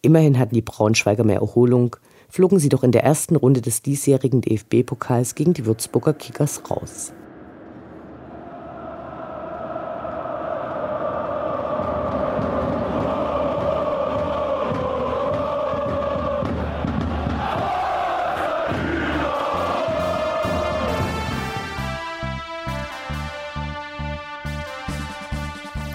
Immerhin 0.00 0.38
hatten 0.38 0.54
die 0.54 0.62
Braunschweiger 0.62 1.24
mehr 1.24 1.40
Erholung, 1.40 1.96
flogen 2.28 2.58
sie 2.58 2.68
doch 2.68 2.82
in 2.82 2.92
der 2.92 3.04
ersten 3.04 3.36
Runde 3.36 3.60
des 3.60 3.82
diesjährigen 3.82 4.40
DFB-Pokals 4.40 5.34
gegen 5.34 5.54
die 5.54 5.66
Würzburger 5.66 6.14
Kickers 6.14 6.62
raus. 6.70 7.12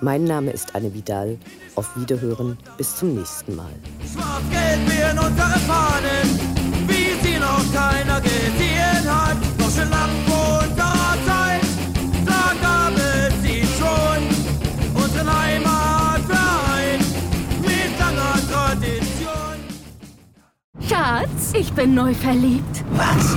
Mein 0.00 0.24
Name 0.24 0.50
ist 0.50 0.74
Anne 0.74 0.92
Vidal. 0.92 1.38
Auf 1.76 1.96
Wiederhören. 1.96 2.58
Bis 2.76 2.96
zum 2.96 3.14
nächsten 3.14 3.56
Mal. 3.56 3.72
Schwarz-Gelb 4.12 5.12
in 5.12 5.18
unsere 5.18 5.58
Fahnen, 5.66 6.38
wie 6.86 7.26
sie 7.26 7.38
noch 7.38 7.64
keiner 7.72 8.20
gesehen 8.20 9.04
hat. 9.06 9.36
Doch 9.58 9.70
schon 9.70 9.90
lang 9.90 10.10
vor 10.26 10.62
unserer 10.62 11.16
Zeit, 11.26 11.62
da 12.24 12.52
gab 12.60 12.92
es 12.96 13.42
sie 13.42 13.62
schon. 13.78 15.02
Unseren 15.02 15.38
Heimatverein 15.42 17.00
mit 17.62 17.98
langer 17.98 18.38
Tradition. 18.50 19.56
Schatz, 20.88 21.52
ich 21.54 21.72
bin 21.72 21.94
neu 21.94 22.14
verliebt. 22.14 22.84
Was? 22.92 23.36